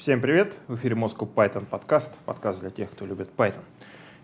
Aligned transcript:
Всем 0.00 0.22
привет! 0.22 0.56
В 0.66 0.76
эфире 0.76 0.96
Moscow 0.96 1.28
Python 1.30 1.66
подкаст, 1.66 2.16
подкаст 2.24 2.60
для 2.60 2.70
тех, 2.70 2.90
кто 2.90 3.04
любит 3.04 3.28
Python. 3.36 3.60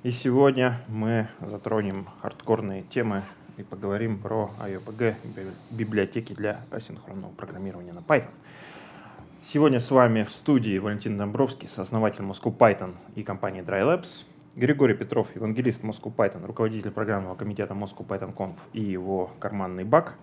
И 0.04 0.10
сегодня 0.10 0.80
мы 0.88 1.28
затронем 1.38 2.08
хардкорные 2.22 2.82
темы 2.84 3.24
и 3.58 3.62
поговорим 3.62 4.18
про 4.18 4.48
IOPG, 4.58 5.16
библиотеки 5.72 6.32
для 6.32 6.62
асинхронного 6.70 7.30
программирования 7.32 7.92
на 7.92 7.98
Python. 7.98 8.30
Сегодня 9.44 9.78
с 9.78 9.90
вами 9.90 10.22
в 10.22 10.30
студии 10.30 10.78
Валентин 10.78 11.18
Домбровский, 11.18 11.68
сооснователь 11.68 12.22
Moscow 12.22 12.56
Python 12.56 12.94
и 13.14 13.22
компании 13.22 13.62
Dry 13.62 13.82
Labs, 13.82 14.24
Григорий 14.54 14.94
Петров, 14.94 15.28
евангелист 15.34 15.84
Moscow 15.84 16.10
Python, 16.10 16.46
руководитель 16.46 16.90
программного 16.90 17.34
комитета 17.34 17.74
Moscow 17.74 18.06
Python 18.06 18.34
Conf 18.34 18.56
и 18.72 18.80
его 18.80 19.30
карманный 19.38 19.84
баг, 19.84 20.14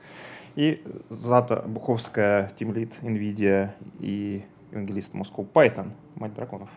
и 0.55 0.83
Злата 1.11 1.63
Обуховская, 1.67 2.51
team 2.57 2.74
lead 2.74 2.91
NVIDIA 3.03 3.69
и 3.99 4.45
евангелист 4.73 5.13
Moscow 5.13 5.47
Python, 5.51 5.91
мать 6.15 6.33
драконов, 6.33 6.69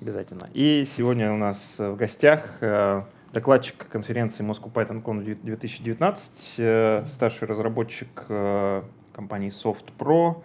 обязательно. 0.00 0.48
И 0.54 0.86
сегодня 0.96 1.32
у 1.32 1.36
нас 1.36 1.78
в 1.78 1.94
гостях 1.96 2.56
э, 2.60 3.02
докладчик 3.32 3.86
конференции 3.88 4.42
Moscow 4.44 4.72
Python 4.72 5.02
Con 5.02 5.22
2019, 5.22 6.54
э, 6.58 7.04
старший 7.06 7.46
разработчик 7.46 8.24
э, 8.28 8.82
компании 9.12 9.50
Soft 9.50 9.92
Pro 9.98 10.42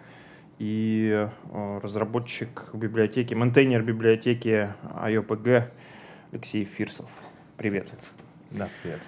и 0.58 1.28
разработчик 1.82 2.70
библиотеки, 2.72 3.34
maintainer 3.34 3.82
библиотеки 3.82 4.70
aiopg 4.84 5.64
Алексей 6.32 6.64
Фирсов. 6.64 7.08
Привет. 7.56 7.88
Да, 8.50 8.68
привет. 8.82 9.00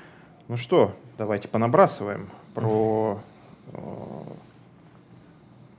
Ну 0.48 0.56
что, 0.58 0.94
давайте 1.16 1.48
понабрасываем 1.48 2.28
про 2.54 3.20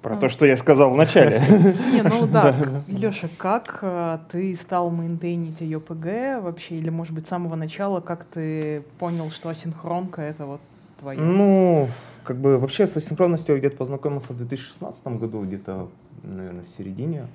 про 0.01 0.15
то, 0.15 0.29
что 0.29 0.45
я 0.45 0.55
сказал 0.57 0.91
в 0.91 0.95
начале. 0.95 1.41
Не, 1.91 2.01
ну 2.03 2.27
да, 2.31 2.55
Леша, 2.87 3.27
как 3.37 3.79
э, 3.81 4.19
ты 4.31 4.55
стал 4.55 4.89
мейнтейнить 4.89 5.61
ее 5.61 5.79
ПГ 5.79 6.41
вообще? 6.41 6.75
Или, 6.75 6.89
может 6.89 7.13
быть, 7.13 7.25
с 7.25 7.29
самого 7.29 7.55
начала, 7.55 7.99
как 7.99 8.25
ты 8.25 8.83
понял, 8.97 9.29
что 9.31 9.49
асинхронка— 9.49 10.21
это 10.23 10.45
вот 10.45 10.61
твое? 10.99 11.19
Ну, 11.19 11.89
как 12.23 12.37
бы 12.37 12.57
вообще 12.57 12.87
с 12.87 12.95
асинхронностью 12.95 13.55
я 13.55 13.59
где-то 13.59 13.77
познакомился 13.77 14.33
в 14.33 14.37
2016 14.37 15.05
году, 15.19 15.43
где-то, 15.43 15.89
наверное, 16.23 16.63
в 16.63 16.69
середине. 16.69 17.27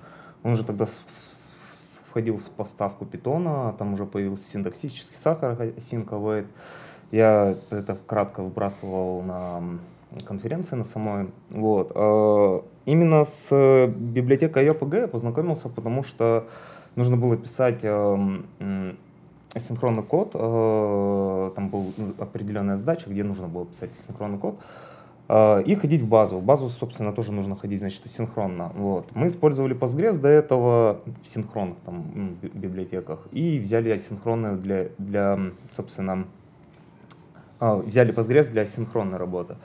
Он 0.42 0.52
уже 0.52 0.64
тогда 0.64 0.86
входил 2.08 2.38
в 2.38 2.48
поставку 2.50 3.04
питона, 3.04 3.74
там 3.78 3.94
уже 3.94 4.06
появился 4.06 4.48
синтаксический 4.48 5.16
сахар, 5.16 5.52
async 5.52 6.06
await. 6.06 6.46
Я 7.14 7.54
это 7.70 7.96
кратко 8.06 8.42
выбрасывал 8.42 9.22
на 9.22 9.62
конференции 10.26 10.74
на 10.74 10.82
самой. 10.82 11.28
Вот. 11.48 11.92
А, 11.94 12.64
именно 12.86 13.24
с 13.24 13.86
библиотекой 13.86 14.66
IOPG 14.66 15.02
я 15.02 15.06
познакомился, 15.06 15.68
потому 15.68 16.02
что 16.02 16.48
нужно 16.96 17.16
было 17.16 17.36
писать 17.36 17.84
эм, 17.84 18.46
асинхронный 19.52 20.02
код. 20.02 20.32
Э, 20.34 21.52
там 21.54 21.68
была 21.68 21.84
определенная 22.18 22.78
задача, 22.78 23.08
где 23.08 23.22
нужно 23.22 23.46
было 23.46 23.64
писать 23.64 23.90
асинхронный 23.96 24.38
код. 24.38 24.58
Э, 25.28 25.62
и 25.62 25.76
ходить 25.76 26.02
в 26.02 26.08
базу. 26.08 26.38
В 26.38 26.42
базу, 26.42 26.68
собственно, 26.68 27.12
тоже 27.12 27.30
нужно 27.30 27.54
ходить, 27.54 27.78
значит, 27.78 28.04
асинхронно. 28.06 28.72
Вот. 28.74 29.14
Мы 29.14 29.28
использовали 29.28 29.76
Postgres 29.76 30.18
до 30.18 30.26
этого 30.26 30.98
в 31.22 31.28
синхронных 31.28 31.76
там, 31.84 32.36
библиотеках 32.42 33.20
и 33.30 33.60
взяли 33.60 33.90
асинхронную 33.90 34.58
для, 34.58 34.88
для 34.98 35.38
собственно, 35.76 36.24
а, 37.64 37.76
взяли 37.76 38.12
Postgres 38.12 38.50
для 38.50 38.62
асинхронной 38.62 39.16
работы. 39.16 39.56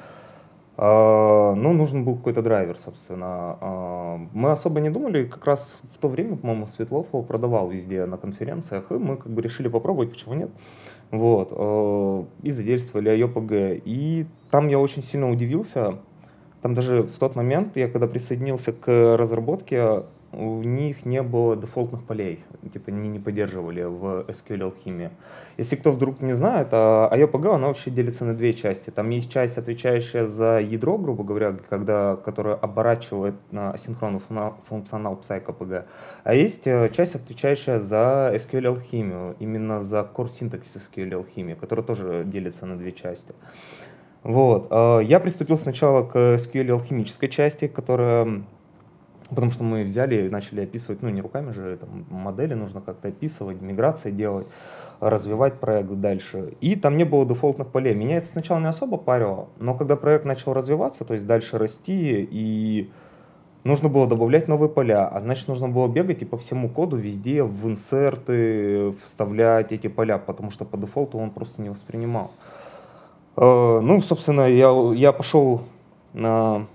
А, 0.78 1.54
ну, 1.54 1.74
нужен 1.74 2.06
был 2.06 2.16
какой-то 2.16 2.42
драйвер, 2.42 2.78
собственно. 2.78 3.58
А, 3.60 4.20
мы 4.34 4.52
особо 4.52 4.80
не 4.80 4.90
думали, 4.90 5.26
как 5.26 5.46
раз 5.46 5.82
в 5.94 5.98
то 5.98 6.08
время, 6.08 6.38
по-моему, 6.38 6.68
Светлов 6.68 7.08
его 7.12 7.24
продавал 7.24 7.70
везде 7.70 8.06
на 8.06 8.16
конференциях, 8.16 8.86
и 8.92 8.94
мы 8.94 9.18
как 9.18 9.30
бы 9.30 9.42
решили 9.42 9.68
попробовать, 9.68 10.14
почему 10.14 10.36
нет. 10.36 10.50
Вот. 11.12 11.50
А, 11.52 12.26
и 12.42 12.52
задействовали 12.52 13.12
IOPG. 13.12 13.82
И 13.84 14.26
там 14.50 14.70
я 14.70 14.80
очень 14.80 15.04
сильно 15.04 15.30
удивился. 15.30 15.96
Там 16.62 16.76
даже 16.76 17.04
в 17.04 17.20
тот 17.20 17.36
момент, 17.36 17.76
я 17.76 17.90
когда 17.90 18.08
присоединился 18.08 18.72
к 18.72 19.18
разработке, 19.18 20.04
у 20.32 20.62
них 20.62 21.06
не 21.06 21.24
было 21.24 21.56
дефолтных 21.56 22.04
полей, 22.04 22.44
типа 22.72 22.92
они 22.92 23.10
не 23.10 23.20
поддерживали 23.20 23.84
в 23.84 24.26
SQL 24.28 24.64
алхимии. 24.64 25.10
Если 25.58 25.76
кто 25.76 25.92
вдруг 25.92 26.22
не 26.22 26.34
знает, 26.34 26.68
а 26.72 27.10
IOPG, 27.12 27.56
она 27.56 27.68
вообще 27.68 27.90
делится 27.90 28.26
на 28.26 28.36
две 28.36 28.54
части. 28.54 28.92
Там 28.92 29.10
есть 29.10 29.32
часть, 29.32 29.58
отвечающая 29.58 30.28
за 30.28 30.60
ядро, 30.60 30.98
грубо 30.98 31.24
говоря, 31.24 31.56
когда, 31.70 32.16
которая 32.16 32.56
оборачивает 32.56 33.36
на 33.52 33.72
асинхронный 33.72 34.22
функционал 34.68 35.20
PsyCPG, 35.22 35.86
а 36.24 36.34
есть 36.34 36.68
э, 36.68 36.90
часть, 36.96 37.16
отвечающая 37.16 37.80
за 37.80 38.32
SQL 38.36 38.68
алхимию, 38.68 39.36
именно 39.40 39.84
за 39.84 40.00
core 40.00 40.30
синтаксис 40.30 40.90
SQL 40.90 41.16
алхимии, 41.16 41.56
которая 41.56 41.86
тоже 41.86 42.24
делится 42.26 42.66
на 42.66 42.78
две 42.78 42.92
части. 42.92 43.34
Вот. 44.24 44.68
Э, 44.70 45.00
я 45.04 45.20
приступил 45.20 45.58
сначала 45.58 46.04
к 46.04 46.16
SQL 46.16 46.72
алхимической 46.72 47.30
части, 47.30 47.68
которая 47.68 48.44
Потому 49.30 49.52
что 49.52 49.64
мы 49.64 49.84
взяли 49.84 50.26
и 50.26 50.30
начали 50.30 50.62
описывать, 50.62 51.02
ну 51.02 51.10
не 51.10 51.22
руками 51.22 51.52
же, 51.52 51.78
там, 51.78 52.06
модели 52.10 52.56
нужно 52.56 52.82
как-то 52.82 53.10
описывать, 53.10 53.62
миграции 53.62 54.12
делать, 54.12 54.48
развивать 55.00 55.60
проект 55.60 55.92
дальше. 55.92 56.54
И 56.62 56.76
там 56.76 56.98
не 56.98 57.04
было 57.04 57.26
дефолтных 57.26 57.68
полей. 57.68 57.94
Меня 57.94 58.18
это 58.18 58.28
сначала 58.28 58.60
не 58.60 58.68
особо 58.68 58.98
парило, 58.98 59.50
но 59.60 59.76
когда 59.76 59.96
проект 59.96 60.26
начал 60.26 60.54
развиваться, 60.54 61.06
то 61.06 61.14
есть 61.14 61.28
дальше 61.28 61.58
расти, 61.58 62.28
и 62.30 62.90
нужно 63.64 63.90
было 63.90 64.08
добавлять 64.08 64.48
новые 64.48 64.70
поля, 64.70 65.08
а 65.08 65.20
значит 65.20 65.48
нужно 65.48 65.68
было 65.68 65.88
бегать 65.88 66.22
и 66.22 66.26
по 66.26 66.38
всему 66.38 66.70
коду 66.70 66.98
везде 66.98 67.44
в 67.44 67.68
инсерты 67.68 68.94
вставлять 69.04 69.72
эти 69.72 69.88
поля, 69.88 70.18
потому 70.18 70.50
что 70.50 70.66
по 70.66 70.78
дефолту 70.78 71.18
он 71.18 71.30
просто 71.30 71.62
не 71.62 71.70
воспринимал. 71.70 72.32
Э, 73.38 73.80
ну, 73.82 74.02
собственно, 74.02 74.50
я, 74.50 74.70
я 74.94 75.12
пошел 75.12 75.62
на 76.14 76.66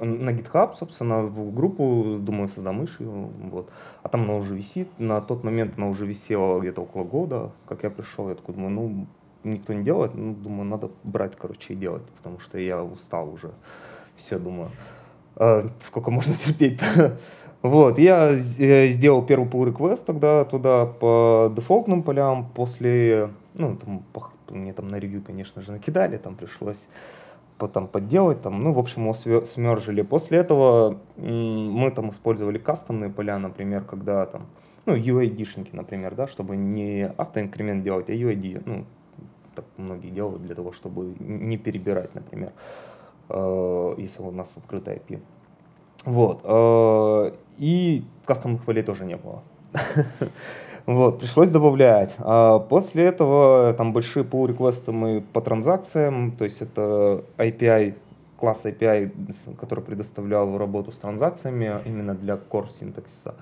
на 0.00 0.30
GitHub, 0.30 0.74
собственно, 0.76 1.22
в 1.22 1.54
группу, 1.54 2.16
думаю, 2.18 2.48
создам 2.48 2.84
ишью, 2.84 3.30
вот. 3.50 3.70
А 4.02 4.08
там 4.08 4.22
она 4.22 4.34
уже 4.36 4.54
висит. 4.54 4.88
На 4.98 5.20
тот 5.20 5.44
момент 5.44 5.74
она 5.76 5.88
уже 5.88 6.06
висела 6.06 6.60
где-то 6.60 6.82
около 6.82 7.04
года, 7.04 7.50
как 7.66 7.82
я 7.82 7.90
пришел. 7.90 8.28
Я 8.28 8.34
такой 8.34 8.54
думаю, 8.54 8.72
ну, 8.72 9.06
никто 9.44 9.72
не 9.72 9.84
делает, 9.84 10.14
ну, 10.14 10.34
думаю, 10.34 10.64
надо 10.64 10.90
брать, 11.04 11.36
короче, 11.36 11.74
и 11.74 11.76
делать, 11.76 12.02
потому 12.16 12.40
что 12.40 12.58
я 12.58 12.82
устал 12.82 13.32
уже. 13.32 13.50
Все, 14.16 14.38
думаю, 14.38 14.70
э, 15.36 15.68
сколько 15.80 16.10
можно 16.10 16.34
терпеть-то. 16.34 17.18
Вот, 17.62 17.98
я 17.98 18.34
сделал 18.34 19.24
первый 19.24 19.48
pull 19.48 19.72
request 19.72 20.04
тогда 20.04 20.44
туда 20.44 20.84
по 20.84 21.50
дефолтным 21.56 22.02
полям, 22.02 22.50
после, 22.54 23.30
ну, 23.54 23.76
там, 23.76 24.02
мне 24.50 24.74
там 24.74 24.88
на 24.88 24.96
ревью, 24.96 25.22
конечно 25.22 25.62
же, 25.62 25.72
накидали, 25.72 26.18
там 26.18 26.34
пришлось 26.34 26.86
там 27.58 27.86
подделать, 27.86 28.42
там, 28.42 28.62
ну, 28.62 28.72
в 28.72 28.78
общем, 28.78 29.02
его 29.02 29.46
смержили. 29.46 30.02
После 30.02 30.38
этого 30.38 30.98
мы 31.16 31.90
там 31.90 32.10
использовали 32.10 32.58
кастомные 32.58 33.10
поля, 33.10 33.38
например, 33.38 33.84
когда 33.84 34.26
там, 34.26 34.46
ну, 34.86 34.96
UID-шники, 34.96 35.70
например, 35.72 36.14
да, 36.14 36.26
чтобы 36.26 36.56
не 36.56 37.06
автоинкремент 37.16 37.84
делать, 37.84 38.10
а 38.10 38.12
UID, 38.12 38.62
ну, 38.66 38.84
так 39.54 39.64
многие 39.76 40.10
делают 40.10 40.42
для 40.42 40.54
того, 40.54 40.72
чтобы 40.72 41.14
не 41.20 41.56
перебирать, 41.56 42.14
например, 42.14 42.52
э, 43.28 43.94
если 43.98 44.22
у 44.22 44.30
нас 44.30 44.52
открытая 44.56 44.96
IP. 44.96 45.20
Вот. 46.04 46.40
Э, 46.44 47.32
и 47.58 48.04
кастомных 48.24 48.64
полей 48.64 48.82
тоже 48.82 49.04
не 49.04 49.16
было. 49.16 49.42
Вот, 50.86 51.20
пришлось 51.20 51.48
добавлять. 51.48 52.14
А 52.18 52.58
после 52.58 53.04
этого 53.04 53.72
там 53.74 53.92
большие 53.92 54.24
pull 54.24 54.48
реквесты 54.48 54.92
мы 54.92 55.22
по 55.32 55.40
транзакциям, 55.40 56.32
то 56.32 56.44
есть 56.44 56.60
это 56.60 57.24
API, 57.38 57.94
класс 58.38 58.66
API, 58.66 59.10
который 59.58 59.82
предоставлял 59.82 60.58
работу 60.58 60.92
с 60.92 60.98
транзакциями 60.98 61.80
именно 61.86 62.14
для 62.14 62.34
core 62.34 62.70
синтаксиса 62.70 63.34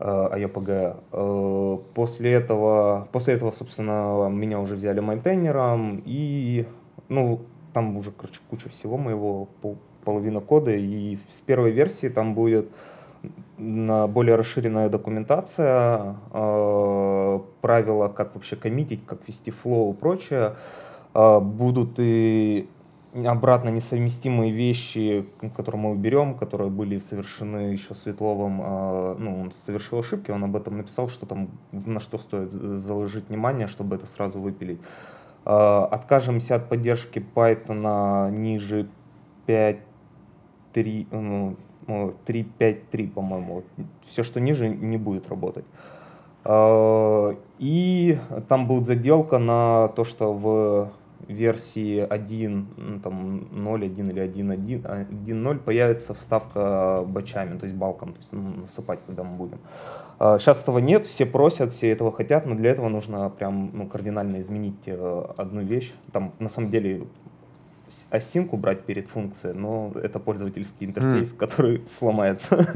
IOPG. 0.00 0.70
А 0.70 0.96
а, 1.12 1.76
после 1.94 2.32
этого, 2.32 3.06
после 3.12 3.34
этого, 3.34 3.52
собственно, 3.52 4.28
меня 4.28 4.58
уже 4.58 4.74
взяли 4.74 4.98
майнтейнером, 4.98 6.02
и, 6.04 6.66
ну, 7.08 7.42
там 7.72 7.96
уже, 7.96 8.10
короче, 8.10 8.40
куча 8.50 8.68
всего 8.68 8.96
моего, 8.96 9.48
половина 10.04 10.40
кода, 10.40 10.72
и 10.72 11.18
с 11.30 11.40
первой 11.40 11.70
версии 11.70 12.08
там 12.08 12.34
будет 12.34 12.68
более 13.58 14.36
расширенная 14.36 14.88
документация, 14.88 16.16
э, 16.32 17.40
правила, 17.60 18.08
как 18.08 18.34
вообще 18.34 18.56
коммитить, 18.56 19.04
как 19.06 19.26
вести 19.28 19.50
флоу 19.50 19.92
и 19.92 19.96
прочее, 19.96 20.56
э, 21.14 21.40
будут 21.40 21.94
и 21.98 22.68
обратно 23.14 23.68
несовместимые 23.68 24.50
вещи, 24.50 25.24
которые 25.56 25.80
мы 25.80 25.90
уберем, 25.92 26.34
которые 26.34 26.68
были 26.68 26.98
совершены 26.98 27.72
еще 27.72 27.94
Светловым, 27.94 28.60
э, 28.60 29.16
ну, 29.18 29.40
он 29.42 29.52
совершил 29.52 30.00
ошибки, 30.00 30.30
он 30.30 30.42
об 30.44 30.56
этом 30.56 30.76
написал, 30.76 31.08
что 31.08 31.26
там, 31.26 31.48
на 31.70 32.00
что 32.00 32.18
стоит 32.18 32.50
заложить 32.52 33.28
внимание, 33.28 33.68
чтобы 33.68 33.96
это 33.96 34.06
сразу 34.06 34.40
выпилить. 34.40 34.80
Откажемся 35.44 36.54
от 36.54 36.70
поддержки 36.70 37.22
Python 37.34 38.30
ниже 38.30 38.88
5.3, 39.46 41.06
ну, 41.10 41.56
3.5.3, 41.86 43.10
по-моему. 43.10 43.62
Все, 44.06 44.22
что 44.22 44.40
ниже, 44.40 44.68
не 44.68 44.96
будет 44.96 45.28
работать. 45.28 45.64
А, 46.44 47.36
и 47.58 48.18
там 48.48 48.66
будет 48.66 48.86
заделка 48.86 49.38
на 49.38 49.88
то, 49.88 50.04
что 50.04 50.32
в 50.32 50.90
версии 51.28 52.00
1, 52.00 52.66
ну, 52.76 53.00
там 53.00 53.48
0.1 53.52 54.10
или 54.10 54.22
1.1, 54.22 55.08
1.0 55.08 55.58
появится 55.58 56.14
вставка 56.14 57.04
бачами, 57.06 57.58
то 57.58 57.64
есть 57.64 57.76
балком, 57.76 58.12
то 58.12 58.18
есть 58.18 58.32
ну, 58.32 58.62
насыпать, 58.62 59.00
когда 59.06 59.22
мы 59.24 59.36
будем. 59.36 59.58
Сейчас 60.18 60.62
этого 60.62 60.78
нет, 60.78 61.06
все 61.06 61.26
просят, 61.26 61.72
все 61.72 61.90
этого 61.90 62.12
хотят, 62.12 62.46
но 62.46 62.54
для 62.54 62.70
этого 62.70 62.88
нужно 62.88 63.30
прям 63.30 63.70
ну, 63.72 63.86
кардинально 63.86 64.40
изменить 64.40 64.82
э, 64.86 65.24
одну 65.36 65.62
вещь. 65.62 65.92
Там 66.12 66.32
на 66.38 66.48
самом 66.48 66.70
деле 66.70 67.04
осинку 68.10 68.56
брать 68.56 68.82
перед 68.82 69.08
функцией, 69.08 69.54
но 69.54 69.92
это 70.02 70.18
пользовательский 70.18 70.86
интерфейс, 70.86 71.32
mm. 71.32 71.36
который 71.36 71.84
сломается. 71.98 72.66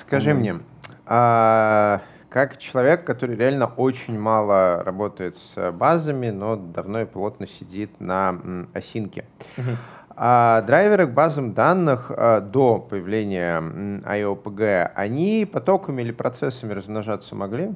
Скажи 0.00 0.34
мне, 0.34 0.60
а 1.06 2.02
как 2.28 2.58
человек, 2.58 3.04
который 3.04 3.36
реально 3.36 3.66
очень 3.66 4.18
мало 4.18 4.82
работает 4.84 5.36
с 5.36 5.72
базами, 5.72 6.30
но 6.30 6.56
давно 6.56 7.00
и 7.00 7.04
плотно 7.04 7.46
сидит 7.46 7.98
на 8.00 8.38
осинке. 8.74 9.24
Uh-huh. 9.56 9.76
А 10.18 10.62
драйверы 10.62 11.06
к 11.06 11.10
базам 11.10 11.52
данных 11.52 12.10
а, 12.10 12.40
до 12.40 12.78
появления 12.78 13.60
IOPG, 13.60 14.90
они 14.94 15.48
потоками 15.50 16.02
или 16.02 16.12
процессами 16.12 16.72
размножаться 16.72 17.34
могли? 17.34 17.72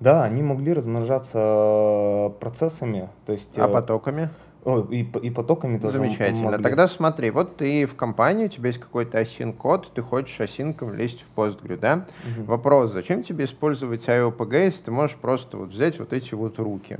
Да, 0.00 0.22
они 0.22 0.42
могли 0.42 0.72
размножаться 0.72 1.38
э, 1.38 2.30
процессами, 2.40 3.08
то 3.26 3.32
есть. 3.32 3.58
А 3.58 3.68
э, 3.68 3.72
потоками? 3.72 4.30
О, 4.68 4.86
и, 4.90 5.00
и 5.22 5.30
потоками 5.30 5.78
тоже 5.78 5.96
Замечательно. 5.96 6.50
Могли. 6.50 6.62
Тогда 6.62 6.88
смотри, 6.88 7.30
вот 7.30 7.56
ты 7.56 7.86
в 7.86 7.96
компании, 7.96 8.44
у 8.44 8.48
тебя 8.48 8.68
есть 8.68 8.78
какой-то 8.78 9.18
осин-код, 9.18 9.92
ты 9.94 10.02
хочешь 10.02 10.38
осинком 10.38 10.92
лезть 10.92 11.24
в 11.24 11.38
Postgre, 11.40 11.78
да? 11.78 12.06
Угу. 12.36 12.44
Вопрос, 12.44 12.92
зачем 12.92 13.22
тебе 13.22 13.46
использовать 13.46 14.04
IOPG, 14.04 14.64
если 14.66 14.82
ты 14.82 14.90
можешь 14.90 15.16
просто 15.16 15.56
вот 15.56 15.70
взять 15.70 15.98
вот 15.98 16.12
эти 16.12 16.34
вот 16.34 16.58
руки? 16.58 16.98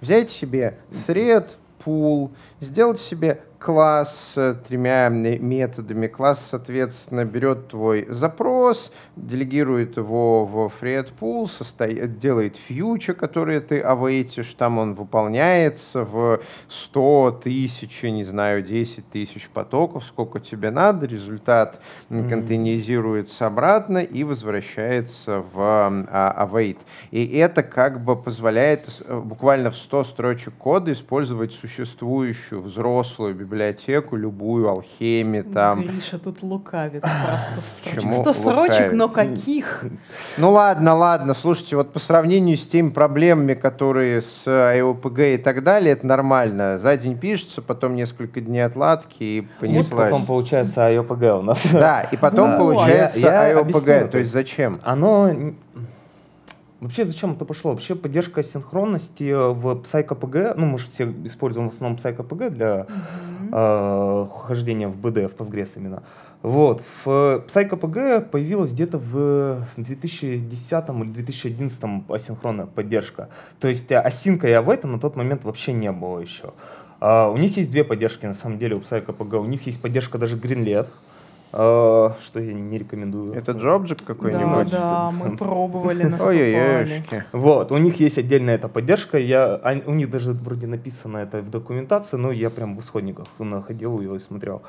Взять 0.00 0.30
себе 0.30 0.78
thread, 1.06 1.50
pool, 1.84 2.30
сделать 2.60 2.98
себе 2.98 3.42
класс 3.60 4.34
тремя 4.66 5.08
методами. 5.10 6.06
Класс, 6.06 6.48
соответственно, 6.50 7.26
берет 7.26 7.68
твой 7.68 8.06
запрос, 8.08 8.90
делегирует 9.16 9.98
его 9.98 10.46
в 10.46 10.72
thread 10.80 11.10
pool, 11.20 11.46
состоит, 11.46 12.18
делает 12.18 12.56
фьючер, 12.56 13.14
который 13.14 13.60
ты 13.60 13.80
await, 13.80 14.30
там 14.56 14.78
он 14.78 14.94
выполняется 14.94 16.04
в 16.04 16.40
100 16.68 17.40
тысяч, 17.44 18.02
не 18.02 18.24
знаю, 18.24 18.62
10 18.62 19.10
тысяч 19.10 19.48
потоков, 19.50 20.04
сколько 20.04 20.40
тебе 20.40 20.70
надо, 20.70 21.06
результат 21.06 21.80
mm-hmm. 22.08 22.28
контейнеризируется 22.28 23.46
обратно 23.46 23.98
и 23.98 24.24
возвращается 24.24 25.44
в 25.52 25.58
а, 25.58 26.46
await. 26.46 26.78
И 27.10 27.26
это 27.36 27.62
как 27.62 28.02
бы 28.02 28.16
позволяет 28.16 29.02
э, 29.04 29.18
буквально 29.18 29.70
в 29.70 29.76
100 29.76 30.04
строчек 30.04 30.54
кода 30.54 30.92
использовать 30.92 31.52
существующую 31.52 32.62
взрослую 32.62 33.34
библиотеку, 33.34 33.49
любую, 33.56 34.68
алхеми 34.68 35.42
там. 35.42 35.82
Гриша 35.82 36.18
тут 36.18 36.42
лукавит 36.42 37.02
просто 37.02 37.60
строчек. 37.62 38.12
100 38.12 38.32
строчек, 38.32 38.92
но 38.92 39.08
каких? 39.08 39.84
Ну 40.38 40.50
ладно, 40.50 40.94
ладно, 40.94 41.34
слушайте, 41.34 41.76
вот 41.76 41.92
по 41.92 41.98
сравнению 41.98 42.56
с 42.56 42.66
теми 42.66 42.90
проблемами, 42.90 43.54
которые 43.54 44.22
с 44.22 44.46
IOPG 44.46 45.34
и 45.34 45.38
так 45.38 45.62
далее, 45.62 45.92
это 45.92 46.06
нормально. 46.06 46.78
За 46.78 46.96
день 46.96 47.18
пишется, 47.18 47.62
потом 47.62 47.96
несколько 47.96 48.40
дней 48.40 48.60
отладки 48.60 49.22
и 49.22 49.48
понеслась. 49.60 49.90
Вот 49.90 49.98
потом 49.98 50.26
получается 50.26 50.80
IOPG 50.90 51.38
у 51.38 51.42
нас. 51.42 51.66
Да, 51.72 52.02
и 52.02 52.16
потом 52.16 52.56
получается 52.56 53.20
IOPG. 53.20 54.08
То 54.08 54.18
есть 54.18 54.32
зачем? 54.32 54.80
Оно 54.84 55.30
Вообще, 56.80 57.04
зачем 57.04 57.32
это 57.32 57.44
пошло? 57.44 57.72
Вообще, 57.72 57.94
поддержка 57.94 58.42
синхронности 58.42 59.32
в 59.32 59.82
PsychoPG, 59.82 60.54
ну, 60.56 60.64
мы 60.64 60.78
же 60.78 60.86
все 60.86 61.12
используем 61.24 61.68
в 61.68 61.74
основном 61.74 61.98
PsychoPG 61.98 62.50
для. 62.50 62.86
Э, 63.52 64.26
хождения 64.46 64.88
в 64.88 64.96
BD, 64.96 65.28
в 65.28 65.34
Postgres 65.34 65.70
именно. 65.76 66.02
Вот, 66.42 66.82
в 67.04 67.44
PsychoPG 67.46 68.22
появилась 68.30 68.72
где-то 68.72 68.96
в 68.96 69.66
2010 69.76 70.88
или 70.88 71.12
2011 71.12 71.82
асинхронная 72.08 72.66
поддержка. 72.66 73.28
То 73.58 73.68
есть 73.68 73.92
асинка 73.92 74.48
и 74.48 74.52
авейта 74.52 74.86
на 74.86 74.98
тот 74.98 75.16
момент 75.16 75.44
вообще 75.44 75.72
не 75.72 75.92
было 75.92 76.20
еще. 76.20 76.52
Uh, 77.00 77.32
у 77.32 77.38
них 77.38 77.56
есть 77.56 77.70
две 77.70 77.82
поддержки, 77.82 78.26
на 78.26 78.34
самом 78.34 78.58
деле, 78.58 78.76
у 78.76 78.80
PsychoPG. 78.80 79.38
У 79.38 79.46
них 79.46 79.64
есть 79.66 79.80
поддержка 79.80 80.18
даже 80.18 80.36
Greenlet, 80.36 80.86
а, 80.86 80.88
что 81.52 82.14
я 82.34 82.52
не 82.52 82.78
рекомендую. 82.78 83.34
Это 83.34 83.52
джобджик 83.52 84.04
какой-нибудь? 84.04 84.70
Да, 84.70 84.78
да, 84.78 85.10
мы 85.10 85.36
пробовали, 85.36 86.02
наступали. 86.04 87.02
Вот, 87.32 87.72
у 87.72 87.78
них 87.78 87.98
есть 87.98 88.18
отдельная 88.18 88.54
эта 88.54 88.68
поддержка. 88.68 89.18
Я, 89.18 89.60
у 89.86 89.92
них 89.92 90.10
даже 90.10 90.32
вроде 90.32 90.66
написано 90.66 91.18
это 91.18 91.40
в 91.40 91.50
документации, 91.50 92.16
но 92.16 92.30
я 92.30 92.50
прям 92.50 92.76
в 92.76 92.80
исходниках 92.80 93.26
находил 93.38 94.00
ее 94.00 94.16
и 94.16 94.20
смотрел. 94.20 94.62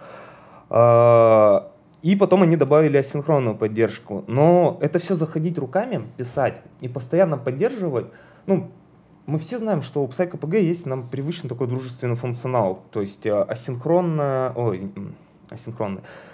А, 0.69 1.72
и 2.01 2.16
потом 2.16 2.42
они 2.42 2.57
добавили 2.57 2.98
асинхронную 2.98 3.56
поддержку. 3.56 4.24
Но 4.28 4.78
это 4.81 4.98
все 4.98 5.13
заходить 5.13 5.60
руками, 5.60 6.07
писать 6.18 6.62
и 6.80 6.88
постоянно 6.88 7.38
поддерживать, 7.38 8.07
ну, 8.48 8.72
мы 9.28 9.38
все 9.38 9.60
знаем, 9.60 9.83
что 9.83 10.04
у 10.04 10.07
PsychoPG 10.07 10.62
есть 10.62 10.88
нам 10.88 11.07
привычный 11.07 11.48
такой 11.48 11.68
дружественный 11.68 12.16
функционал. 12.16 12.81
То 12.89 13.01
есть 13.01 13.28
а, 13.28 13.44
асинхронно, 13.44 14.51
ой, 14.56 14.92
асинхронный, 15.51 16.01
Э, 16.01 16.31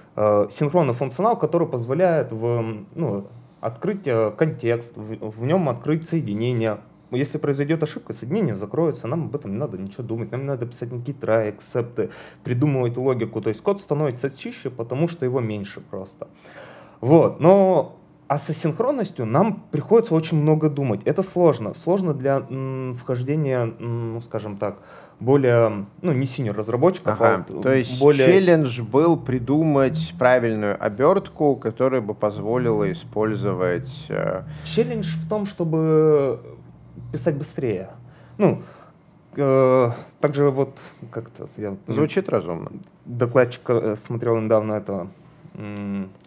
синхронный 0.50 0.94
функционал, 0.94 1.38
который 1.38 1.68
позволяет 1.68 2.32
в, 2.32 2.86
ну, 2.96 3.28
открыть 3.62 4.08
э, 4.08 4.32
контекст, 4.38 4.96
в, 4.96 5.30
в 5.30 5.46
нем 5.46 5.70
открыть 5.70 6.08
соединение. 6.08 6.80
Если 7.12 7.38
произойдет 7.38 7.82
ошибка, 7.84 8.14
соединение 8.14 8.56
закроется, 8.56 9.08
нам 9.08 9.26
об 9.26 9.36
этом 9.36 9.52
не 9.52 9.58
надо 9.58 9.78
ничего 9.78 10.04
думать, 10.04 10.32
нам 10.32 10.42
не 10.42 10.48
надо 10.48 10.66
писать 10.66 10.92
никакие 10.92 11.18
try, 11.18 11.50
акцепты, 11.50 12.10
придумывать 12.44 12.98
логику. 12.98 13.42
То 13.42 13.50
есть 13.50 13.62
код 13.62 13.80
становится 13.80 14.30
чище, 14.30 14.70
потому 14.70 15.08
что 15.08 15.24
его 15.24 15.40
меньше 15.40 15.80
просто. 15.80 16.28
Вот, 17.00 17.40
но 17.40 17.98
а 18.28 18.38
с 18.38 18.54
асинхронностью 18.54 19.26
нам 19.26 19.64
приходится 19.72 20.14
очень 20.14 20.42
много 20.42 20.70
думать. 20.70 21.02
Это 21.06 21.24
сложно. 21.24 21.74
Сложно 21.76 22.14
для 22.14 22.46
м, 22.50 22.96
вхождения, 22.96 23.62
м, 23.62 24.16
ну, 24.16 24.22
скажем 24.22 24.58
так, 24.58 24.80
более, 25.20 25.86
ну, 26.02 26.12
не 26.12 26.26
senior 26.26 26.56
разработчиков, 26.56 27.20
ага. 27.20 27.46
а 27.50 27.62
То 27.62 27.74
есть 27.74 28.00
более... 28.00 28.26
челлендж 28.26 28.82
был 28.82 29.18
придумать 29.18 30.14
правильную 30.20 30.84
обертку, 30.84 31.56
которая 31.56 32.02
бы 32.02 32.14
позволила 32.14 32.92
использовать... 32.92 34.06
Э... 34.10 34.44
Челлендж 34.66 35.08
в 35.18 35.28
том, 35.28 35.46
чтобы 35.46 36.40
писать 37.12 37.36
быстрее. 37.36 37.90
Ну, 38.38 38.62
э, 39.36 39.92
также 40.20 40.50
вот 40.52 40.78
как-то... 41.12 41.50
Я, 41.58 41.76
Звучит 41.88 42.30
разумно. 42.30 42.72
Докладчик 43.06 43.70
э, 43.70 43.96
смотрел 43.96 44.38
недавно 44.38 44.74
это 44.74 45.08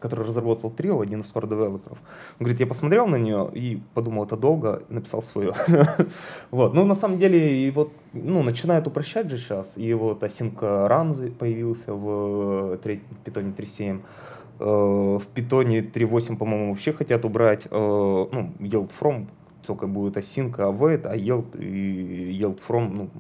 который 0.01 0.27
разработал 0.27 0.71
трио, 0.71 1.01
один 1.01 1.21
из 1.21 1.33
core 1.33 1.49
девелоперов. 1.49 1.99
Он 2.39 2.45
говорит, 2.45 2.59
я 2.59 2.67
посмотрел 2.67 3.07
на 3.07 3.17
нее 3.17 3.49
и 3.55 3.81
подумал, 3.95 4.25
это 4.25 4.37
долго, 4.37 4.83
и 4.89 4.95
написал 4.95 5.23
свое. 5.23 5.55
вот. 6.51 6.75
Ну, 6.75 6.85
на 6.85 6.95
самом 6.95 7.19
деле, 7.19 7.67
и 7.67 7.71
вот, 7.71 7.93
ну, 8.13 8.43
начинают 8.43 8.89
упрощать 8.89 9.31
же 9.31 9.39
сейчас, 9.39 9.77
и 9.77 9.95
вот 9.95 10.25
Async 10.25 10.59
Run 10.59 11.31
появился 11.33 11.95
в 11.95 12.75
Python 12.83 13.55
3.7, 13.55 14.01
э, 14.59 14.65
в 14.65 15.23
Python 15.35 15.93
3.8, 15.93 16.37
по-моему, 16.37 16.71
вообще 16.71 16.93
хотят 16.93 17.25
убрать, 17.25 17.67
э, 17.67 17.69
ну, 17.71 18.53
yield 18.59 18.91
from, 19.01 19.27
только 19.65 19.87
будет 19.87 20.17
async, 20.17 20.57
await, 20.57 21.07
а 21.07 21.17
yield 21.17 21.57
и 21.57 22.37
yield 22.37 22.61
from, 22.67 22.89
ну, 22.91 23.11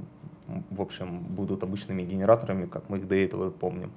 в 0.71 0.81
общем, 0.81 1.21
будут 1.21 1.63
обычными 1.63 2.03
генераторами, 2.03 2.67
как 2.67 2.89
мы 2.89 2.99
их 2.99 3.07
до 3.07 3.15
этого 3.15 3.51
помним. 3.51 3.93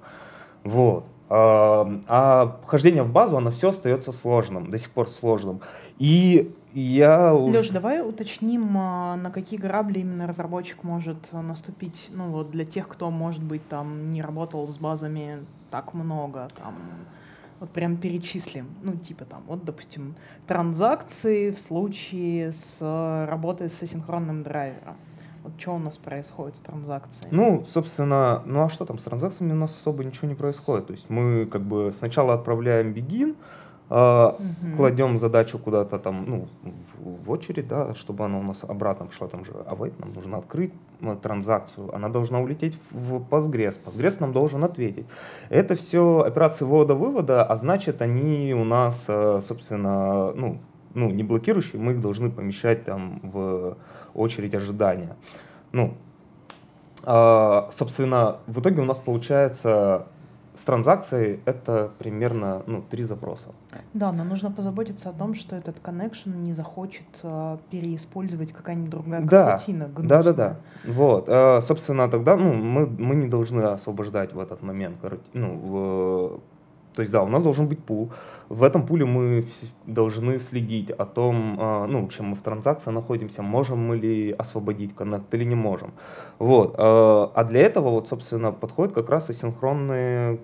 Вот. 0.62 1.04
А 1.28 2.58
вхождение 2.64 3.02
в 3.02 3.10
базу, 3.10 3.36
оно 3.36 3.50
все 3.50 3.70
остается 3.70 4.12
сложным, 4.12 4.70
до 4.70 4.78
сих 4.78 4.90
пор 4.90 5.08
сложным. 5.08 5.60
И 5.98 6.54
я... 6.74 7.32
Леш, 7.32 7.70
давай 7.70 8.06
уточним, 8.06 8.76
а, 8.76 9.16
на 9.16 9.30
какие 9.30 9.58
грабли 9.58 10.00
именно 10.00 10.26
разработчик 10.26 10.82
может 10.82 11.32
наступить, 11.32 12.10
ну 12.12 12.30
вот 12.30 12.50
для 12.50 12.64
тех, 12.64 12.88
кто, 12.88 13.10
может 13.10 13.42
быть, 13.42 13.66
там 13.68 14.10
не 14.10 14.20
работал 14.20 14.66
с 14.66 14.76
базами 14.76 15.44
так 15.70 15.94
много, 15.94 16.48
там, 16.56 16.74
вот 17.60 17.70
прям 17.70 17.96
перечислим, 17.96 18.66
ну 18.82 18.96
типа 18.96 19.24
там, 19.24 19.44
вот, 19.46 19.64
допустим, 19.64 20.16
транзакции 20.48 21.52
в 21.52 21.58
случае 21.58 22.52
с 22.52 22.78
работой 23.28 23.70
с 23.70 23.80
асинхронным 23.80 24.42
драйвером. 24.42 24.96
Вот 25.44 25.52
что 25.58 25.74
у 25.74 25.78
нас 25.78 25.98
происходит 25.98 26.56
с 26.56 26.60
транзакциями? 26.60 27.28
Ну, 27.30 27.64
собственно, 27.66 28.42
ну 28.46 28.64
а 28.64 28.70
что 28.70 28.86
там, 28.86 28.98
с 28.98 29.02
транзакциями 29.02 29.52
у 29.52 29.56
нас 29.56 29.76
особо 29.76 30.02
ничего 30.02 30.26
не 30.26 30.34
происходит. 30.34 30.86
То 30.86 30.94
есть 30.94 31.10
мы 31.10 31.44
как 31.44 31.60
бы 31.60 31.92
сначала 31.92 32.32
отправляем 32.32 32.94
begin, 32.94 33.36
э, 33.90 34.32
Мгм. 34.38 34.76
кладем 34.78 35.18
задачу 35.18 35.58
куда-то 35.58 35.98
там, 35.98 36.24
ну, 36.26 36.48
в, 36.98 37.30
очередь, 37.30 37.68
да, 37.68 37.92
чтобы 37.94 38.24
она 38.24 38.38
у 38.38 38.42
нас 38.42 38.64
обратно 38.66 39.10
шла, 39.12 39.28
там 39.28 39.44
же 39.44 39.52
await, 39.52 39.92
нам 39.98 40.14
нужно 40.14 40.38
открыть 40.38 40.72
э, 41.02 41.16
транзакцию, 41.22 41.94
она 41.94 42.08
должна 42.08 42.40
улететь 42.40 42.78
в 42.90 43.16
Postgres, 43.18 43.76
Postgres 43.84 44.16
нам 44.20 44.32
должен 44.32 44.64
ответить. 44.64 45.04
Это 45.50 45.74
все 45.74 46.20
операции 46.20 46.64
ввода-вывода, 46.64 47.44
а 47.44 47.56
значит, 47.56 48.00
они 48.00 48.54
у 48.54 48.64
нас, 48.64 49.04
э, 49.08 49.40
собственно, 49.46 50.32
ну, 50.32 50.58
ну, 50.94 51.10
не 51.10 51.22
блокирующие, 51.22 51.80
мы 51.80 51.92
их 51.92 52.00
должны 52.00 52.30
помещать 52.30 52.84
там 52.84 53.20
в 53.22 53.76
очередь 54.14 54.54
ожидания. 54.54 55.16
Ну, 55.72 55.94
а, 57.02 57.68
собственно, 57.72 58.38
в 58.46 58.60
итоге 58.60 58.80
у 58.80 58.84
нас 58.84 58.98
получается 58.98 60.06
с 60.54 60.62
транзакцией 60.62 61.40
это 61.46 61.90
примерно 61.98 62.62
ну, 62.68 62.80
три 62.88 63.02
запроса. 63.02 63.48
Да, 63.92 64.12
но 64.12 64.22
нужно 64.22 64.52
позаботиться 64.52 65.08
о 65.08 65.12
том, 65.12 65.34
что 65.34 65.56
этот 65.56 65.80
коннекшн 65.80 66.30
не 66.30 66.52
захочет 66.52 67.02
а, 67.24 67.58
переиспользовать 67.70 68.52
какая-нибудь 68.52 68.90
другая 68.90 69.20
Да, 69.22 69.58
корпоратина 69.58 69.88
Да, 69.98 70.22
да, 70.22 70.32
да. 70.32 70.56
Вот. 70.86 71.24
а, 71.28 71.60
собственно, 71.60 72.08
тогда 72.08 72.36
ну, 72.36 72.52
мы, 72.52 72.86
мы 72.86 73.16
не 73.16 73.26
должны 73.26 73.62
освобождать 73.62 74.32
в 74.32 74.38
этот 74.38 74.62
момент. 74.62 74.96
корот- 75.02 75.20
Ну, 75.32 75.54
в- 75.56 76.40
то 76.94 77.02
есть, 77.02 77.10
да, 77.10 77.24
у 77.24 77.28
нас 77.28 77.42
должен 77.42 77.66
быть 77.66 77.80
пул. 77.84 78.12
В 78.54 78.62
этом 78.62 78.86
пуле 78.86 79.04
мы 79.04 79.46
должны 79.84 80.38
следить 80.38 80.88
о 80.90 81.04
том, 81.06 81.56
а, 81.58 81.86
ну, 81.88 82.02
в 82.02 82.04
общем, 82.04 82.26
мы 82.26 82.36
в 82.36 82.40
транзакции 82.40 82.92
находимся, 82.92 83.42
можем 83.42 83.78
мы 83.84 83.96
ли 83.96 84.30
освободить 84.30 84.94
коннект 84.94 85.34
или 85.34 85.42
не 85.44 85.56
можем. 85.56 85.90
Вот. 86.38 86.76
а, 86.78 87.32
А 87.34 87.44
для 87.44 87.62
этого, 87.62 87.90
вот, 87.90 88.08
собственно, 88.08 88.52
подходят 88.52 88.94
как 88.94 89.10
раз 89.10 89.28
асинхронные 89.28 90.38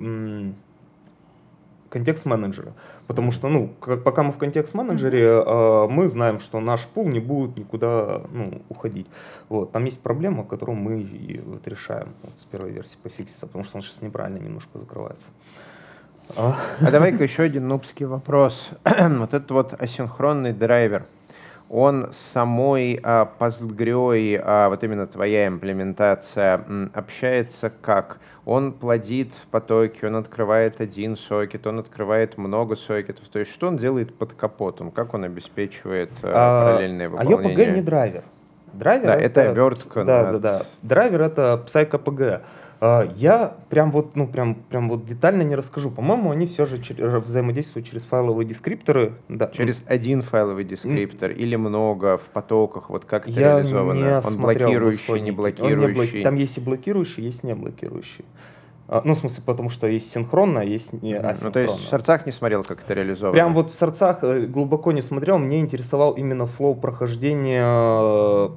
контекст-менеджеры. 1.89 2.73
Потому 3.07 3.31
что, 3.31 3.49
ну, 3.49 3.69
как- 3.81 4.03
пока 4.03 4.25
мы 4.25 4.33
в 4.33 4.39
контекст-менеджере, 4.39 5.25
э, 5.25 5.87
мы 5.89 6.09
знаем, 6.09 6.39
что 6.41 6.61
наш 6.61 6.87
пул 6.87 7.09
не 7.09 7.21
будет 7.21 7.57
никуда 7.57 8.23
ну, 8.33 8.63
уходить. 8.69 9.07
Вот. 9.49 9.71
Там 9.73 9.85
есть 9.85 10.01
проблема, 10.01 10.45
которую 10.45 10.77
мы 10.77 11.01
и 11.01 11.41
вот 11.41 11.67
решаем 11.69 12.09
вот, 12.23 12.33
с 12.39 12.45
первой 12.45 12.71
версии 12.71 12.97
пофикситься, 13.03 13.47
потому 13.47 13.65
что 13.65 13.77
он 13.77 13.83
сейчас 13.83 14.03
неправильно 14.03 14.39
немножко 14.39 14.79
закрывается. 14.79 15.29
А, 16.37 16.57
А 16.81 16.91
давай-ка 16.91 17.25
еще 17.25 17.45
один 17.45 17.69
нубский 17.69 18.07
вопрос. 18.07 18.71
вот 18.85 19.35
этот 19.35 19.51
вот 19.51 19.75
асинхронный 19.81 20.53
драйвер, 20.53 21.05
он 21.69 22.11
самой 22.33 23.01
а, 23.03 23.31
Postgre, 23.39 24.41
а, 24.45 24.69
вот 24.69 24.83
именно 24.83 25.07
твоя 25.07 25.47
имплементация, 25.49 26.65
общается 26.95 27.71
как? 27.81 28.19
Он 28.45 28.73
плодит 28.73 29.33
потоки, 29.51 30.05
он 30.05 30.17
открывает 30.17 30.81
один 30.81 31.17
сокет, 31.17 31.67
он 31.67 31.79
открывает 31.79 32.39
много 32.39 32.77
сокетов. 32.77 33.29
То 33.29 33.39
есть 33.39 33.53
что 33.53 33.69
он 33.69 33.77
делает 33.77 34.15
под 34.15 34.33
капотом? 34.33 34.91
Как 34.91 35.15
он 35.15 35.25
обеспечивает 35.25 36.11
а, 36.23 36.33
а, 36.35 36.65
параллельное 36.65 37.07
а 37.07 37.11
выполнение? 37.11 37.67
EOPG 37.67 37.75
не 37.75 37.83
драйвер. 37.83 38.23
Драйвер 38.73 39.07
Да, 39.07 39.15
это 39.17 39.51
обертка 39.51 40.05
Да, 40.05 40.33
над- 40.33 40.41
да, 40.41 40.59
да. 40.59 40.67
Драйвер 40.83 41.23
это 41.23 41.63
PsyKPG. 41.67 42.41
А, 42.83 43.07
Я 43.17 43.57
прям 43.69 43.91
вот, 43.91 44.17
ну, 44.17 44.27
прям, 44.27 44.55
прям 44.55 44.89
вот 44.89 45.05
детально 45.05 45.43
не 45.43 45.55
расскажу. 45.55 45.91
По-моему, 45.91 46.31
они 46.31 46.47
все 46.47 46.65
же 46.65 46.79
чер- 46.79 47.19
взаимодействуют 47.21 47.87
через 47.87 48.05
файловые 48.05 48.47
дескрипторы. 48.49 49.13
Да. 49.29 49.49
Через 49.49 49.83
один 49.87 50.23
файловый 50.23 50.65
дескриптор 50.65 51.31
или 51.31 51.57
много 51.57 52.17
в 52.17 52.23
потоках? 52.33 52.89
Вот 52.89 53.05
как 53.05 53.29
это 53.29 53.39
Я 53.39 53.57
реализовано? 53.59 53.99
не 53.99 54.17
он 54.17 54.23
смотрел 54.23 54.69
блокирующий, 54.69 55.21
не. 55.21 55.31
Он 55.31 55.37
блокирующий? 55.37 56.23
Там 56.23 56.37
есть 56.37 56.57
и 56.57 56.61
блокирующий, 56.63 57.23
есть 57.25 57.45
не 57.45 57.55
блокирующий. 57.55 58.25
А, 58.89 59.03
Ну, 59.05 59.15
в 59.15 59.19
смысле, 59.19 59.43
потому 59.47 59.69
что 59.69 59.87
есть 59.87 60.11
синхронно, 60.11 60.63
а 60.63 60.65
есть 60.65 60.93
не 61.03 61.15
Мгм. 61.15 61.23
Ну, 61.23 61.29
асинхронно. 61.29 61.53
то 61.53 61.61
есть 61.61 61.75
в 61.87 61.89
сердцах 61.91 62.27
не 62.27 62.33
смотрел, 62.33 62.65
как 62.65 62.81
это 62.83 62.95
реализовано? 62.95 63.35
Прям 63.35 63.53
вот 63.55 63.71
в 63.71 63.79
сердцах 63.79 64.25
э, 64.25 64.47
глубоко 64.47 64.91
не 64.93 65.03
смотрел, 65.03 65.39
мне 65.39 65.61
интересовал 65.61 66.13
именно 66.13 66.47
флоу 66.47 66.75
прохождения 66.75 67.63
э, 67.63 68.49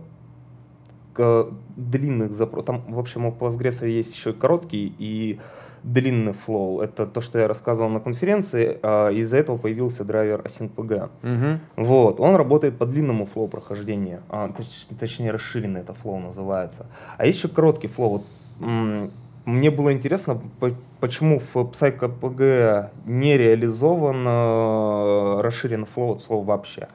длинных 1.75 2.33
запросов. 2.33 2.65
Там, 2.65 2.81
в 2.87 2.99
общем, 2.99 3.25
у 3.25 3.31
Postgres 3.31 3.87
есть 3.87 4.15
еще 4.15 4.31
и 4.31 4.33
короткий 4.33 4.93
и 4.99 5.39
длинный 5.83 6.31
flow. 6.33 6.79
Это 6.79 7.05
то, 7.05 7.19
что 7.21 7.39
я 7.39 7.47
рассказывал 7.47 7.89
на 7.89 7.99
конференции. 7.99 8.77
а 8.81 9.09
Из-за 9.09 9.37
этого 9.37 9.57
появился 9.57 10.05
драйвер 10.05 10.39
asyncpg. 10.41 11.09
Мгм. 11.23 11.59
Вот, 11.75 12.19
он 12.19 12.35
работает 12.35 12.77
по 12.77 12.85
длинному 12.85 13.25
flow 13.25 13.47
прохождения, 13.49 14.21
а, 14.29 14.47
точ- 14.47 14.87
точнее 14.99 15.31
расширенный 15.31 15.81
это 15.81 15.93
flow 15.93 16.19
называется. 16.19 16.85
А 17.17 17.25
есть 17.25 17.37
еще 17.39 17.49
короткий 17.49 17.87
flow. 17.87 18.23
Вот, 18.59 19.09
мне 19.45 19.71
было 19.71 19.91
интересно, 19.91 20.39
по- 20.61 20.71
почему 21.01 21.39
в 21.39 21.53
psycopg 21.57 22.89
не 23.05 23.37
реализован 23.37 24.23
э, 24.25 25.41
расширенный 25.41 25.85
flow 25.87 26.13
от 26.13 26.21
слова 26.21 26.45
вообще. 26.45 26.87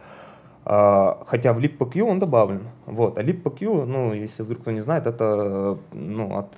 Хотя 0.68 1.52
в 1.54 1.58
LibPQ 1.58 2.02
он 2.02 2.18
добавлен. 2.18 2.68
Вот. 2.84 3.16
А 3.16 3.22
LibPQ, 3.22 3.86
ну, 3.86 4.12
если 4.12 4.42
вдруг 4.42 4.60
кто 4.60 4.70
не 4.70 4.82
знает, 4.82 5.06
это 5.06 5.78
ну, 5.92 6.36
от 6.36 6.52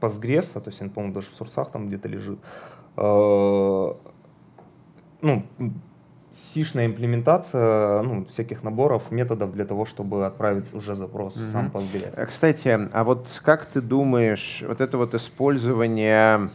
Postgres, 0.00 0.58
то 0.58 0.62
есть 0.66 0.80
он, 0.80 0.88
по-моему, 0.88 1.14
даже 1.14 1.30
в 1.30 1.34
сурсах 1.34 1.70
там 1.70 1.88
где-то 1.88 2.08
лежит. 2.08 2.38
Э, 2.96 3.92
Ну, 5.20 5.42
сишная 6.32 6.86
имплементация 6.86 8.02
ну, 8.02 8.24
всяких 8.24 8.62
наборов, 8.62 9.10
методов 9.10 9.52
для 9.52 9.64
того, 9.64 9.84
чтобы 9.84 10.26
отправить 10.26 10.74
уже 10.74 10.94
запрос 10.94 11.36
в 11.36 11.48
сам. 11.48 11.70
Postgres. 11.72 12.26
Кстати, 12.26 12.88
а 12.92 13.04
вот 13.04 13.28
как 13.44 13.66
ты 13.66 13.80
думаешь, 13.80 14.64
вот 14.66 14.80
это 14.80 14.96
вот 14.96 15.14
использование 15.14 16.48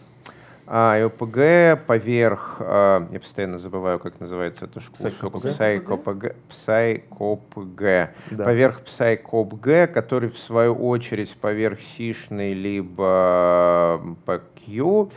а, 0.68 1.06
ОПГ 1.06 1.86
поверх, 1.88 2.58
а, 2.60 3.08
я 3.12 3.20
постоянно 3.20 3.58
забываю, 3.58 4.00
как 4.00 4.20
называется 4.20 4.66
эта 4.66 4.82
школа? 4.82 5.10
PsychoPG, 5.10 6.36
PsychoPG, 6.50 8.10
Да. 8.32 8.44
поверх 8.44 8.82
PsychoPG, 8.84 9.88
который 9.88 10.30
в 10.30 10.38
свою 10.38 10.76
очередь 10.76 11.36
поверх 11.38 11.80
сишный 11.98 12.54
либо 12.54 14.02
PQ. 14.26 15.12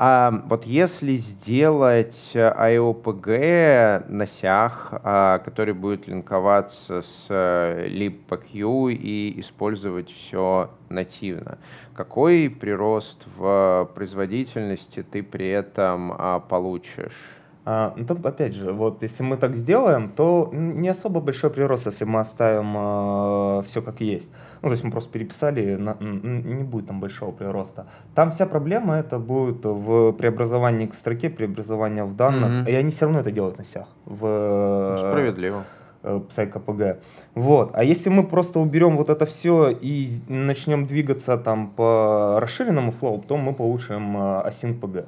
А 0.00 0.30
вот 0.46 0.64
если 0.64 1.16
сделать 1.16 2.30
IOPG 2.32 4.04
на 4.08 4.26
сях, 4.28 4.90
а, 4.92 5.40
который 5.40 5.74
будет 5.74 6.06
линковаться 6.06 7.02
с 7.02 7.26
э, 7.28 7.88
libpq 7.88 8.92
и 8.92 9.40
использовать 9.40 10.08
все 10.08 10.70
нативно, 10.88 11.58
какой 11.94 12.48
прирост 12.48 13.26
в 13.36 13.90
производительности 13.92 15.02
ты 15.02 15.24
при 15.24 15.48
этом 15.48 16.14
а, 16.16 16.38
получишь? 16.38 17.18
А, 17.64 17.92
ну, 17.96 18.06
там, 18.06 18.24
опять 18.24 18.54
же, 18.54 18.72
вот 18.72 19.02
если 19.02 19.24
мы 19.24 19.36
так 19.36 19.56
сделаем, 19.56 20.10
то 20.10 20.48
не 20.52 20.90
особо 20.90 21.20
большой 21.20 21.50
прирост, 21.50 21.86
если 21.86 22.04
мы 22.04 22.20
оставим 22.20 23.64
все 23.64 23.82
как 23.82 24.00
есть. 24.00 24.30
Ну, 24.62 24.68
то 24.68 24.72
есть 24.72 24.84
мы 24.84 24.90
просто 24.90 25.10
переписали, 25.12 25.76
на- 25.76 25.96
не 26.00 26.64
будет 26.64 26.86
там 26.86 27.00
большого 27.00 27.30
прироста. 27.32 27.86
Там 28.14 28.30
вся 28.30 28.46
проблема 28.46 28.96
это 28.96 29.18
будет 29.18 29.64
в 29.64 30.12
преобразовании 30.12 30.86
к 30.86 30.94
строке, 30.94 31.30
преобразования 31.30 32.04
в 32.04 32.16
данных, 32.16 32.50
Мгм. 32.50 32.68
и 32.68 32.72
они 32.74 32.90
все 32.90 33.04
равно 33.06 33.20
это 33.20 33.30
делают 33.30 33.58
на 33.58 33.64
сях. 33.64 33.86
В, 34.06 34.96
Справедливо. 34.98 35.64
э, 36.02 36.20
PsychoPG. 36.28 36.96
Вот. 37.34 37.70
А 37.74 37.84
если 37.84 38.10
мы 38.10 38.22
просто 38.26 38.60
уберем 38.60 38.96
вот 38.96 39.10
это 39.10 39.24
все 39.26 39.70
и 39.70 40.08
начнем 40.28 40.86
двигаться 40.86 41.36
там 41.36 41.68
по 41.70 42.38
расширенному 42.40 42.92
флоу, 42.92 43.20
то 43.22 43.36
мы 43.36 43.52
получим 43.52 44.16
э, 44.16 44.48
AsyncPG. 44.48 45.04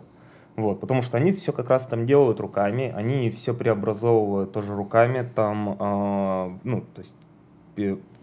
Вот, 0.57 0.81
потому 0.81 1.01
что 1.03 1.17
они 1.17 1.33
все 1.33 1.53
как 1.53 1.71
раз 1.71 1.87
там 1.87 2.07
делают 2.07 2.39
руками, 2.41 2.93
они 2.97 3.31
все 3.31 3.55
преобразовывают 3.55 4.53
тоже 4.53 4.75
руками, 4.75 5.27
там, 5.35 5.77
э, 5.81 6.51
ну, 6.65 6.81
то 6.95 7.01
есть 7.01 7.15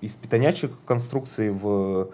из 0.01 0.15
питонячек 0.15 0.71
конструкции 0.85 1.49
в 1.49 2.09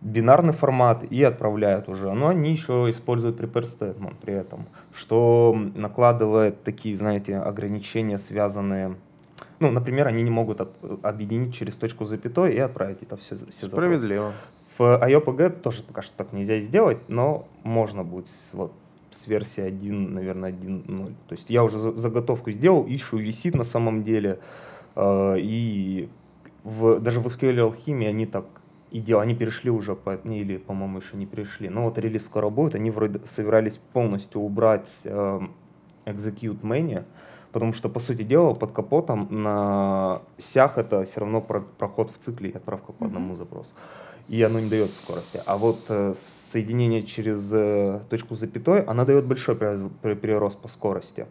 бинарный 0.00 0.52
формат 0.52 1.02
и 1.10 1.22
отправляют 1.22 1.88
уже. 1.88 2.12
Но 2.12 2.28
они 2.28 2.50
еще 2.50 2.90
используют 2.90 3.40
prepare 3.40 3.64
statement 3.64 4.14
при 4.20 4.34
этом, 4.34 4.66
что 4.92 5.56
накладывает 5.74 6.62
такие, 6.62 6.96
знаете, 6.96 7.36
ограничения, 7.38 8.18
связанные 8.18 8.96
ну, 9.60 9.70
например, 9.70 10.08
они 10.08 10.22
не 10.22 10.30
могут 10.30 10.60
от- 10.60 10.74
объединить 11.02 11.54
через 11.54 11.74
точку 11.74 12.04
запятой 12.04 12.54
и 12.54 12.58
отправить 12.58 13.02
это 13.02 13.16
все, 13.16 13.36
все 13.36 13.44
запросы. 13.46 13.68
Справедливо. 13.68 14.32
В 14.76 14.80
IOPG 14.82 15.60
тоже 15.60 15.82
пока 15.84 16.02
что 16.02 16.16
так 16.16 16.32
нельзя 16.32 16.58
сделать, 16.58 16.98
но 17.08 17.46
можно 17.62 18.02
будет 18.02 18.26
вот, 18.52 18.72
с 19.10 19.26
версии 19.28 19.62
1, 19.62 20.12
наверное, 20.12 20.50
1.0. 20.50 21.06
То 21.28 21.32
есть 21.34 21.48
я 21.50 21.62
уже 21.62 21.78
за- 21.78 21.92
заготовку 21.92 22.50
сделал, 22.50 22.84
ищу, 22.88 23.16
висит 23.16 23.54
на 23.54 23.64
самом 23.64 24.02
деле. 24.02 24.40
э, 24.96 25.36
И 25.38 26.08
в, 26.64 26.98
даже 26.98 27.20
в 27.20 27.26
SQL 27.26 27.70
Alchemy 27.70 28.08
они 28.08 28.26
так 28.26 28.46
и 28.90 29.00
делали, 29.00 29.24
они 29.24 29.34
перешли 29.34 29.70
уже, 29.70 29.94
по, 29.94 30.14
или, 30.14 30.56
по-моему, 30.56 30.98
еще 30.98 31.16
не 31.16 31.26
перешли. 31.26 31.68
Но 31.68 31.84
вот 31.84 31.98
релиз 31.98 32.24
скоро 32.24 32.48
будет, 32.48 32.74
они 32.74 32.90
вроде 32.90 33.20
собирались 33.26 33.78
полностью 33.92 34.40
убрать 34.40 34.90
э, 35.04 35.40
execute 36.06 36.60
many, 36.62 37.04
потому 37.52 37.72
что, 37.72 37.88
по 37.88 38.00
сути 38.00 38.22
дела, 38.22 38.54
под 38.54 38.72
капотом 38.72 39.28
на 39.30 40.22
сях 40.38 40.78
это 40.78 41.04
все 41.04 41.20
равно 41.20 41.40
про- 41.40 41.60
проход 41.60 42.10
в 42.10 42.18
цикле 42.18 42.50
и 42.50 42.56
отправка 42.56 42.92
по 42.92 43.06
одному 43.06 43.34
запросу. 43.34 43.70
И 44.28 44.42
оно 44.42 44.58
не 44.58 44.70
дает 44.70 44.90
скорости. 44.92 45.42
А 45.44 45.58
вот 45.58 45.80
э, 45.88 46.14
соединение 46.52 47.02
через 47.02 47.50
э, 47.52 48.00
точку 48.08 48.36
запятой, 48.36 48.82
она 48.84 49.04
дает 49.04 49.26
большой 49.26 49.54
прирост- 49.54 49.90
при- 50.00 50.14
прирост 50.14 50.58
по 50.58 50.68
скорости. 50.68 51.26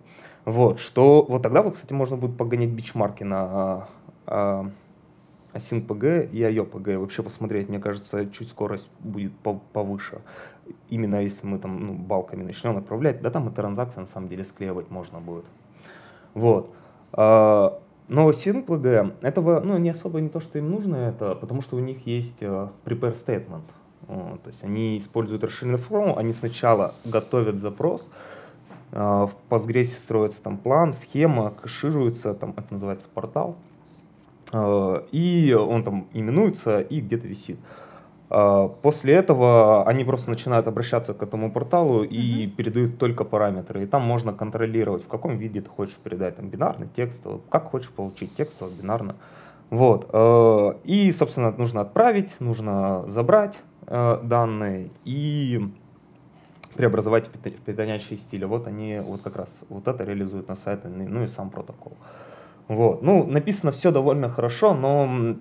Вот, 0.46 0.80
что 0.80 1.26
вот 1.28 1.42
тогда 1.42 1.64
вот, 1.64 1.74
кстати, 1.74 1.94
можно 1.94 2.18
будет 2.18 2.38
погонять 2.38 2.70
бичмарки 2.70 3.24
на 3.24 3.88
а, 4.26 4.70
а, 5.54 5.58
AsynPG 5.58 6.32
и 6.32 6.42
IOPG. 6.42 6.98
Вообще 6.98 7.24
посмотреть, 7.24 7.70
мне 7.70 7.80
кажется, 7.80 8.26
чуть 8.28 8.50
скорость 8.50 8.90
будет 9.00 9.34
повыше. 9.74 10.22
Именно 10.90 11.22
если 11.22 11.46
мы 11.46 11.60
там 11.60 11.86
ну, 11.86 11.94
балками 11.94 12.44
начнем 12.44 12.78
отправлять, 12.78 13.22
да 13.22 13.30
там 13.30 13.50
и 13.50 13.54
транзакции 13.54 14.00
на 14.00 14.08
самом 14.08 14.30
деле 14.30 14.44
склеивать 14.44 14.90
можно 14.90 15.20
будет. 15.20 15.46
Вот. 16.34 16.70
А, 17.12 17.80
но 18.08 18.30
SynPG, 18.30 19.18
этого 19.22 19.62
ну, 19.62 19.78
не 19.78 19.90
особо 19.90 20.20
не 20.20 20.30
то, 20.30 20.40
что 20.40 20.60
им 20.60 20.72
нужно 20.72 20.96
это, 20.96 21.36
потому 21.36 21.62
что 21.62 21.78
у 21.78 21.80
них 21.80 22.06
есть 22.06 22.42
э, 22.42 22.68
prepare 22.86 23.16
statement. 23.16 23.64
То 24.08 24.50
есть 24.50 24.64
они 24.64 24.98
используют 24.98 25.44
расширенный 25.44 25.78
форму, 25.78 26.18
они 26.18 26.34
сначала 26.34 26.96
готовят 27.06 27.60
запрос, 27.60 28.10
э, 28.92 28.98
в 29.00 29.32
Postgres 29.50 29.86
строится 29.86 30.42
там 30.42 30.58
план, 30.58 30.94
схема, 30.94 31.52
кэшируется, 31.52 32.34
там 32.34 32.54
это 32.58 32.68
называется 32.72 33.08
портал, 33.14 33.56
и 35.12 35.54
он 35.54 35.84
там 35.84 36.08
именуется 36.14 36.80
и 36.80 37.02
где-то 37.02 37.28
висит. 37.28 37.58
А, 38.30 38.68
после 38.68 39.14
этого 39.14 39.88
они 39.88 40.04
просто 40.04 40.30
начинают 40.30 40.68
обращаться 40.68 41.14
к 41.14 41.22
этому 41.22 41.52
порталу 41.52 42.04
и 42.04 42.46
mm-hmm. 42.46 42.50
передают 42.52 42.98
только 42.98 43.24
параметры. 43.26 43.84
И 43.84 43.86
там 43.86 44.02
можно 44.04 44.34
контролировать, 44.34 45.04
в 45.04 45.08
каком 45.08 45.38
виде 45.38 45.62
ты 45.62 45.70
хочешь 45.70 45.96
передать, 45.96 46.38
там, 46.38 46.50
бинарный, 46.50 46.88
текстовый, 46.96 47.42
как 47.50 47.70
хочешь 47.70 47.92
получить 47.92 48.36
текстовый, 48.36 48.74
бинарно. 48.74 49.16
Вот. 49.70 50.10
А, 50.12 50.80
и, 50.84 51.12
собственно, 51.12 51.52
нужно 51.52 51.82
отправить, 51.82 52.36
нужно 52.40 53.06
забрать 53.08 53.60
данные 53.86 54.90
и 55.04 55.60
преобразовать 56.74 57.28
в 57.28 57.32
питонящие 57.38 58.18
стили. 58.18 58.46
Вот 58.46 58.66
они 58.66 59.00
вот 59.00 59.22
как 59.22 59.36
раз 59.36 59.62
вот 59.70 59.88
это 59.88 60.04
реализуют 60.04 60.48
на 60.48 60.56
сайте, 60.56 60.88
ну 60.88 61.24
и 61.24 61.28
сам 61.28 61.50
протокол. 61.50 61.94
Вот. 62.68 63.02
Ну, 63.02 63.26
написано 63.26 63.72
все 63.72 63.92
довольно 63.92 64.30
хорошо, 64.30 64.74
но 64.74 65.36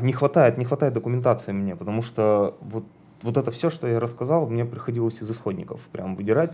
не 0.00 0.12
хватает, 0.12 0.58
не 0.58 0.64
хватает 0.64 0.94
документации 0.94 1.52
мне, 1.52 1.76
потому 1.76 2.02
что 2.02 2.56
вот, 2.60 2.84
вот 3.22 3.36
это 3.36 3.50
все, 3.50 3.70
что 3.70 3.86
я 3.86 4.00
рассказал, 4.00 4.46
мне 4.46 4.64
приходилось 4.64 5.20
из 5.20 5.30
исходников 5.30 5.80
прям 5.92 6.14
выдирать, 6.14 6.52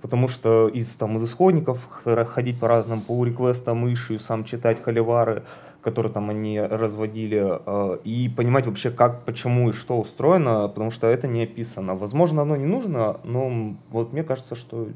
потому 0.00 0.28
что 0.28 0.68
из, 0.68 0.88
там, 0.94 1.16
из 1.16 1.24
исходников 1.24 1.86
ходить 2.04 2.58
по 2.58 2.68
разным 2.68 3.00
по 3.00 3.24
реквестам, 3.24 3.92
ишью, 3.92 4.18
сам 4.18 4.44
читать 4.44 4.82
холивары, 4.82 5.42
которые 5.82 6.12
там 6.12 6.30
они 6.30 6.60
разводили, 6.60 7.60
э, 7.66 7.98
и 8.04 8.28
понимать 8.28 8.66
вообще, 8.66 8.90
как, 8.90 9.24
почему 9.24 9.70
и 9.70 9.72
что 9.72 9.98
устроено, 9.98 10.68
потому 10.68 10.90
что 10.90 11.08
это 11.08 11.26
не 11.26 11.42
описано. 11.42 11.94
Возможно, 11.96 12.42
оно 12.42 12.56
не 12.56 12.66
нужно, 12.66 13.18
но 13.24 13.74
вот 13.90 14.12
мне 14.12 14.22
кажется, 14.22 14.54
что 14.54 14.88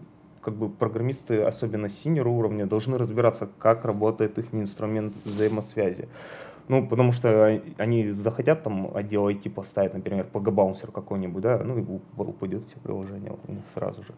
как 0.46 0.54
бы 0.54 0.68
программисты, 0.68 1.42
особенно 1.42 1.88
синер 1.88 2.28
уровня, 2.28 2.66
должны 2.66 2.98
разбираться, 2.98 3.48
как 3.58 3.84
работает 3.84 4.38
их 4.38 4.54
инструмент 4.54 5.12
взаимосвязи. 5.24 6.08
Ну, 6.68 6.86
потому 6.86 7.10
что 7.10 7.60
они 7.78 8.10
захотят 8.10 8.62
там 8.62 8.96
отдел 8.96 9.28
IT 9.28 9.50
поставить, 9.50 9.94
например, 9.94 10.26
PG-баунсер 10.32 10.92
какой-нибудь, 10.92 11.42
да, 11.42 11.60
ну 11.64 11.78
и 11.78 11.84
упадет 12.16 12.64
все 12.66 12.76
них 13.52 13.64
сразу 13.74 14.04
же. 14.04 14.14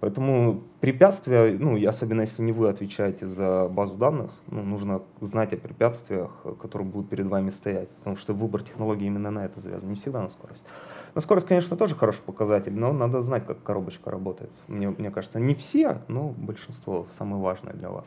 Поэтому 0.00 0.62
препятствия, 0.80 1.56
ну, 1.58 1.78
и 1.78 1.84
особенно 1.86 2.22
если 2.22 2.42
не 2.42 2.52
вы 2.52 2.68
отвечаете 2.68 3.26
за 3.26 3.66
базу 3.68 3.94
данных, 3.94 4.32
ну, 4.50 4.62
нужно 4.62 5.00
знать 5.22 5.54
о 5.54 5.56
препятствиях, 5.56 6.30
которые 6.60 6.88
будут 6.88 7.08
перед 7.08 7.26
вами 7.26 7.48
стоять, 7.48 7.88
потому 7.88 8.16
что 8.16 8.34
выбор 8.34 8.62
технологии 8.62 9.06
именно 9.06 9.30
на 9.30 9.46
это 9.46 9.60
завязан, 9.60 9.88
не 9.88 9.96
всегда 9.96 10.20
на 10.20 10.28
скорость. 10.28 10.64
На 11.14 11.20
скорость, 11.20 11.46
конечно, 11.46 11.76
тоже 11.76 11.94
хороший 11.94 12.22
показатель, 12.22 12.72
но 12.72 12.92
надо 12.92 13.20
знать, 13.22 13.46
как 13.46 13.62
коробочка 13.62 14.10
работает. 14.10 14.50
Мне, 14.68 14.90
мне 14.90 15.10
кажется, 15.10 15.40
не 15.40 15.54
все, 15.54 16.02
но 16.08 16.28
большинство 16.36 17.06
самое 17.16 17.42
важное 17.42 17.74
для 17.74 17.90
вас. 17.90 18.06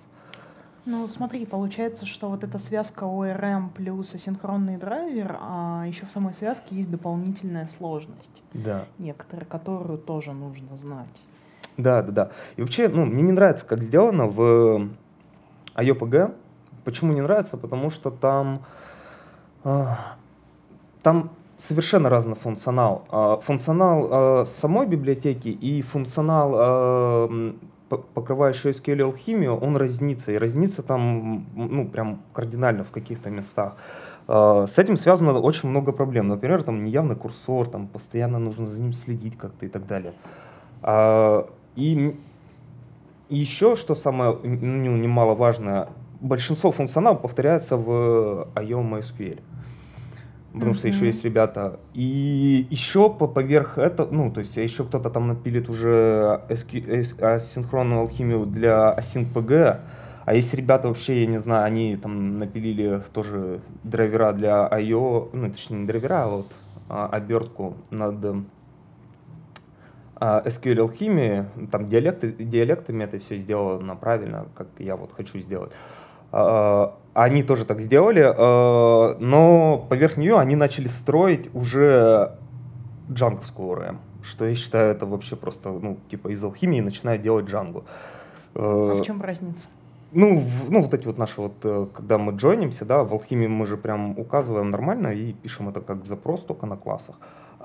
Ну, 0.85 1.07
смотри, 1.07 1.45
получается, 1.45 2.05
что 2.05 2.29
вот 2.29 2.43
эта 2.43 2.57
связка 2.57 3.05
ORM 3.05 3.69
плюс 3.73 4.13
асинхронный 4.13 4.75
драйвер, 4.75 5.37
а 5.39 5.85
еще 5.87 6.05
в 6.05 6.11
самой 6.11 6.33
связке 6.33 6.75
есть 6.75 6.91
дополнительная 6.91 7.67
сложность. 7.77 8.43
Да. 8.53 8.85
Некоторые, 8.97 9.45
которую 9.45 9.97
тоже 9.97 10.33
нужно 10.33 10.75
знать. 10.75 11.21
Да, 11.77 12.01
да, 12.01 12.11
да. 12.11 12.31
И 12.57 12.61
вообще, 12.61 12.89
ну, 12.89 13.05
мне 13.05 13.23
не 13.23 13.31
нравится, 13.31 13.65
как 13.65 13.81
сделано 13.81 14.27
в 14.27 14.89
IOPG. 15.75 16.35
Почему 16.83 17.13
не 17.13 17.21
нравится? 17.21 17.55
Потому 17.55 17.89
что 17.89 18.11
там, 18.11 18.65
э, 19.63 19.85
там 21.01 21.31
совершенно 21.57 22.09
разный 22.09 22.35
функционал. 22.35 23.05
Э, 23.11 23.37
функционал 23.41 24.41
э, 24.41 24.45
самой 24.45 24.87
библиотеки 24.87 25.47
и 25.47 25.81
функционал 25.81 26.53
э, 26.55 27.53
покрывающий 28.13 28.71
SQL 28.71 29.03
алхимию, 29.03 29.55
он 29.57 29.77
разнится. 29.77 30.31
И 30.31 30.37
разнится 30.37 30.81
там, 30.81 31.45
ну, 31.55 31.87
прям 31.87 32.21
кардинально 32.33 32.83
в 32.83 32.91
каких-то 32.91 33.29
местах. 33.29 33.75
А, 34.27 34.65
с 34.67 34.77
этим 34.79 34.97
связано 34.97 35.37
очень 35.39 35.69
много 35.69 35.91
проблем. 35.91 36.27
Например, 36.27 36.63
там 36.63 36.83
неявный 36.83 37.15
курсор, 37.15 37.67
там 37.67 37.87
постоянно 37.87 38.39
нужно 38.39 38.65
за 38.65 38.81
ним 38.81 38.93
следить 38.93 39.37
как-то 39.37 39.65
и 39.65 39.69
так 39.69 39.85
далее. 39.85 40.13
А, 40.81 41.47
и 41.75 42.15
еще, 43.29 43.75
что 43.75 43.95
самое 43.95 44.37
ну, 44.43 44.97
немаловажное, 44.97 45.89
большинство 46.21 46.71
функционала 46.71 47.15
повторяется 47.15 47.77
в 47.77 48.47
IOM 48.55 48.99
SQL 48.99 49.39
потому 50.53 50.73
что 50.73 50.87
еще 50.87 51.07
есть 51.07 51.23
ребята. 51.23 51.79
И 51.93 52.67
еще 52.69 53.09
по 53.09 53.27
поверх 53.27 53.77
этого, 53.77 54.09
ну, 54.11 54.31
то 54.31 54.39
есть 54.39 54.55
еще 54.55 54.83
кто-то 54.83 55.09
там 55.09 55.27
напилит 55.27 55.69
уже 55.69 56.41
асинхронную 56.47 58.01
алхимию 58.01 58.45
для 58.45 58.95
async.pg, 58.97 59.79
а 60.25 60.33
есть 60.33 60.53
ребята 60.53 60.87
вообще, 60.87 61.21
я 61.21 61.27
не 61.27 61.39
знаю, 61.39 61.65
они 61.65 61.97
там 61.97 62.39
напилили 62.39 63.01
тоже 63.13 63.59
драйвера 63.83 64.31
для 64.31 64.67
I.O., 64.71 65.29
ну, 65.33 65.51
точнее, 65.51 65.79
не 65.79 65.85
драйвера, 65.85 66.23
а 66.23 66.27
вот 66.27 66.51
а, 66.87 67.07
обертку 67.07 67.75
над 67.89 68.45
а, 70.15 70.41
SQL 70.45 70.79
алхимии, 70.79 71.45
там 71.71 71.89
диалекты, 71.89 72.31
диалектами 72.31 73.03
это 73.03 73.19
все 73.19 73.37
сделано 73.37 73.95
правильно, 73.95 74.45
как 74.55 74.67
я 74.79 74.95
вот 74.95 75.11
хочу 75.13 75.39
сделать. 75.39 75.71
А, 76.31 76.95
они 77.13 77.43
тоже 77.43 77.65
так 77.65 77.81
сделали, 77.81 78.23
а, 78.25 79.17
но 79.19 79.85
поверх 79.89 80.17
нее 80.17 80.37
они 80.39 80.55
начали 80.55 80.87
строить 80.87 81.49
уже 81.53 82.37
джанговскую 83.11 83.69
ORM, 83.69 83.97
что 84.23 84.45
я 84.45 84.55
считаю 84.55 84.91
это 84.91 85.05
вообще 85.05 85.35
просто, 85.35 85.69
ну, 85.69 85.97
типа 86.09 86.29
из 86.29 86.43
алхимии 86.43 86.81
начинают 86.81 87.21
делать 87.21 87.45
джангу. 87.45 87.83
А 88.55 88.95
в 88.95 89.03
чем 89.03 89.21
разница? 89.21 89.67
Ну, 90.11 90.43
ну, 90.69 90.81
вот 90.81 90.93
эти 90.93 91.07
вот 91.07 91.17
наши 91.17 91.41
вот, 91.41 91.53
э, 91.63 91.87
когда 91.91 92.19
мы 92.19 92.33
джойнимся, 92.33 92.85
да, 92.85 93.03
в 93.03 93.13
алхимии 93.13 93.47
мы 93.47 93.65
же 93.65 93.77
прям 93.77 94.17
указываем 94.19 94.69
нормально 94.69 95.07
и 95.07 95.33
пишем 95.33 95.69
это 95.69 95.81
как 95.81 96.05
запрос 96.05 96.41
только 96.41 96.67
на 96.67 96.77
классах. 96.77 97.15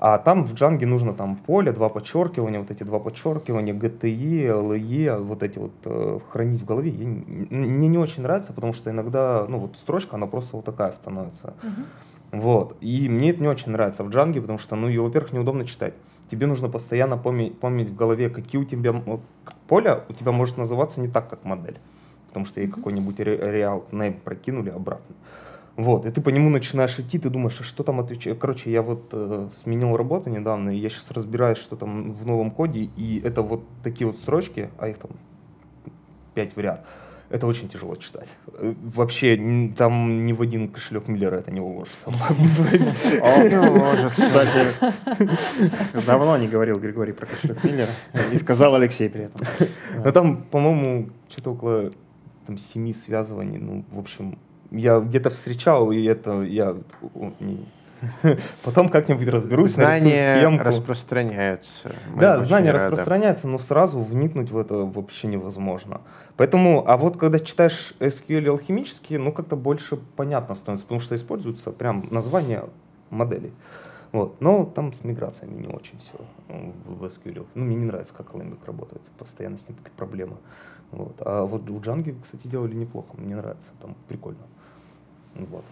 А 0.01 0.17
там 0.17 0.45
в 0.45 0.53
Django 0.53 0.85
нужно 0.85 1.13
там 1.13 1.35
поле, 1.35 1.73
два 1.73 1.89
подчеркивания, 1.89 2.59
вот 2.59 2.71
эти 2.71 2.83
два 2.83 2.99
подчеркивания, 2.99 3.73
GTE, 3.73 4.47
LE, 4.47 5.21
вот 5.21 5.43
эти 5.43 5.59
вот 5.59 5.73
э, 5.83 6.19
хранить 6.29 6.61
в 6.61 6.65
голове. 6.65 6.89
Я, 6.89 7.05
мне 7.05 7.89
не 7.89 7.97
очень 7.97 8.23
нравится, 8.23 8.53
потому 8.53 8.71
что 8.71 8.89
иногда, 8.89 9.45
ну 9.49 9.57
вот 9.57 9.75
строчка, 9.75 10.15
она 10.15 10.25
просто 10.25 10.55
вот 10.55 10.63
такая 10.63 10.93
становится. 10.93 11.53
Uh-huh. 11.61 11.85
Вот. 12.31 12.77
И 12.79 13.09
мне 13.09 13.31
это 13.31 13.41
не 13.41 13.49
очень 13.49 13.73
нравится 13.73 14.05
в 14.05 14.07
Django, 14.07 14.39
потому 14.39 14.57
что, 14.57 14.77
ну, 14.77 14.87
ее, 14.87 15.01
во-первых, 15.01 15.33
неудобно 15.33 15.65
читать. 15.65 15.95
Тебе 16.31 16.47
нужно 16.47 16.69
постоянно 16.69 17.17
помнить, 17.17 17.59
помнить 17.59 17.89
в 17.89 17.95
голове, 17.95 18.29
какие 18.29 18.61
у 18.61 18.63
тебя 18.63 19.03
поля 19.67 20.05
у 20.07 20.13
тебя 20.13 20.31
может 20.31 20.55
называться 20.55 21.01
не 21.01 21.09
так, 21.09 21.29
как 21.29 21.43
модель. 21.43 21.77
Потому 22.27 22.45
что 22.45 22.61
ей 22.61 22.69
uh-huh. 22.69 22.73
какой-нибудь 22.73 23.19
реал 23.19 23.83
name 23.91 24.17
прокинули 24.23 24.69
обратно. 24.69 25.13
Вот, 25.79 26.05
и 26.05 26.11
ты 26.11 26.19
по 26.19 26.27
нему 26.27 26.49
начинаешь 26.49 26.99
идти, 26.99 27.17
ты 27.19 27.29
думаешь, 27.29 27.57
а 27.61 27.63
что 27.63 27.83
там 27.83 28.01
отвечать. 28.01 28.37
Короче, 28.37 28.69
я 28.69 28.81
вот 28.81 29.11
э, 29.13 29.47
сменил 29.63 29.95
работу 29.95 30.29
недавно, 30.29 30.71
и 30.71 30.77
я 30.77 30.89
сейчас 30.89 31.09
разбираюсь, 31.09 31.57
что 31.57 31.77
там 31.77 32.11
в 32.11 32.25
новом 32.25 32.51
коде, 32.51 32.89
и 32.97 33.21
это 33.23 33.41
вот 33.41 33.63
такие 33.81 34.05
вот 34.05 34.17
строчки, 34.17 34.69
а 34.77 34.89
их 34.89 34.97
там 34.97 35.11
пять 36.33 36.53
в 36.53 36.59
ряд. 36.59 36.85
Это 37.29 37.47
очень 37.47 37.69
тяжело 37.69 37.95
читать. 37.95 38.27
Э, 38.55 38.73
вообще, 38.93 39.71
там 39.77 40.25
ни 40.25 40.33
в 40.33 40.41
один 40.41 40.67
кошелек 40.67 41.07
Миллера 41.07 41.37
это 41.37 41.49
не 41.49 41.61
уложится. 41.61 42.09
Он 42.09 43.77
может, 43.77 44.11
кстати. 44.11 44.73
Давно 46.05 46.35
не 46.35 46.49
говорил 46.49 46.77
Григорий 46.77 47.13
про 47.13 47.25
кошелек 47.25 47.63
Миллера. 47.63 47.91
И 48.33 48.37
сказал 48.37 48.75
Алексей 48.75 49.09
при 49.09 49.23
этом. 49.23 49.47
Ну 50.03 50.11
там, 50.11 50.43
по-моему, 50.43 51.09
что-то 51.29 51.53
около 51.53 51.91
там, 52.45 52.57
семи 52.57 52.91
связываний. 52.91 53.59
Ну, 53.59 53.85
в 53.91 53.99
общем, 53.99 54.37
я 54.71 54.99
где-то 54.99 55.29
встречал, 55.29 55.91
и 55.91 56.03
это 56.03 56.41
я 56.43 56.75
Потом 58.63 58.89
как-нибудь 58.89 59.27
разберусь, 59.27 59.71
знания 59.71 60.39
схемку. 60.39 60.63
распространяются. 60.63 61.91
да, 62.15 62.43
знания 62.43 62.71
рады. 62.71 62.85
распространяются, 62.85 63.47
но 63.47 63.57
сразу 63.57 63.99
вникнуть 63.99 64.51
в 64.51 64.57
это 64.57 64.75
вообще 64.75 65.27
невозможно. 65.27 66.01
Поэтому, 66.37 66.83
а 66.87 66.97
вот 66.97 67.17
когда 67.17 67.39
читаешь 67.39 67.93
SQL 67.99 68.47
алхимические, 68.49 69.19
ну 69.19 69.31
как-то 69.31 69.55
больше 69.55 69.97
понятно 70.15 70.55
становится, 70.55 70.85
потому 70.85 71.01
что 71.01 71.15
используются 71.15 71.71
прям 71.71 72.07
названия 72.11 72.63
моделей. 73.09 73.51
Вот. 74.11 74.41
Но 74.41 74.65
там 74.65 74.93
с 74.93 75.03
миграциями 75.03 75.61
не 75.61 75.67
очень 75.67 75.99
все 75.99 76.13
в 76.47 77.03
SQL. 77.03 77.45
Ну, 77.53 77.65
мне 77.65 77.75
не 77.75 77.85
нравится, 77.85 78.13
как 78.13 78.31
Lambic 78.31 78.65
работает. 78.65 79.01
Постоянно 79.17 79.57
с 79.57 79.67
ним 79.67 79.77
проблемы. 79.97 80.37
Вот. 80.91 81.15
А 81.19 81.43
вот 81.45 81.69
у 81.69 81.79
Джанги, 81.79 82.15
кстати, 82.21 82.47
делали 82.47 82.73
неплохо, 82.73 83.09
мне 83.17 83.35
нравится, 83.35 83.69
там 83.81 83.95
прикольно. 84.07 84.39
Вот. 85.35 85.65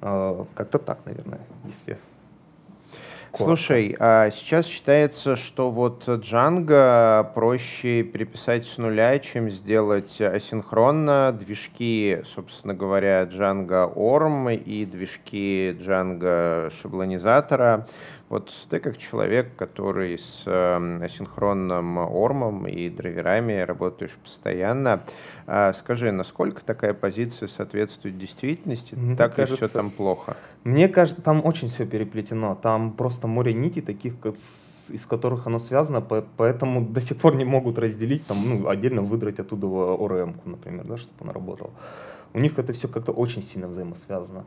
А, 0.00 0.46
как-то 0.54 0.78
так, 0.78 0.98
наверное, 1.04 1.40
если. 1.64 1.98
Слушай, 3.36 3.94
а 4.00 4.30
сейчас 4.30 4.66
считается, 4.66 5.36
что 5.36 5.70
вот 5.70 6.08
Django 6.08 7.30
проще 7.34 8.02
переписать 8.02 8.66
с 8.66 8.78
нуля, 8.78 9.18
чем 9.18 9.50
сделать 9.50 10.20
асинхронно. 10.20 11.36
Движки, 11.38 12.22
собственно 12.34 12.74
говоря, 12.74 13.24
Django 13.24 13.94
ORM 13.94 14.56
и 14.56 14.86
движки 14.86 15.76
Django 15.78 16.72
шаблонизатора 16.80 17.86
вот 18.28 18.52
ты 18.68 18.78
как 18.78 18.98
человек, 18.98 19.56
который 19.56 20.18
с 20.18 20.42
э, 20.44 21.04
асинхронным 21.04 21.96
ормом 21.96 22.66
и 22.66 22.90
драйверами 22.90 23.60
работаешь 23.60 24.16
постоянно, 24.22 25.02
э, 25.46 25.72
скажи, 25.78 26.12
насколько 26.12 26.62
такая 26.62 26.92
позиция 26.92 27.48
соответствует 27.48 28.18
действительности? 28.18 28.94
Мне 28.94 29.16
так 29.16 29.34
кажется, 29.34 29.64
ли 29.64 29.68
все 29.68 29.68
там 29.68 29.90
плохо? 29.90 30.36
Мне 30.64 30.88
кажется, 30.88 31.22
там 31.22 31.44
очень 31.44 31.68
все 31.68 31.86
переплетено. 31.86 32.54
Там 32.54 32.92
просто 32.92 33.26
море 33.26 33.54
нитей, 33.54 33.80
таких, 33.80 34.14
из 34.90 35.06
которых 35.06 35.46
оно 35.46 35.58
связано, 35.58 36.02
поэтому 36.02 36.82
до 36.82 37.00
сих 37.00 37.16
пор 37.16 37.34
не 37.34 37.46
могут 37.46 37.78
разделить, 37.78 38.26
там, 38.26 38.36
ну, 38.44 38.68
отдельно 38.68 39.00
выдрать 39.00 39.38
оттуда 39.38 39.66
ORM, 39.66 40.34
например, 40.44 40.84
да, 40.86 40.98
чтобы 40.98 41.16
она 41.20 41.32
работала. 41.32 41.70
У 42.34 42.40
них 42.40 42.58
это 42.58 42.74
все 42.74 42.88
как-то 42.88 43.12
очень 43.12 43.42
сильно 43.42 43.68
взаимосвязано. 43.68 44.44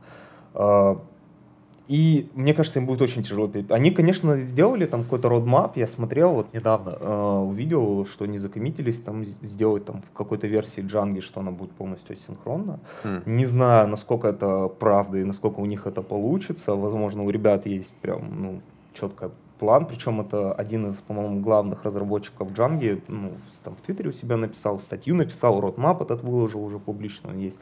И 1.91 2.29
мне 2.35 2.53
кажется, 2.53 2.79
им 2.79 2.85
будет 2.85 3.01
очень 3.01 3.21
тяжело. 3.21 3.51
Они, 3.67 3.91
конечно, 3.91 4.37
сделали 4.37 4.85
там 4.85 5.03
какой-то 5.03 5.27
родмап, 5.27 5.75
я 5.75 5.87
смотрел 5.87 6.31
вот 6.31 6.53
недавно, 6.53 6.95
э, 6.97 7.37
увидел, 7.49 8.05
что 8.05 8.23
они 8.23 8.39
закоммитились 8.39 9.01
там 9.01 9.25
сделать 9.25 9.83
там 9.83 10.01
в 10.01 10.17
какой-то 10.17 10.47
версии 10.47 10.79
Джанги, 10.79 11.19
что 11.19 11.41
она 11.41 11.51
будет 11.51 11.71
полностью 11.71 12.13
асинхронна. 12.13 12.79
Mm. 13.03 13.21
Не 13.25 13.45
знаю, 13.45 13.89
насколько 13.89 14.29
это 14.29 14.69
правда 14.69 15.17
и 15.17 15.25
насколько 15.25 15.59
у 15.59 15.65
них 15.65 15.85
это 15.85 16.01
получится. 16.01 16.75
Возможно, 16.75 17.23
у 17.23 17.29
ребят 17.29 17.65
есть 17.65 17.93
прям, 17.97 18.41
ну, 18.41 18.61
четкий 18.93 19.27
план, 19.59 19.85
причем 19.85 20.21
это 20.21 20.53
один 20.53 20.91
из, 20.91 20.95
по-моему, 20.95 21.41
главных 21.41 21.83
разработчиков 21.83 22.53
Джанги, 22.53 23.01
ну, 23.09 23.33
там 23.65 23.75
в 23.75 23.81
Твиттере 23.85 24.11
у 24.11 24.13
себя 24.13 24.37
написал, 24.37 24.79
статью 24.79 25.13
написал, 25.15 25.59
родмап 25.59 26.01
этот 26.01 26.23
выложил 26.23 26.63
уже 26.63 26.79
публично, 26.79 27.31
он 27.31 27.39
есть. 27.39 27.59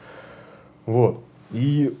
Вот. 0.86 1.18
И 1.50 1.96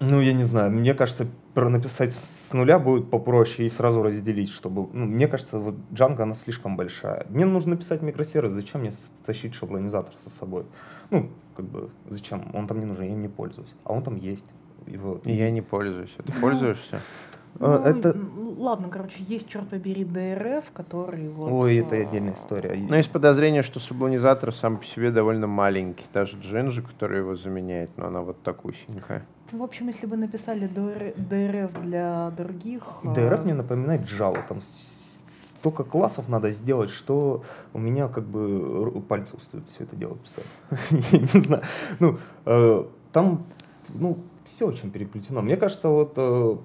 ну, 0.00 0.20
я 0.20 0.32
не 0.32 0.44
знаю, 0.44 0.70
мне 0.70 0.94
кажется, 0.94 1.26
написать 1.54 2.14
с 2.14 2.52
нуля 2.54 2.78
будет 2.78 3.10
попроще 3.10 3.66
и 3.66 3.70
сразу 3.70 4.02
разделить, 4.02 4.48
чтобы... 4.48 4.88
Ну, 4.92 5.04
мне 5.04 5.28
кажется, 5.28 5.58
вот 5.58 5.74
Django, 5.90 6.22
она 6.22 6.34
слишком 6.34 6.76
большая. 6.76 7.26
Мне 7.28 7.44
нужно 7.44 7.72
написать 7.72 8.00
микросервис, 8.00 8.52
зачем 8.52 8.80
мне 8.80 8.92
тащить 9.26 9.54
шаблонизатор 9.54 10.14
со 10.24 10.30
собой? 10.30 10.64
Ну, 11.10 11.28
как 11.54 11.66
бы, 11.66 11.90
зачем? 12.08 12.50
Он 12.54 12.66
там 12.66 12.80
не 12.80 12.86
нужен, 12.86 13.04
я 13.04 13.12
им 13.12 13.20
не 13.20 13.28
пользуюсь. 13.28 13.74
А 13.84 13.92
он 13.92 14.02
там 14.02 14.16
есть. 14.16 14.46
И 14.86 14.96
вот. 14.96 15.26
И 15.26 15.32
я 15.32 15.50
не 15.50 15.60
пользуюсь. 15.60 16.14
А 16.16 16.22
ты 16.22 16.32
пользуешься? 16.32 17.00
Ну, 17.58 17.72
это... 17.72 18.16
Ладно, 18.58 18.88
короче, 18.90 19.22
есть, 19.26 19.48
черт 19.48 19.68
побери, 19.68 20.04
ДРФ, 20.04 20.70
который 20.72 21.28
вот... 21.28 21.50
Ой, 21.50 21.78
это 21.78 21.96
а, 21.96 22.00
отдельная 22.00 22.34
история. 22.34 22.74
Но 22.88 22.96
есть 22.96 23.10
подозрение, 23.10 23.62
что 23.62 23.80
шаблонизатор 23.80 24.52
сам 24.52 24.76
по 24.76 24.84
себе 24.84 25.10
довольно 25.10 25.46
маленький. 25.46 26.04
Даже 26.12 26.36
Джинджи, 26.38 26.82
который 26.82 27.18
его 27.18 27.36
заменяет, 27.36 27.90
но 27.96 28.06
она 28.06 28.20
вот 28.20 28.42
такусенькая. 28.42 29.24
В 29.52 29.62
общем, 29.62 29.88
если 29.88 30.06
бы 30.06 30.16
написали 30.16 30.66
ДРФ 30.66 31.82
для 31.82 32.30
других... 32.36 32.82
ДРФ 33.02 33.40
а, 33.40 33.42
мне 33.44 33.54
напоминает 33.54 34.02
Java. 34.02 34.42
Там 34.46 34.60
столько 34.62 35.84
классов 35.84 36.28
надо 36.28 36.50
сделать, 36.50 36.90
что 36.90 37.44
у 37.74 37.78
меня 37.78 38.08
как 38.08 38.24
бы 38.24 39.00
пальцы 39.02 39.36
устают 39.36 39.68
все 39.68 39.84
это 39.84 39.96
дело 39.96 40.16
писать. 40.16 40.46
Я 41.12 41.18
не 41.18 41.40
знаю. 41.44 41.62
Ну, 41.98 42.18
э, 42.46 42.84
там, 43.12 43.44
ну, 43.88 44.18
все 44.48 44.66
очень 44.66 44.90
переплетено. 44.90 45.42
Мне 45.42 45.56
кажется, 45.56 45.88
вот 45.88 46.14
э, 46.16 46.56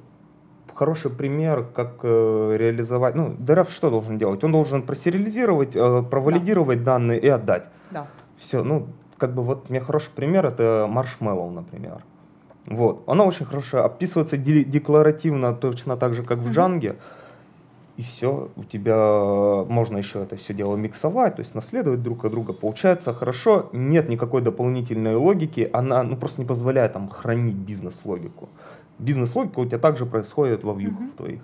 хороший 0.76 1.10
пример, 1.10 1.66
как 1.74 2.00
э, 2.04 2.56
реализовать. 2.58 3.16
Ну, 3.16 3.30
DRF 3.30 3.70
что 3.70 3.90
должен 3.90 4.18
делать? 4.18 4.44
Он 4.44 4.52
должен 4.52 4.82
просериализировать, 4.84 5.76
э, 5.76 6.04
провалидировать 6.10 6.80
да. 6.80 6.94
данные 6.94 7.20
и 7.20 7.28
отдать. 7.28 7.64
Да. 7.92 8.08
Все, 8.38 8.64
ну, 8.64 8.88
как 9.18 9.34
бы 9.34 9.44
вот 9.44 9.66
у 9.70 9.74
меня 9.74 9.84
хороший 9.84 10.12
пример, 10.16 10.46
это 10.46 10.90
Marshmallow, 10.92 11.50
например. 11.50 12.04
Вот. 12.68 13.04
Она 13.08 13.24
очень 13.24 13.46
хорошо 13.46 13.86
описывается 13.86 14.38
декларативно, 14.38 15.54
точно 15.54 15.98
так 15.98 16.14
же, 16.14 16.24
как 16.24 16.40
в 16.40 16.52
Джанге. 16.52 16.96
И 17.98 18.02
все, 18.02 18.50
у 18.58 18.64
тебя 18.66 19.64
можно 19.70 19.98
еще 19.98 20.24
это 20.24 20.36
все 20.36 20.54
дело 20.54 20.76
миксовать, 20.76 21.38
то 21.38 21.42
есть 21.42 21.56
наследовать 21.56 22.04
друг 22.04 22.26
от 22.26 22.32
друга. 22.32 22.52
Получается 22.52 23.14
хорошо, 23.14 23.70
нет 23.72 24.10
никакой 24.10 24.42
дополнительной 24.42 25.16
логики, 25.16 25.70
она 25.72 26.04
ну, 26.04 26.18
просто 26.18 26.42
не 26.42 26.48
позволяет 26.48 26.92
там 26.92 27.08
хранить 27.10 27.56
бизнес-логику 27.56 28.50
бизнес-логика 29.00 29.60
у 29.60 29.66
тебя 29.66 29.80
также 29.80 30.06
происходит 30.06 30.64
во 30.64 30.74
вьюхах 30.74 31.02
mm-hmm. 31.02 31.18
твоих. 31.18 31.42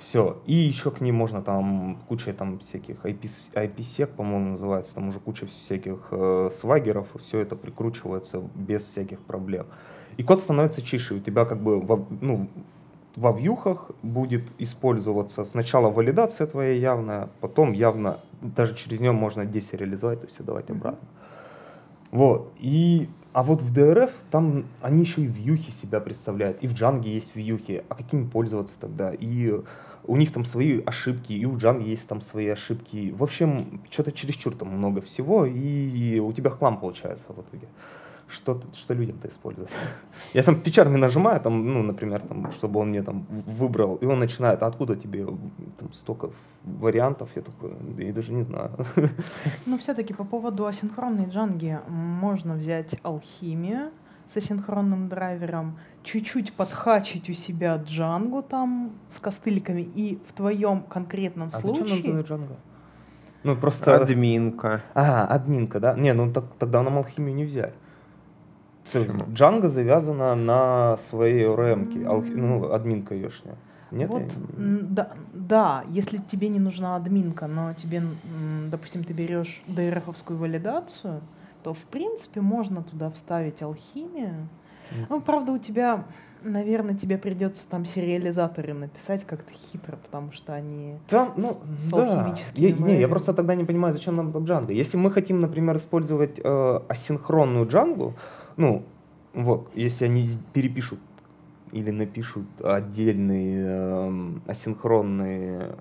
Все. 0.00 0.42
И 0.46 0.54
еще 0.54 0.90
к 0.90 1.00
ним 1.00 1.14
можно 1.14 1.40
там 1.42 1.98
куча 2.08 2.32
там 2.32 2.58
всяких 2.58 2.96
IP, 3.04 3.30
IPsec, 3.54 4.06
по-моему, 4.06 4.52
называется, 4.52 4.94
там 4.94 5.08
уже 5.08 5.20
куча 5.20 5.46
всяких 5.46 6.08
э, 6.10 6.50
свагеров, 6.52 7.06
и 7.14 7.18
все 7.18 7.40
это 7.40 7.56
прикручивается 7.56 8.42
без 8.54 8.82
всяких 8.82 9.20
проблем. 9.20 9.66
И 10.16 10.22
код 10.22 10.40
становится 10.40 10.82
чище. 10.82 11.14
У 11.14 11.20
тебя 11.20 11.44
как 11.44 11.60
бы 11.60 11.80
во, 11.80 12.06
ну, 12.20 12.48
во 13.16 13.32
вьюхах 13.32 13.90
будет 14.02 14.42
использоваться 14.58 15.44
сначала 15.44 15.90
валидация 15.90 16.46
твоя 16.46 16.72
явная, 16.72 17.30
потом 17.40 17.72
явно 17.72 18.20
даже 18.40 18.74
через 18.74 19.00
нее 19.00 19.12
можно 19.12 19.44
десериализовать, 19.44 20.20
то 20.20 20.26
есть 20.26 20.40
отдавать 20.40 20.70
обратно. 20.70 21.08
Вот. 22.10 22.52
И 22.58 23.08
а 23.34 23.42
вот 23.42 23.60
в 23.60 23.76
DRF 23.76 24.12
там 24.30 24.64
они 24.80 25.00
еще 25.00 25.22
и 25.22 25.26
вьюхи 25.26 25.72
себя 25.72 25.98
представляют, 25.98 26.58
и 26.62 26.68
в 26.68 26.74
Джанге 26.74 27.12
есть 27.12 27.34
вьюхи. 27.34 27.84
А 27.88 27.96
какими 27.96 28.28
пользоваться 28.28 28.76
тогда? 28.80 29.12
И 29.12 29.52
у 30.04 30.16
них 30.16 30.32
там 30.32 30.44
свои 30.44 30.80
ошибки, 30.80 31.32
и 31.32 31.44
у 31.44 31.58
Джанга 31.58 31.84
есть 31.84 32.06
там 32.06 32.20
свои 32.20 32.46
ошибки. 32.46 33.12
В 33.16 33.24
общем, 33.24 33.82
что-то 33.90 34.12
чересчур 34.12 34.54
там 34.54 34.68
много 34.68 35.00
всего, 35.00 35.46
и 35.46 36.20
у 36.20 36.32
тебя 36.32 36.50
хлам 36.50 36.78
получается 36.78 37.24
в 37.28 37.40
итоге 37.40 37.66
что, 38.28 38.60
что 38.74 38.94
людям-то 38.94 39.28
использовать. 39.28 39.70
Я 40.34 40.42
там 40.42 40.60
печарми 40.60 40.96
нажимаю, 40.96 41.40
там, 41.40 41.72
ну, 41.72 41.82
например, 41.82 42.20
там, 42.20 42.52
чтобы 42.52 42.80
он 42.80 42.88
мне 42.88 43.02
там 43.02 43.26
выбрал, 43.58 43.96
и 43.96 44.06
он 44.06 44.18
начинает, 44.18 44.62
а 44.62 44.66
откуда 44.66 44.96
тебе 44.96 45.26
там 45.78 45.92
столько 45.92 46.30
вариантов? 46.64 47.30
Я 47.36 47.42
такой, 47.42 47.72
я 47.98 48.12
даже 48.12 48.32
не 48.32 48.44
знаю. 48.44 48.70
Ну, 49.66 49.78
все-таки 49.78 50.14
по 50.14 50.24
поводу 50.24 50.66
асинхронной 50.66 51.26
джанги 51.26 51.78
можно 51.88 52.54
взять 52.54 52.96
алхимию 53.02 53.90
с 54.26 54.36
асинхронным 54.36 55.08
драйвером, 55.08 55.78
чуть-чуть 56.02 56.54
подхачить 56.54 57.28
у 57.30 57.32
себя 57.32 57.76
джангу 57.76 58.42
там 58.42 58.92
с 59.08 59.18
костыльками, 59.18 59.82
и 59.82 60.18
в 60.26 60.32
твоем 60.32 60.82
конкретном 60.82 61.50
а 61.52 61.60
случае... 61.60 61.96
Зачем 61.96 62.16
нам 62.16 62.22
джанга? 62.22 62.56
Ну, 63.42 63.56
просто... 63.56 63.96
Админка. 63.96 64.82
А, 64.94 65.26
админка, 65.26 65.78
да? 65.78 65.94
Не, 65.94 66.14
ну 66.14 66.32
так, 66.32 66.44
тогда 66.58 66.82
нам 66.82 66.96
алхимию 66.96 67.34
не 67.34 67.44
взять. 67.44 67.74
То 68.92 68.98
есть 68.98 69.10
Django 69.10 69.68
завязана 69.68 70.34
на 70.34 70.96
своей 70.98 71.46
ORM, 71.46 72.34
ну, 72.34 72.72
админка 72.72 73.14
ешня. 73.14 73.56
Нет? 73.90 74.10
Вот, 74.10 74.22
да, 74.56 75.10
да, 75.32 75.84
если 75.88 76.18
тебе 76.18 76.48
не 76.48 76.58
нужна 76.58 76.96
админка, 76.96 77.46
но 77.46 77.74
тебе, 77.74 78.02
допустим, 78.70 79.04
ты 79.04 79.12
берешь 79.12 79.62
DRF-овскую 79.68 80.36
валидацию, 80.36 81.20
то 81.62 81.72
в 81.72 81.84
принципе 81.84 82.40
можно 82.40 82.82
туда 82.82 83.10
вставить 83.10 83.62
алхимию. 83.62 84.48
Ну, 85.08 85.20
правда, 85.20 85.52
у 85.52 85.58
тебя, 85.58 86.04
наверное, 86.42 86.94
тебе 86.94 87.18
придется 87.18 87.68
там 87.68 87.84
сериализаторы 87.84 88.74
написать 88.74 89.24
как-то 89.24 89.52
хитро, 89.52 89.96
потому 89.96 90.32
что 90.32 90.52
они 90.54 90.98
там, 91.08 91.32
ну, 91.36 91.58
с 91.78 91.90
да. 91.90 92.36
Я, 92.54 92.72
не, 92.72 93.00
я 93.00 93.08
просто 93.08 93.32
тогда 93.32 93.54
не 93.54 93.64
понимаю, 93.64 93.92
зачем 93.92 94.16
нам 94.16 94.30
Django. 94.30 94.72
Если 94.72 94.96
мы 94.96 95.10
хотим, 95.10 95.40
например, 95.40 95.76
использовать 95.76 96.38
э, 96.42 96.80
асинхронную 96.88 97.66
Django, 97.66 98.12
ну, 98.56 98.84
вот, 99.32 99.68
если 99.74 100.06
они 100.06 100.28
перепишут 100.52 101.00
или 101.72 101.90
напишут 101.90 102.46
отдельный 102.62 103.54
э, 103.56 104.32
асинхронный 104.46 105.72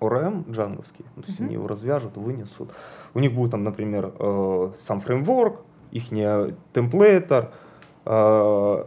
ORM 0.00 0.50
джанговский, 0.50 1.04
ну, 1.14 1.22
то 1.22 1.28
есть 1.28 1.40
mm-hmm. 1.40 1.44
они 1.44 1.54
его 1.54 1.68
развяжут, 1.68 2.16
вынесут. 2.16 2.72
У 3.14 3.20
них 3.20 3.32
будет 3.32 3.52
там, 3.52 3.62
например, 3.62 4.12
э, 4.18 4.70
сам 4.80 5.00
фреймворк, 5.00 5.60
их 5.92 6.08
темплейтер, 6.72 7.52
э, 8.04 8.84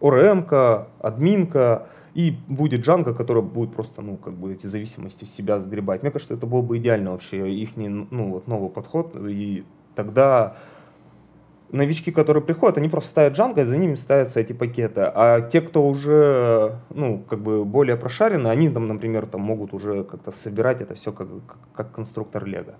ORM, 0.00 0.86
админка, 1.00 1.88
и 2.14 2.36
будет 2.46 2.86
Django, 2.86 3.12
которая 3.12 3.42
будет 3.42 3.74
просто, 3.74 4.00
ну, 4.02 4.16
как 4.16 4.34
бы 4.34 4.52
эти 4.52 4.66
зависимости 4.66 5.24
в 5.24 5.28
себя 5.28 5.58
сгребать. 5.58 6.02
Мне 6.02 6.12
кажется, 6.12 6.34
это 6.34 6.46
было 6.46 6.62
бы 6.62 6.78
идеально 6.78 7.10
вообще, 7.10 7.52
их, 7.52 7.70
ну, 7.76 8.30
вот 8.30 8.46
новый 8.46 8.70
подход, 8.70 9.16
и 9.16 9.64
тогда 9.96 10.56
новички, 11.72 12.12
которые 12.12 12.42
приходят, 12.42 12.78
они 12.78 12.88
просто 12.88 13.10
ставят 13.10 13.38
Django, 13.38 13.60
и 13.60 13.64
за 13.64 13.76
ними 13.76 13.94
ставятся 13.96 14.40
эти 14.40 14.52
пакеты. 14.52 15.00
А 15.14 15.40
те, 15.40 15.60
кто 15.60 15.86
уже, 15.86 16.78
ну, 16.90 17.22
как 17.28 17.40
бы 17.40 17.64
более 17.64 17.96
прошарены, 17.96 18.48
они 18.48 18.68
там, 18.70 18.86
например, 18.88 19.26
там 19.26 19.40
могут 19.40 19.74
уже 19.74 20.04
как-то 20.04 20.30
собирать 20.30 20.80
это 20.80 20.94
все 20.94 21.12
как, 21.12 21.28
как, 21.46 21.58
как 21.74 21.92
конструктор 21.92 22.44
Лего. 22.44 22.74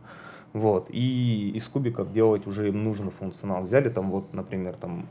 Вот. 0.52 0.86
И 0.90 1.50
из 1.56 1.64
кубиков 1.66 2.12
делать 2.12 2.46
уже 2.46 2.68
им 2.68 2.84
нужный 2.84 3.10
функционал. 3.10 3.62
Взяли 3.62 3.88
там 3.88 4.10
вот, 4.10 4.32
например, 4.32 4.74
там 4.74 5.06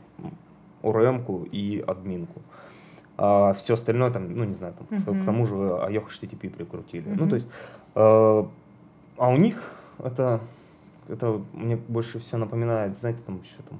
ORM 0.82 1.48
и 1.52 1.84
админку. 1.86 2.40
А 3.16 3.52
все 3.52 3.74
остальное 3.74 4.10
там, 4.10 4.34
ну 4.34 4.44
не 4.44 4.54
знаю, 4.54 4.74
там, 4.74 5.14
Мгм. 5.14 5.22
к 5.22 5.24
тому 5.24 5.46
же 5.46 5.54
IOH 5.54 6.06
HTTP 6.08 6.48
прикрутили. 6.50 7.04
Ну 7.08 7.14
Мгм. 7.22 7.28
то 7.28 7.34
есть, 7.36 7.48
э, 7.94 8.44
а 9.18 9.28
у 9.28 9.36
них 9.36 9.62
это, 10.02 10.40
это 11.08 11.40
мне 11.52 11.76
больше 11.76 12.18
всего 12.18 12.38
напоминает, 12.38 12.98
знаете, 12.98 13.20
там 13.26 13.40
еще 13.42 13.62
там 13.68 13.78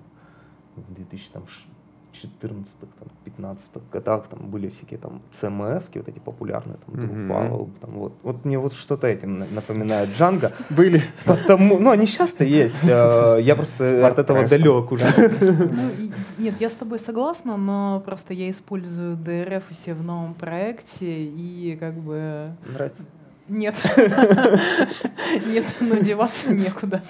в 0.76 0.92
2014 0.94 2.72
там, 2.78 3.08
15 3.24 3.70
годах 3.92 4.26
там 4.28 4.50
были 4.50 4.68
всякие 4.68 4.98
там 4.98 5.20
CMS, 5.32 5.90
вот 5.94 6.08
эти 6.08 6.18
популярные, 6.20 6.76
там. 6.86 6.94
Drupal, 6.94 7.70
там, 7.80 7.90
вот. 7.90 8.12
Вот 8.22 8.44
мне 8.44 8.58
вот 8.58 8.72
что-то 8.72 9.06
этим 9.06 9.38
на- 9.38 9.46
напоминает 9.46 10.10
Django. 10.10 10.52
Были. 10.70 11.02
Потому, 11.24 11.78
ну, 11.78 11.90
они 11.90 12.06
часто 12.06 12.44
есть. 12.44 12.78
э, 12.84 13.38
Я 13.42 13.56
просто 13.56 14.06
от 14.06 14.18
этого 14.18 14.46
далек 14.48 14.92
уже. 14.92 15.04
Ну, 15.40 15.90
нет, 16.44 16.60
я 16.60 16.68
с 16.70 16.74
тобой 16.74 16.98
согласна, 16.98 17.56
но 17.56 18.00
просто 18.04 18.34
я 18.34 18.50
использую 18.50 19.16
DRF 19.16 19.62
у 19.70 19.74
себя 19.74 19.94
в 19.94 20.02
новом 20.02 20.34
проекте, 20.34 21.24
и 21.24 21.76
как 21.80 21.94
бы 21.94 22.50
Нравится? 22.66 23.02
Нет. 23.48 23.76
Нет, 25.46 25.64
но 25.80 25.96
деваться 25.96 26.52
некуда. 26.54 27.02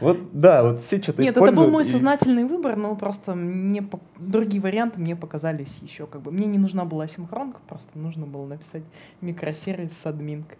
Вот, 0.00 0.18
да, 0.32 0.62
вот 0.62 0.80
все 0.80 1.00
что-то 1.00 1.22
Нет, 1.22 1.36
это 1.36 1.52
был 1.52 1.70
мой 1.70 1.84
и- 1.84 1.88
сознательный 1.88 2.44
выбор, 2.44 2.76
но 2.76 2.96
просто 2.96 3.34
мне 3.34 3.82
по- 3.82 4.00
другие 4.18 4.60
варианты 4.62 4.98
мне 5.00 5.14
показались 5.14 5.78
еще 5.82 6.06
как 6.06 6.22
бы. 6.22 6.30
Мне 6.32 6.46
не 6.46 6.58
нужна 6.58 6.84
была 6.84 7.06
синхронка, 7.06 7.60
просто 7.68 7.96
нужно 7.98 8.26
было 8.26 8.46
написать 8.46 8.82
микросервис 9.20 9.92
с 9.96 10.06
админкой. 10.06 10.58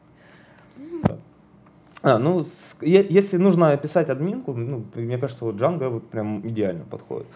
А, 2.03 2.19
ну, 2.19 2.41
с- 2.41 2.77
е- 2.83 3.07
если 3.09 3.39
нужно 3.39 3.71
описать 3.73 4.11
админку, 4.11 4.53
ну, 4.53 4.85
мне 4.95 5.17
кажется, 5.19 5.45
вот 5.47 5.55
Django 5.57 5.89
вот 5.89 6.09
прям 6.11 6.47
идеально 6.47 6.85
подходит. 6.85 7.27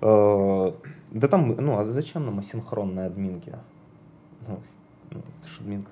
Э, 0.00 0.72
Да 1.12 1.28
там, 1.28 1.54
ну, 1.56 1.78
а 1.78 1.84
зачем 1.84 2.24
нам 2.26 2.38
асинхронные 2.40 3.06
админки? 3.06 3.54
Ну, 4.48 4.58
ну, 5.14 5.20
это 5.40 5.48
ж 5.48 5.60
админка. 5.60 5.90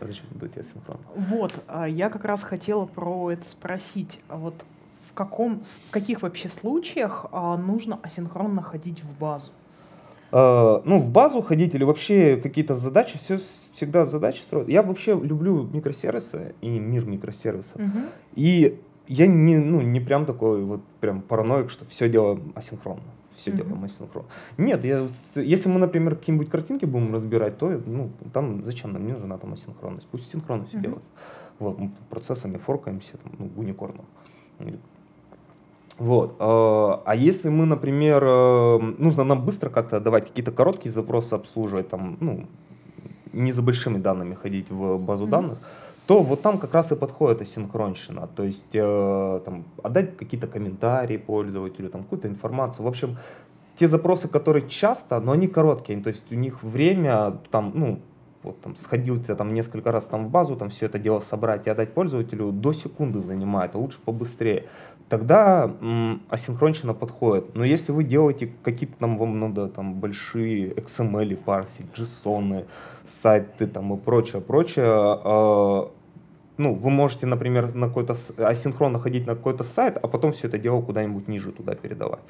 А 0.00 0.06
зачем 0.06 0.24
быть 0.32 0.56
асинхронно? 0.56 1.00
Вот, 1.14 1.52
а 1.68 1.86
я 1.86 2.08
как 2.08 2.24
раз 2.24 2.42
хотела 2.42 2.86
про 2.86 3.32
это 3.32 3.44
спросить. 3.44 4.20
А 4.28 4.36
вот 4.36 4.54
в 5.08 5.12
каком, 5.12 5.62
в 5.64 5.90
каких 5.90 6.22
вообще 6.22 6.48
случаях 6.48 7.26
а, 7.32 7.56
нужно 7.56 7.98
асинхронно 8.02 8.62
ходить 8.62 9.02
в 9.02 9.18
базу? 9.18 9.52
Э, 10.32 10.80
ну, 10.84 10.98
в 10.98 11.10
базу 11.10 11.42
ходить 11.42 11.74
или 11.74 11.84
вообще 11.84 12.36
какие-то 12.36 12.74
задачи, 12.74 13.18
все, 13.18 13.38
всегда 13.74 14.06
задачи 14.06 14.40
строят. 14.40 14.68
Я 14.68 14.82
вообще 14.82 15.12
люблю 15.12 15.68
микросервисы 15.72 16.54
и 16.60 16.68
мир 16.68 17.04
микросервисов. 17.04 17.76
Мгм. 17.76 18.06
И 18.34 18.80
я 19.08 19.26
не, 19.26 19.58
ну, 19.58 19.80
не 19.80 20.00
прям 20.00 20.26
такой 20.26 20.62
вот 20.62 20.80
прям 21.00 21.20
параноик, 21.20 21.70
что 21.70 21.84
все 21.84 22.08
делаем 22.08 22.52
асинхронно. 22.54 23.02
Все 23.40 23.50
Мгм. 23.52 23.62
делаем 23.62 23.84
асинхронно. 23.84 24.28
Нет, 24.58 24.84
я, 24.84 25.08
если 25.34 25.70
мы, 25.70 25.78
например, 25.78 26.14
какие-нибудь 26.16 26.50
картинки 26.50 26.84
будем 26.84 27.14
разбирать, 27.14 27.56
то 27.56 27.70
ну, 27.86 28.10
там 28.34 28.62
зачем 28.64 28.92
нам 28.92 29.06
не 29.06 29.12
нужна 29.12 29.38
там 29.38 29.54
асинхронность? 29.54 30.06
Пусть 30.10 30.30
синхронно 30.30 30.64
все 30.64 30.76
Мгм. 30.76 30.82
делается. 30.82 31.08
Вот, 31.58 31.78
мы 31.78 31.90
процессами 32.10 32.58
форкаемся, 32.58 33.12
там, 33.22 33.32
ну, 33.38 33.50
уникорном. 33.56 34.04
Вот. 35.98 36.36
э, 36.38 37.02
А 37.06 37.14
если 37.14 37.48
мы, 37.50 37.66
например, 37.66 38.22
э, 38.24 38.78
нужно 38.98 39.24
нам 39.24 39.44
быстро 39.44 39.70
как-то 39.70 40.00
давать 40.00 40.26
какие-то 40.26 40.52
короткие 40.52 40.92
запросы 40.92 41.34
обслуживать, 41.34 41.88
там, 41.88 42.16
ну, 42.20 42.46
не 43.32 43.52
за 43.52 43.62
большими 43.62 43.98
данными 43.98 44.34
ходить 44.34 44.70
в 44.70 44.98
базу 44.98 45.24
Мгм. 45.24 45.30
данных, 45.30 45.58
то 46.10 46.24
вот 46.24 46.42
там 46.42 46.58
как 46.58 46.74
раз 46.74 46.90
и 46.90 46.96
подходит 46.96 47.40
асинхронщина. 47.40 48.26
То 48.34 48.42
есть 48.42 48.74
э, 48.74 49.40
там, 49.44 49.64
отдать 49.80 50.16
какие-то 50.16 50.48
комментарии 50.48 51.16
пользователю, 51.16 51.88
там, 51.88 52.02
какую-то 52.02 52.26
информацию. 52.26 52.84
В 52.84 52.88
общем, 52.88 53.18
те 53.76 53.86
запросы, 53.86 54.26
которые 54.26 54.68
часто, 54.68 55.20
но 55.20 55.30
они 55.30 55.46
короткие. 55.46 56.00
То 56.00 56.08
есть 56.08 56.32
у 56.32 56.34
них 56.34 56.64
время 56.64 57.38
там, 57.52 57.70
ну, 57.76 58.00
вот 58.42 58.60
там 58.60 58.74
сходил 58.74 59.22
ты 59.22 59.36
там 59.36 59.54
несколько 59.54 59.92
раз 59.92 60.06
там 60.06 60.26
в 60.26 60.30
базу, 60.30 60.56
там 60.56 60.70
все 60.70 60.86
это 60.86 60.98
дело 60.98 61.20
собрать 61.20 61.68
и 61.68 61.70
отдать 61.70 61.94
пользователю 61.94 62.50
до 62.50 62.72
секунды 62.72 63.20
занимает, 63.20 63.76
а 63.76 63.78
лучше 63.78 64.00
побыстрее. 64.04 64.64
Тогда 65.08 65.70
м, 65.80 66.22
асинхронщина 66.28 66.92
подходит. 66.92 67.54
Но 67.54 67.64
если 67.64 67.92
вы 67.92 68.02
делаете 68.02 68.52
какие-то 68.64 68.96
там, 68.98 69.16
вам 69.16 69.38
надо 69.38 69.68
там 69.68 69.94
большие 69.94 70.72
XML 70.74 71.36
парсить, 71.36 71.86
JSON, 71.94 72.64
сайты 73.06 73.68
там 73.68 73.94
и 73.94 73.96
прочее, 73.96 74.42
прочее, 74.42 75.20
э, 75.24 75.99
ну, 76.60 76.74
вы 76.74 76.90
можете, 76.90 77.26
например, 77.26 77.74
на 77.74 77.88
какой-то 77.88 78.14
асинхронно 78.36 78.98
ходить 78.98 79.26
на 79.26 79.34
какой-то 79.34 79.64
сайт, 79.64 79.96
а 79.96 80.06
потом 80.08 80.32
все 80.32 80.48
это 80.48 80.58
дело 80.58 80.82
куда-нибудь 80.82 81.26
ниже 81.26 81.52
туда 81.52 81.74
передавать. 81.74 82.20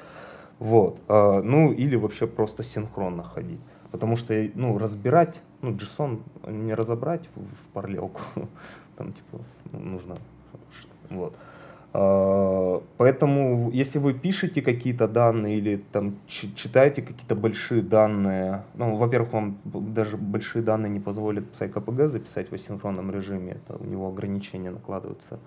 Вот. 0.59 0.99
э, 1.07 1.41
ну, 1.43 1.73
или 1.73 1.97
вообще 1.97 2.27
просто 2.27 2.63
синхронно 2.63 3.23
ходить. 3.23 3.59
Потому 3.91 4.15
что, 4.15 4.33
ну, 4.55 4.77
разбирать, 4.77 5.41
ну, 5.61 5.71
JSON 5.71 6.21
не 6.47 6.73
разобрать 6.73 7.27
в, 7.35 7.41
в 7.41 7.69
параллелку. 7.73 8.21
Там, 8.95 9.11
типа, 9.11 9.39
ну, 9.73 9.79
нужно. 9.79 10.17
Вот. 11.09 11.35
А, 11.93 12.81
Поэтому, 12.97 13.69
если 13.71 13.99
вы 13.99 14.13
пишете 14.13 14.61
какие-то 14.61 15.07
данные 15.07 15.57
или 15.57 15.83
там 15.91 16.15
чи- 16.27 16.55
читаете 16.55 17.01
какие-то 17.01 17.35
большие 17.35 17.81
данные, 17.81 18.63
ну, 18.75 18.95
во-первых, 18.95 19.33
вам 19.33 19.57
даже 19.65 20.17
большие 20.17 20.61
данные 20.61 20.89
не 20.89 20.99
позволит 20.99 21.45
PsyKPG 21.53 22.07
записать 22.07 22.49
в 22.49 22.53
асинхронном 22.53 23.11
режиме, 23.11 23.53
это 23.53 23.77
у 23.77 23.85
него 23.85 24.07
ограничения 24.07 24.69
накладываются. 24.71 25.39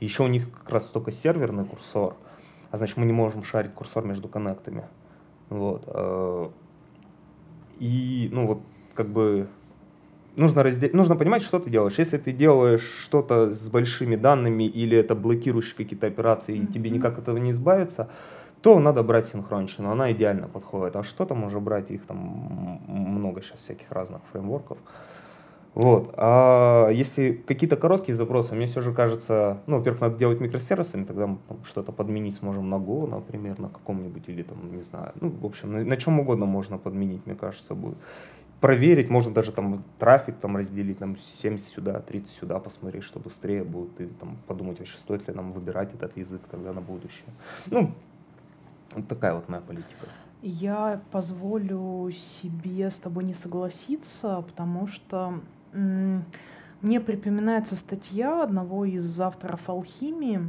Еще 0.00 0.22
у 0.22 0.28
них 0.28 0.50
как 0.52 0.70
раз 0.70 0.84
только 0.84 1.10
серверный 1.10 1.64
курсор, 1.64 2.14
а 2.70 2.76
значит 2.76 2.96
мы 2.96 3.06
не 3.06 3.12
можем 3.12 3.42
шарить 3.42 3.72
курсор 3.72 4.04
между 4.04 4.28
коннектами. 4.28 4.84
Вот. 5.48 5.84
а, 5.86 6.52
И, 7.80 8.28
ну 8.32 8.46
вот, 8.46 8.60
как 8.94 9.08
бы 9.08 9.48
нужно, 10.38 10.62
разде... 10.62 10.90
нужно 10.92 11.16
понимать, 11.16 11.42
что 11.42 11.58
ты 11.58 11.70
делаешь. 11.70 11.98
Если 11.98 12.18
ты 12.18 12.32
делаешь 12.32 12.88
что-то 13.02 13.52
с 13.52 13.68
большими 13.68 14.16
данными 14.16 14.64
или 14.64 14.96
это 14.96 15.14
блокирующие 15.14 15.76
какие-то 15.76 16.06
операции, 16.06 16.56
и 16.56 16.66
тебе 16.66 16.90
Мгм. 16.90 16.98
никак 16.98 17.18
от 17.18 17.24
этого 17.24 17.38
не 17.38 17.50
избавиться, 17.50 18.08
то 18.62 18.78
надо 18.80 19.02
брать 19.02 19.26
синхронщину, 19.26 19.90
она 19.90 20.10
идеально 20.12 20.48
подходит. 20.48 20.96
А 20.96 21.02
что 21.02 21.24
там 21.24 21.44
уже 21.44 21.60
брать, 21.60 21.90
их 21.90 22.06
там 22.06 22.80
много 22.88 23.42
сейчас 23.42 23.60
всяких 23.60 23.92
разных 23.92 24.20
фреймворков. 24.32 24.78
Вот. 25.74 26.12
А 26.16 26.88
если 26.90 27.32
какие-то 27.32 27.76
короткие 27.76 28.16
запросы, 28.16 28.56
мне 28.56 28.66
все 28.66 28.80
же 28.80 28.92
кажется, 28.92 29.58
ну, 29.66 29.76
во-первых, 29.76 30.00
надо 30.00 30.16
делать 30.18 30.40
микросервисами, 30.40 31.04
тогда 31.04 31.26
мы 31.28 31.38
там 31.46 31.58
что-то 31.64 31.92
подменить 31.92 32.34
сможем 32.36 32.68
на 32.68 32.76
Go, 32.76 33.06
например, 33.08 33.60
на 33.60 33.68
каком-нибудь, 33.68 34.28
или 34.28 34.42
там, 34.42 34.76
не 34.76 34.82
знаю, 34.82 35.12
ну, 35.20 35.30
в 35.30 35.46
общем, 35.46 35.72
на, 35.72 35.84
на 35.84 35.96
чем 35.96 36.18
угодно 36.18 36.46
можно 36.46 36.78
подменить, 36.78 37.26
мне 37.26 37.36
кажется, 37.36 37.74
будет. 37.74 37.98
Проверить, 38.60 39.08
можно 39.08 39.32
даже 39.32 39.52
там 39.52 39.84
трафик 39.98 40.36
там 40.38 40.56
разделить, 40.56 40.98
там 40.98 41.16
70 41.16 41.66
сюда, 41.66 42.00
30 42.00 42.28
сюда, 42.30 42.58
посмотреть, 42.58 43.04
что 43.04 43.20
быстрее 43.20 43.62
будет, 43.62 44.00
и 44.00 44.06
там 44.06 44.36
подумать 44.48 44.78
вообще, 44.80 44.96
стоит 44.98 45.28
ли 45.28 45.34
нам 45.34 45.52
выбирать 45.52 45.94
этот 45.94 46.16
язык 46.16 46.42
тогда 46.50 46.72
на 46.72 46.80
будущее. 46.80 47.28
Ну, 47.66 47.92
вот 48.94 49.06
такая 49.06 49.34
вот 49.34 49.48
моя 49.48 49.62
политика. 49.62 50.06
Я 50.42 51.00
позволю 51.10 52.10
себе 52.12 52.90
с 52.90 52.96
тобой 52.96 53.24
не 53.24 53.34
согласиться, 53.34 54.42
потому 54.42 54.86
что 54.88 55.40
мне 55.72 57.00
припоминается 57.00 57.76
статья 57.76 58.42
одного 58.42 58.84
из 58.84 59.20
авторов 59.20 59.68
алхимии. 59.68 60.40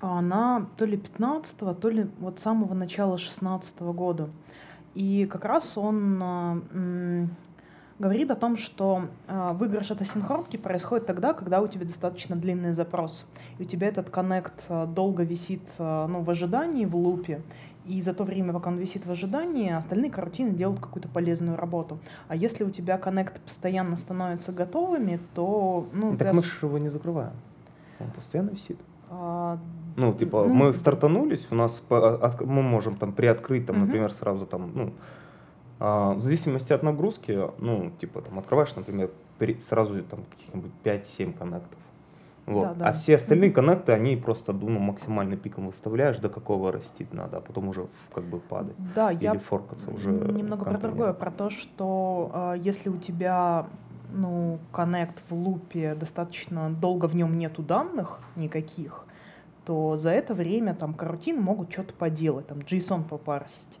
Она 0.00 0.66
то 0.76 0.84
ли 0.84 0.96
15 0.96 1.56
то 1.78 1.88
ли 1.88 2.08
вот 2.18 2.40
самого 2.40 2.74
начала 2.74 3.18
16 3.18 3.80
года. 3.80 4.30
И 4.94 5.26
как 5.30 5.44
раз 5.44 5.78
он 5.78 6.20
а, 6.22 6.58
говорит 7.98 8.30
о 8.30 8.36
том, 8.36 8.56
что 8.56 9.06
а, 9.28 9.52
выигрыш 9.52 9.90
от 9.90 10.00
асинхронки 10.00 10.56
происходит 10.56 11.06
тогда, 11.06 11.32
когда 11.32 11.60
у 11.60 11.68
тебя 11.68 11.84
достаточно 11.84 12.34
длинный 12.34 12.72
запрос. 12.72 13.24
И 13.58 13.62
у 13.62 13.64
тебя 13.66 13.88
этот 13.88 14.10
коннект 14.10 14.64
а, 14.68 14.86
долго 14.86 15.22
висит 15.22 15.62
ну, 15.78 16.22
в 16.22 16.30
ожидании, 16.30 16.86
в 16.86 16.96
лупе. 16.96 17.42
И 17.86 18.02
за 18.02 18.12
то 18.12 18.24
время, 18.24 18.52
пока 18.52 18.68
он 18.70 18.76
висит 18.76 19.06
в 19.06 19.10
ожидании, 19.10 19.72
остальные 19.72 20.10
карутины 20.10 20.50
делают 20.50 20.80
какую-то 20.80 21.08
полезную 21.08 21.56
работу. 21.56 21.98
А 22.28 22.36
если 22.36 22.62
у 22.62 22.70
тебя 22.70 22.98
коннекты 22.98 23.40
постоянно 23.40 23.96
становятся 23.96 24.52
готовыми, 24.52 25.18
то... 25.34 25.88
Ну, 25.92 26.16
так 26.16 26.30
ты 26.30 26.36
мы 26.36 26.42
же 26.42 26.50
его 26.62 26.78
не 26.78 26.90
закрываем. 26.90 27.32
Он 27.98 28.10
постоянно 28.10 28.50
висит. 28.50 28.78
А, 29.10 29.58
Ну, 29.96 30.14
типа, 30.14 30.44
Ну, 30.46 30.54
мы 30.54 30.72
стартанулись, 30.72 31.46
у 31.50 31.54
нас 31.54 31.72
по- 31.88 32.14
от- 32.14 32.40
мы 32.40 32.62
можем 32.62 32.96
там 32.96 33.12
приоткрыть, 33.12 33.66
там, 33.66 33.76
Мгм. 33.76 33.86
например, 33.86 34.12
сразу 34.12 34.46
там, 34.46 34.70
ну, 34.74 34.92
а, 35.80 36.12
в 36.14 36.22
зависимости 36.22 36.72
от 36.72 36.82
нагрузки, 36.82 37.38
ну, 37.58 37.90
типа, 38.00 38.22
там, 38.22 38.38
открываешь, 38.38 38.74
например, 38.76 39.10
при- 39.38 39.58
сразу 39.58 40.00
там 40.02 40.20
каких-нибудь 40.30 40.70
5-7 40.84 41.32
коннектов. 41.32 41.78
Вот. 42.46 42.62
Да, 42.62 42.74
да. 42.74 42.84
А 42.86 42.92
все 42.92 43.16
остальные 43.16 43.50
коннекты, 43.50 43.92
они 43.92 44.16
просто, 44.16 44.52
ну, 44.52 44.78
максимальным 44.78 45.38
пиком 45.38 45.66
выставляешь, 45.66 46.18
до 46.18 46.28
какого 46.28 46.72
растить 46.72 47.12
надо, 47.14 47.36
а 47.38 47.40
потом 47.40 47.68
уже 47.68 47.86
как 48.14 48.24
бы 48.24 48.38
падать. 48.40 48.76
да, 48.94 49.12
Или 49.12 49.24
я 49.24 49.38
форкаться 49.38 49.90
уже. 49.90 50.10
немного 50.10 50.64
про 50.64 50.78
другое, 50.78 51.12
про 51.12 51.30
то, 51.30 51.50
что 51.50 52.30
а, 52.32 52.54
если 52.54 52.88
у 52.90 52.96
тебя 52.96 53.66
ну, 54.12 54.58
connect 54.72 55.18
в 55.28 55.34
лупе 55.34 55.94
достаточно 55.94 56.70
долго 56.70 57.06
в 57.06 57.14
нем 57.16 57.38
нету 57.38 57.62
данных 57.62 58.20
никаких, 58.36 59.04
то 59.64 59.96
за 59.96 60.10
это 60.10 60.34
время 60.34 60.74
там 60.74 60.94
карутин 60.94 61.40
могут 61.40 61.72
что-то 61.72 61.94
поделать, 61.94 62.46
там 62.46 62.58
JSON 62.58 63.04
попарсить. 63.04 63.78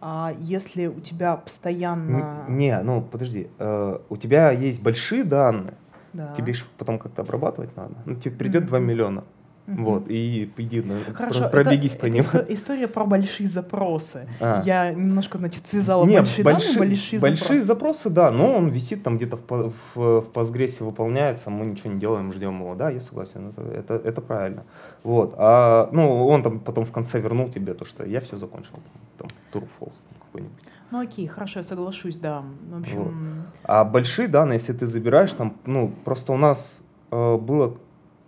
А 0.00 0.34
если 0.38 0.86
у 0.86 1.00
тебя 1.00 1.36
постоянно... 1.36 2.44
Не, 2.48 2.80
ну 2.82 3.00
подожди, 3.02 3.48
э, 3.58 3.98
у 4.08 4.16
тебя 4.16 4.50
есть 4.50 4.82
большие 4.82 5.24
данные, 5.24 5.74
Да. 6.12 6.34
тебе 6.34 6.52
их 6.52 6.66
потом 6.78 6.98
как-то 6.98 7.22
обрабатывать 7.22 7.74
надо. 7.76 7.94
Ну, 8.04 8.14
тебе 8.16 8.34
придет 8.36 8.62
Мгм. 8.62 8.68
2 8.68 8.78
миллиона. 8.78 9.24
Вот, 9.66 10.08
и 10.08 10.50
иди, 10.56 10.84
Хорошо, 11.14 11.40
про- 11.40 11.46
это- 11.48 11.48
пробегись 11.64 11.92
по 11.96 12.06
это 12.06 12.10
ним. 12.10 12.22
исто- 12.24 12.46
история 12.48 12.86
про 12.88 13.04
большие 13.04 13.48
запросы. 13.48 14.28
А. 14.40 14.62
Я 14.64 14.92
немножко, 14.92 15.38
значит, 15.38 15.66
связала 15.66 16.04
Не, 16.06 16.18
большие 16.18 16.44
данные, 16.44 16.78
большие, 16.78 17.20
большие 17.20 17.60
запросы. 17.60 17.64
запросы, 17.64 18.10
да, 18.10 18.30
но 18.30 18.52
он 18.54 18.68
висит 18.68 19.02
там 19.02 19.16
где-то 19.16 19.36
в, 19.36 19.72
в, 19.94 20.20
в 20.20 20.30
Postgres 20.32 20.82
выполняется, 20.84 21.50
мы 21.50 21.66
ничего 21.66 21.92
не 21.92 21.98
делаем, 21.98 22.32
ждем 22.32 22.60
его. 22.60 22.74
Да, 22.76 22.90
я 22.90 23.00
согласен, 23.00 23.48
это, 23.56 23.62
это, 23.62 23.94
это 23.94 24.20
правильно. 24.20 24.62
Вот, 25.02 25.34
а, 25.36 25.88
ну, 25.92 26.26
он 26.28 26.42
там 26.42 26.60
потом 26.60 26.84
в 26.84 26.92
конце 26.92 27.20
вернул 27.20 27.48
тебе 27.48 27.74
то, 27.74 27.84
что 27.84 28.04
я 28.04 28.20
все 28.20 28.36
закончил, 28.36 28.74
там, 29.18 29.28
там 29.28 29.62
true, 29.62 29.68
false 29.80 29.92
там 30.08 30.18
какой-нибудь. 30.26 30.56
Ну 30.92 31.00
окей, 31.00 31.26
хорошо, 31.26 31.58
я 31.60 31.64
соглашусь, 31.64 32.16
да. 32.16 32.44
В 32.70 32.78
общем, 32.80 33.42
А 33.64 33.84
большие 33.84 34.28
данные, 34.28 34.58
если 34.58 34.72
ты 34.72 34.86
забираешь, 34.86 35.32
там, 35.32 35.56
ну, 35.66 35.90
просто 36.04 36.32
у 36.32 36.36
нас 36.36 36.78
э, 37.10 37.36
было, 37.36 37.76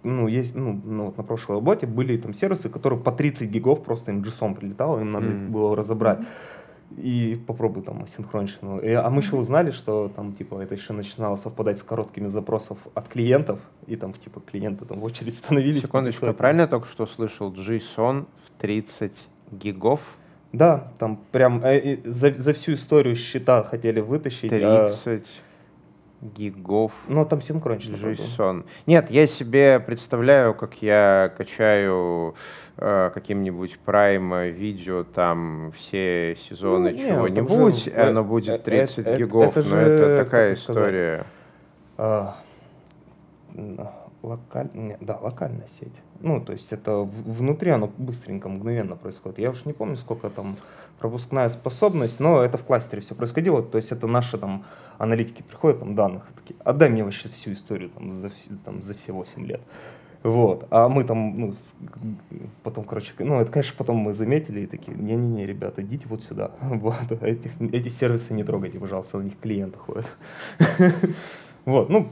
ну, 0.02 0.28
есть, 0.28 0.54
ну, 0.54 0.80
ну, 0.84 1.06
вот 1.06 1.16
на 1.16 1.24
прошлой 1.24 1.56
работе 1.56 1.86
были 1.86 2.16
там 2.16 2.34
сервисы, 2.34 2.68
которые 2.68 2.98
по 3.00 3.12
30 3.12 3.50
гигов 3.50 3.82
просто 3.82 4.12
им 4.12 4.22
JSON 4.22 4.54
прилетало, 4.54 5.00
им 5.00 5.12
надо 5.12 5.26
Мгм. 5.26 5.52
было 5.52 5.76
разобрать. 5.76 6.18
И 6.96 7.38
попробуй 7.46 7.82
там 7.82 8.02
асинхронщину. 8.02 8.78
И- 8.80 8.88
а 8.92 9.10
мы 9.10 9.20
еще 9.20 9.36
узнали, 9.36 9.70
что 9.72 10.08
там, 10.14 10.32
типа, 10.32 10.60
это 10.62 10.74
еще 10.74 10.94
начинало 10.94 11.36
совпадать 11.36 11.78
с 11.78 11.82
короткими 11.82 12.28
запросов 12.28 12.78
от 12.94 13.08
клиентов, 13.08 13.58
и 13.86 13.96
там, 13.96 14.14
типа, 14.14 14.40
клиенты 14.40 14.86
там 14.86 15.00
в 15.00 15.04
очередь 15.04 15.36
становились. 15.36 15.82
Секундочку, 15.82 16.26
я 16.26 16.32
правильно 16.32 16.66
только 16.66 16.86
что 16.88 17.06
слышал? 17.06 17.52
JSON 17.52 18.24
в 18.46 18.60
30 18.60 19.28
гигов? 19.52 20.00
Да, 20.52 20.90
там 20.98 21.18
прям 21.30 21.62
э, 21.62 21.76
э, 21.78 21.98
за, 22.06 22.32
за 22.32 22.54
всю 22.54 22.72
историю 22.72 23.14
счета 23.16 23.62
хотели 23.64 24.00
вытащить. 24.00 24.50
а- 24.50 24.86
30 25.04 25.26
гигов 26.20 26.92
но 27.08 27.24
там 27.24 27.40
правда. 27.40 28.22
JSON. 28.22 28.64
Нет, 28.86 29.10
я 29.10 29.26
себе 29.26 29.80
представляю, 29.80 30.54
как 30.54 30.82
я 30.82 31.32
качаю 31.36 32.34
э, 32.76 33.10
каким-нибудь 33.14 33.78
Prime 33.86 34.50
видео, 34.50 35.04
там 35.04 35.72
все 35.76 36.36
сезоны 36.48 36.90
Ну, 36.90 36.98
чего-нибудь, 36.98 37.86
и 37.86 37.90
же, 37.90 37.96
оно 37.96 38.20
э, 38.20 38.24
будет 38.24 38.60
э, 38.60 38.64
30 38.64 39.06
э, 39.06 39.16
гигов. 39.16 39.56
это 39.56 39.68
но 39.68 39.76
же, 39.76 39.80
это 39.80 40.24
такая 40.24 40.52
это 40.52 40.60
история. 40.60 41.26
А, 41.96 42.36
локаль... 44.22 44.70
не, 44.74 44.96
да, 45.00 45.18
локальная 45.20 45.68
сеть. 45.80 45.94
Ну, 46.20 46.40
то 46.40 46.52
есть 46.52 46.72
это 46.72 46.98
внутри 46.98 47.70
оно 47.70 47.90
быстренько, 47.96 48.48
мгновенно 48.48 48.96
происходит. 48.96 49.38
Я 49.38 49.50
уж 49.50 49.64
не 49.64 49.72
помню, 49.72 49.96
сколько 49.96 50.30
там 50.30 50.56
пропускная 50.98 51.48
способность, 51.48 52.20
но 52.20 52.42
это 52.42 52.58
в 52.58 52.64
кластере 52.64 53.02
все 53.02 53.14
происходило. 53.14 53.62
То 53.62 53.78
есть 53.78 53.92
это 53.92 54.06
наши 54.06 54.38
там 54.38 54.64
аналитики 54.98 55.42
приходят, 55.42 55.80
там 55.80 55.94
данных, 55.94 56.24
такие, 56.34 56.56
отдай 56.64 56.88
мне 56.88 57.04
вообще 57.04 57.28
всю 57.28 57.52
историю 57.52 57.90
там, 57.90 58.12
за, 58.12 58.30
там, 58.64 58.82
за 58.82 58.94
все 58.94 59.12
8 59.12 59.46
лет. 59.46 59.60
Вот, 60.24 60.66
а 60.70 60.88
мы 60.88 61.04
там, 61.04 61.38
ну, 61.38 61.54
потом, 62.64 62.84
короче, 62.84 63.12
ну, 63.20 63.38
это, 63.40 63.52
конечно, 63.52 63.74
потом 63.78 63.98
мы 63.98 64.14
заметили 64.14 64.62
и 64.62 64.66
такие, 64.66 64.96
не-не-не, 64.96 65.46
ребята, 65.46 65.82
идите 65.82 66.06
вот 66.08 66.24
сюда, 66.24 66.50
вот, 66.60 67.12
этих, 67.22 67.52
эти 67.60 67.88
сервисы 67.88 68.34
не 68.34 68.42
трогайте, 68.42 68.80
пожалуйста, 68.80 69.18
на 69.18 69.22
них 69.22 69.38
клиенты 69.38 69.78
ходят. 69.78 70.06
Вот, 71.64 71.90
ну, 71.90 72.08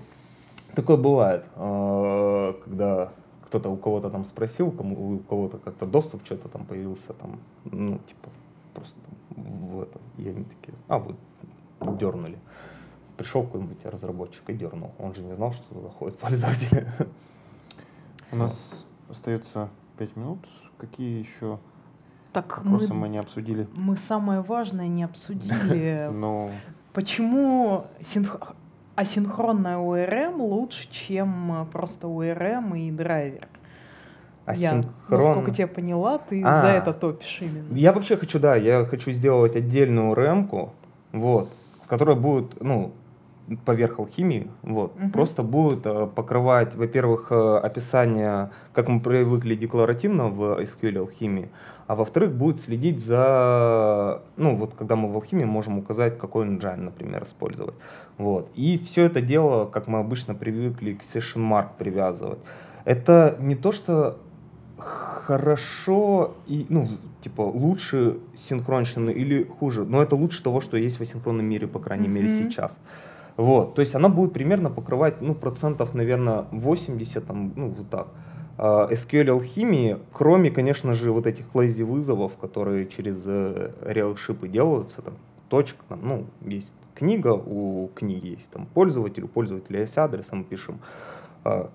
такое 0.74 0.98
бывает, 0.98 1.44
а, 1.54 2.52
когда 2.62 3.10
кто-то 3.46 3.70
у 3.70 3.76
кого-то 3.76 4.10
там 4.10 4.26
спросил, 4.26 4.70
кому, 4.70 5.14
у 5.14 5.18
кого-то 5.20 5.56
как-то 5.56 5.86
доступ 5.86 6.26
что-то 6.26 6.48
там 6.48 6.66
появился, 6.66 7.14
там, 7.14 7.38
ну, 7.64 7.98
типа, 8.06 8.28
просто 8.76 8.94
там 9.00 9.44
в 9.44 9.82
это, 9.82 9.98
и 10.18 10.28
они 10.28 10.44
такие, 10.44 10.76
а, 10.88 10.98
вот, 10.98 11.16
дернули. 11.98 12.38
Пришел 13.16 13.42
какой-нибудь 13.44 13.84
разработчик 13.86 14.42
и 14.50 14.54
дернул. 14.54 14.92
Он 14.98 15.14
же 15.14 15.22
не 15.22 15.34
знал, 15.34 15.52
что 15.52 15.74
туда 15.74 15.88
ходят 15.88 16.18
пользователи. 16.20 16.86
У 18.30 18.36
нас 18.36 18.86
остается 19.08 19.68
5 19.98 20.16
минут. 20.16 20.38
Какие 20.78 21.18
еще 21.20 21.58
так 22.32 22.58
вопросы 22.58 22.92
мы 22.92 23.00
мы, 23.00 23.08
не 23.08 23.18
обсудили? 23.18 23.66
мы 23.74 23.96
самое 23.96 24.42
важное 24.42 24.88
не 24.88 25.04
обсудили. 25.04 26.08
Ну, 26.12 26.50
Почему 26.92 27.86
синх- 28.00 28.54
асинхронная 28.94 29.76
ORM 29.78 30.36
лучше, 30.36 30.90
чем 30.90 31.66
просто 31.72 32.06
ORM 32.08 32.78
и 32.78 32.90
драйвер? 32.90 33.48
Я, 34.54 34.72
Асинхрон- 34.74 34.86
насколько 35.08 35.50
тебя 35.50 35.66
поняла, 35.66 36.18
ты 36.18 36.42
А. 36.44 36.60
за 36.60 36.68
это 36.68 36.92
топишь 36.92 37.38
именно. 37.40 37.74
Я 37.74 37.92
вообще 37.92 38.16
хочу, 38.16 38.38
да, 38.38 38.54
я 38.56 38.84
хочу 38.84 39.10
сделать 39.12 39.56
отдельную 39.56 40.14
ремку, 40.14 40.72
вот, 41.12 41.48
которая 41.88 42.16
будет, 42.16 42.62
ну, 42.62 42.92
поверх 43.64 44.00
алхимии, 44.00 44.48
вот, 44.62 44.98
Мгм. 44.98 45.10
просто 45.12 45.42
будет 45.44 45.86
э, 45.86 46.08
покрывать, 46.12 46.74
во-первых, 46.74 47.28
э, 47.30 47.58
описание, 47.62 48.50
как 48.72 48.88
мы 48.88 48.98
привыкли 49.00 49.54
декларативно 49.54 50.28
в 50.28 50.60
SQL 50.62 50.98
алхимии, 50.98 51.48
а 51.86 51.94
во-вторых, 51.94 52.32
будет 52.32 52.60
следить 52.60 53.04
за, 53.04 54.22
ну, 54.36 54.56
вот, 54.56 54.74
когда 54.74 54.96
мы 54.96 55.12
в 55.12 55.14
алхимии 55.14 55.44
можем 55.44 55.78
указать, 55.78 56.18
какой 56.18 56.46
engine, 56.46 56.76
например, 56.76 57.22
использовать, 57.22 57.74
вот, 58.18 58.48
и 58.56 58.78
все 58.78 59.04
это 59.04 59.20
дело, 59.20 59.66
как 59.66 59.86
мы 59.86 60.00
обычно 60.00 60.34
привыкли 60.34 60.94
к 60.94 61.02
session 61.02 61.48
mark 61.48 61.68
привязывать, 61.78 62.38
это 62.84 63.36
не 63.40 63.54
то, 63.54 63.70
что 63.70 64.18
хорошо 65.26 66.34
и, 66.46 66.66
ну, 66.68 66.86
типа, 67.20 67.42
лучше 67.42 68.18
синхронщины 68.34 69.10
или 69.10 69.44
хуже, 69.58 69.84
но 69.84 70.02
это 70.02 70.14
лучше 70.16 70.42
того, 70.42 70.60
что 70.60 70.76
есть 70.76 70.98
в 70.98 71.02
асинхронном 71.02 71.44
мире, 71.44 71.66
по 71.66 71.78
крайней 71.78 72.08
мере, 72.08 72.28
Мгм. 72.28 72.36
сейчас. 72.36 72.78
Вот, 73.36 73.74
то 73.74 73.82
есть 73.82 73.94
она 73.94 74.08
будет 74.08 74.32
примерно 74.32 74.70
покрывать, 74.70 75.20
ну, 75.20 75.34
процентов, 75.34 75.94
наверное, 75.94 76.46
80, 76.52 77.26
там, 77.26 77.52
ну, 77.56 77.68
вот 77.68 77.90
так. 77.90 78.06
А, 78.58 78.88
SQL 78.90 79.30
алхимии, 79.30 79.98
кроме, 80.12 80.50
конечно 80.50 80.94
же, 80.94 81.12
вот 81.12 81.26
этих 81.26 81.44
lazy 81.52 81.84
вызовов, 81.84 82.36
которые 82.36 82.86
через 82.86 83.22
э, 83.26 83.72
реалшипы 83.84 84.48
делаются, 84.48 85.02
там, 85.02 85.14
точка, 85.48 85.84
там, 85.88 86.00
ну, 86.02 86.24
есть 86.46 86.72
книга, 86.94 87.34
у 87.34 87.90
книги 87.94 88.28
есть 88.28 88.48
там 88.50 88.66
пользователь, 88.72 89.24
у 89.24 89.28
пользователя 89.28 89.80
есть 89.80 89.98
адрес, 89.98 90.26
а 90.30 90.36
мы 90.36 90.44
пишем 90.44 90.78
а, 90.78 91.15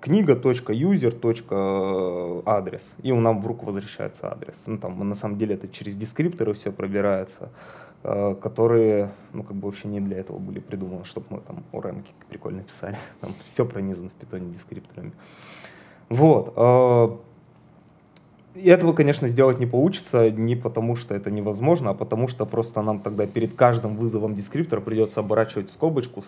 книга.user.адрес, 0.01 2.91
и 3.01 3.11
он 3.11 3.23
нам 3.23 3.41
в 3.41 3.47
руку 3.47 3.65
возвращается 3.65 4.31
адрес. 4.31 4.55
Ну, 4.65 4.77
там, 4.77 5.07
на 5.07 5.15
самом 5.15 5.37
деле 5.37 5.55
это 5.55 5.67
через 5.67 5.95
дескрипторы 5.95 6.53
все 6.53 6.71
пробирается, 6.71 7.49
а, 8.03 8.35
которые, 8.35 9.11
ну, 9.33 9.43
как 9.43 9.55
бы 9.55 9.67
вообще 9.67 9.87
не 9.87 9.99
для 9.99 10.17
этого 10.17 10.39
были 10.39 10.59
придуманы, 10.59 11.05
чтобы 11.05 11.27
мы 11.29 11.41
там 11.41 11.63
ORM 11.71 12.03
прикольно 12.29 12.63
писали. 12.63 12.97
Там 13.21 13.33
все 13.45 13.65
пронизано 13.65 14.09
в 14.09 14.13
питоне 14.13 14.53
дескрипторами. 14.53 15.11
Вот. 16.09 17.21
И 18.53 18.67
этого, 18.67 18.91
конечно, 18.91 19.29
сделать 19.29 19.59
не 19.59 19.65
получится 19.65 20.29
не 20.29 20.57
потому, 20.57 20.97
что 20.97 21.15
это 21.15 21.31
невозможно, 21.31 21.91
а 21.91 21.93
потому 21.93 22.27
что 22.27 22.45
просто 22.45 22.81
нам 22.81 22.99
тогда 22.99 23.25
перед 23.25 23.55
каждым 23.55 23.95
вызовом 23.95 24.35
дескриптора 24.35 24.81
придется 24.81 25.21
оборачивать 25.21 25.69
скобочку, 25.69 26.21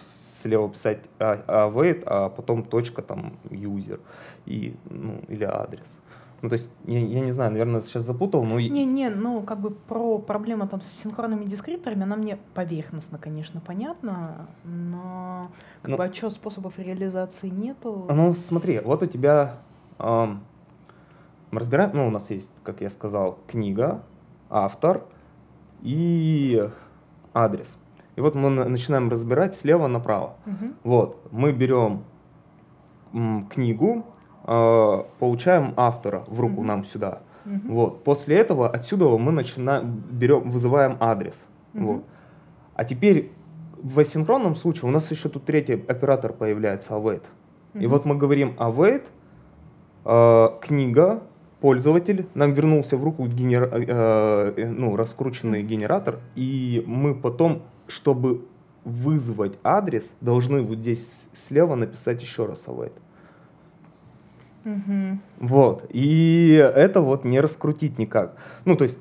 слева 0.43 0.69
писать 0.69 0.99
а- 1.19 1.67
await, 1.69 2.03
а 2.05 2.29
потом 2.29 2.63
точка 2.63 3.01
там 3.01 3.33
user 3.49 3.99
и, 4.45 4.75
ну, 4.89 5.21
или 5.29 5.43
адрес. 5.45 5.97
Ну, 6.41 6.49
то 6.49 6.53
есть, 6.55 6.69
я, 6.85 6.99
я 6.99 7.21
не 7.21 7.31
знаю, 7.31 7.51
наверное, 7.51 7.79
сейчас 7.79 8.03
запутал, 8.03 8.43
но... 8.43 8.59
Не-не, 8.59 9.09
ну, 9.09 9.41
как 9.43 9.61
бы 9.61 9.69
про 9.71 10.17
проблему 10.19 10.67
там 10.67 10.81
с 10.81 10.87
синхронными 10.91 11.45
дескрипторами, 11.45 12.03
она 12.03 12.17
мне 12.17 12.37
поверхностно, 12.53 13.17
конечно, 13.17 13.61
понятна, 13.61 14.47
но 14.65 15.49
как 15.81 15.91
Ну- 15.91 15.97
бы 15.97 16.03
отчет 16.03 16.33
способов 16.33 16.77
реализации 16.79 17.47
нету. 17.47 18.07
Ну, 18.09 18.33
смотри, 18.33 18.79
вот 18.81 19.03
у 19.03 19.05
тебя... 19.05 19.59
мы 19.99 21.59
разбираем, 21.59 21.91
ну, 21.93 22.07
у 22.07 22.11
нас 22.11 22.29
есть, 22.29 22.51
как 22.63 22.81
я 22.81 22.89
сказал, 22.89 23.37
книга, 23.47 24.03
автор 24.49 25.05
и 25.81 26.69
адрес. 27.33 27.77
И 28.15 28.21
вот 28.21 28.35
мы 28.35 28.49
на- 28.49 28.65
начинаем 28.69 29.09
разбирать 29.09 29.55
слева 29.55 29.87
направо. 29.87 30.33
Мгм. 30.45 30.73
Вот, 30.83 31.17
мы 31.31 31.51
берем 31.51 32.03
книгу, 33.49 34.05
э, 34.45 35.03
получаем 35.19 35.73
автора 35.77 36.23
в 36.27 36.39
руку 36.39 36.57
Мгм. 36.61 36.65
нам 36.67 36.85
сюда. 36.85 37.19
Мгм. 37.45 37.73
Вот, 37.73 38.03
после 38.03 38.37
этого 38.37 38.67
отсюда 38.69 39.05
мы 39.17 39.31
начинаем, 39.31 40.03
берем, 40.11 40.49
вызываем 40.49 40.97
адрес. 40.99 41.35
Мгм. 41.73 41.85
Вот. 41.85 42.03
А 42.75 42.83
теперь 42.85 43.31
в 43.81 43.99
асинхронном 43.99 44.55
случае 44.55 44.89
у 44.89 44.91
нас 44.91 45.11
еще 45.11 45.29
тут 45.29 45.45
третий 45.45 45.73
оператор 45.73 46.33
появляется, 46.33 46.93
await. 46.93 47.21
И 47.75 47.79
Мгм. 47.79 47.89
вот 47.89 48.05
мы 48.05 48.15
говорим 48.15 48.53
await, 48.57 49.03
э, 50.05 50.49
книга, 50.61 51.21
пользователь, 51.61 52.25
нам 52.33 52.53
вернулся 52.53 52.97
в 52.97 53.03
руку 53.03 53.25
генер- 53.27 53.69
э, 53.71 54.53
э, 54.57 54.69
ну, 54.69 54.95
раскрученный 54.95 55.63
генератор, 55.63 56.19
и 56.35 56.83
мы 56.87 57.13
потом, 57.15 57.61
чтобы 57.87 58.45
вызвать 58.85 59.57
адрес, 59.63 60.11
должны 60.21 60.61
вот 60.61 60.79
здесь 60.79 61.27
слева 61.33 61.75
написать 61.75 62.21
еще 62.21 62.45
раз 62.45 62.63
await. 62.67 62.93
Мгм. 64.63 65.21
Вот. 65.39 65.85
И 65.89 66.53
это 66.53 67.01
вот 67.01 67.25
не 67.25 67.39
раскрутить 67.39 67.97
никак. 67.97 68.35
Ну, 68.65 68.75
то 68.75 68.85
есть 68.85 68.97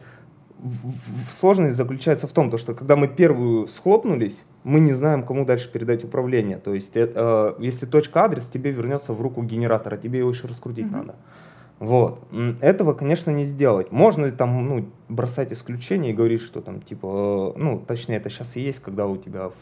сложность 1.33 1.77
заключается 1.77 2.27
в 2.27 2.33
том, 2.33 2.51
то, 2.51 2.59
что 2.59 2.75
когда 2.75 2.97
мы 2.97 3.09
первую 3.09 3.67
схлопнулись, 3.67 4.41
мы 4.65 4.81
не 4.81 4.93
знаем, 4.93 5.25
кому 5.25 5.45
дальше 5.45 5.71
передать 5.71 6.05
управление. 6.05 6.59
То 6.59 6.75
есть, 6.75 6.97
э, 6.97 7.11
э, 7.15 7.55
если 7.59 7.87
точка 7.87 8.25
адрес 8.25 8.47
тебе 8.47 8.71
вернется 8.71 9.13
в 9.13 9.21
руку 9.21 9.43
генератора, 9.43 9.97
тебе 9.97 10.21
его 10.21 10.31
еще 10.31 10.47
раскрутить 10.47 10.87
Мгм. 10.87 10.99
надо. 10.99 11.15
Вот. 11.83 12.21
Этого, 12.61 12.93
конечно, 12.95 13.33
не 13.33 13.45
сделать. 13.45 13.91
Можно 13.91 14.31
там, 14.31 14.69
ну, 14.69 14.89
бросать 15.09 15.53
исключения 15.53 16.11
и 16.11 16.13
говорить, 16.13 16.41
что 16.41 16.61
там, 16.61 16.81
типа, 16.81 17.55
э, 17.57 17.59
ну, 17.59 17.81
точнее, 17.81 18.19
это 18.19 18.31
сейчас 18.31 18.55
и 18.55 18.61
есть, 18.61 18.79
когда 18.79 19.09
у 19.09 19.17
тебя 19.17 19.49
в, 19.49 19.55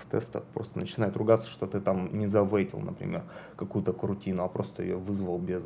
в 0.00 0.10
тестах 0.10 0.44
просто 0.54 0.78
начинают 0.78 1.18
ругаться, 1.18 1.46
что 1.48 1.66
ты 1.66 1.80
там 1.80 2.16
не 2.18 2.28
завейтил, 2.28 2.78
например, 2.78 3.24
какую-то 3.56 3.92
крутину, 3.92 4.42
а 4.42 4.48
просто 4.48 4.82
ее 4.82 4.96
вызвал 4.96 5.36
без, 5.36 5.62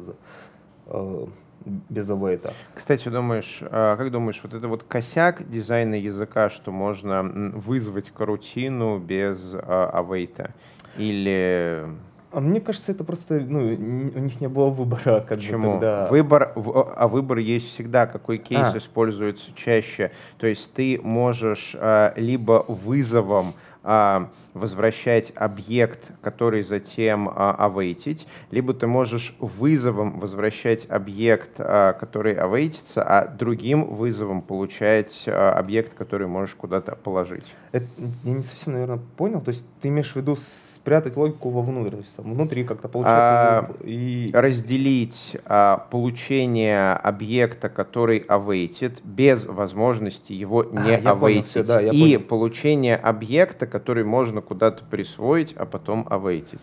э, 0.87 1.27
без 1.65 2.11
авейта. 2.11 2.55
Кстати, 2.75 3.09
думаешь, 3.09 3.61
а, 3.63 3.97
как 3.97 4.11
думаешь, 4.11 4.41
вот 4.43 4.53
это 4.53 4.67
вот 4.67 4.83
косяк 4.83 5.49
дизайна 5.49 5.95
языка, 5.95 6.51
что 6.51 6.73
можно 6.73 7.23
вызвать 7.23 8.11
карутину 8.11 8.99
без 8.99 9.55
а, 9.55 9.91
авейта? 9.95 10.55
Или 10.97 11.87
А 12.35 12.41
мне 12.41 12.61
кажется, 12.61 12.91
это 12.91 13.05
просто, 13.05 13.35
ну, 13.35 13.61
у 13.61 14.19
них 14.19 14.41
не 14.41 14.49
было 14.49 14.69
выбора, 14.69 15.21
как 15.21 15.39
бы 15.39 15.45
почему? 15.45 15.73
тогда. 15.73 16.09
Выбор, 16.09 16.53
а 16.55 17.07
выбор 17.07 17.39
есть 17.39 17.69
всегда. 17.69 18.07
Какой 18.07 18.39
кейс 18.39 18.75
А. 18.75 18.79
используется 18.79 19.55
чаще? 19.55 20.11
То 20.39 20.49
есть 20.49 20.73
ты 20.73 21.01
можешь 21.01 21.77
а, 21.79 22.13
либо 22.17 22.65
вызовом 22.67 23.55
а, 23.85 24.31
возвращать 24.55 25.31
объект, 25.37 26.11
который 26.23 26.63
затем 26.63 27.29
а, 27.29 27.55
авейтить, 27.55 28.27
либо 28.51 28.73
ты 28.73 28.87
можешь 28.87 29.37
вызовом 29.39 30.19
возвращать 30.19 30.87
объект, 30.89 31.53
а, 31.59 31.93
который 31.93 32.35
авейтится, 32.35 33.03
а 33.03 33.29
другим 33.29 33.85
вызовом 33.85 34.43
получать 34.43 35.25
а, 35.27 35.53
объект, 35.53 35.95
который 35.95 36.27
можешь 36.27 36.55
куда-то 36.55 36.97
положить. 36.97 37.45
Это, 37.73 37.87
я 38.25 38.33
не 38.33 38.43
совсем, 38.43 38.73
наверное, 38.73 39.01
понял. 39.17 39.41
То 39.41 39.51
есть 39.51 39.65
ты 39.83 39.89
имеешь 39.89 40.13
в 40.13 40.17
виду 40.17 40.37
спрятать 40.85 41.17
логику 41.17 41.49
вовнутрь, 41.49 41.93
то 41.93 41.97
есть 41.97 42.15
там 42.15 42.35
внутри 42.35 42.63
как-то 42.63 42.89
А, 42.89 43.63
получается. 43.63 43.85
и... 43.85 44.31
разделить 44.35 45.35
а, 45.47 45.79
получение 45.91 46.93
объекта, 46.93 47.71
который 47.71 48.19
авейтит, 48.19 49.01
без 49.03 49.47
возможности 49.47 50.35
его 50.35 50.61
А, 50.61 50.65
не 50.65 50.99
понял, 50.99 51.09
авейтить. 51.09 51.67
да, 51.67 51.81
и 51.81 51.89
понял. 52.17 52.21
получение 52.29 52.97
объекта, 52.97 53.67
который 53.67 54.05
можно 54.05 54.43
куда-то 54.43 54.85
присвоить, 54.85 55.55
а 55.57 55.65
потом 55.65 56.07
авейтить. 56.11 56.61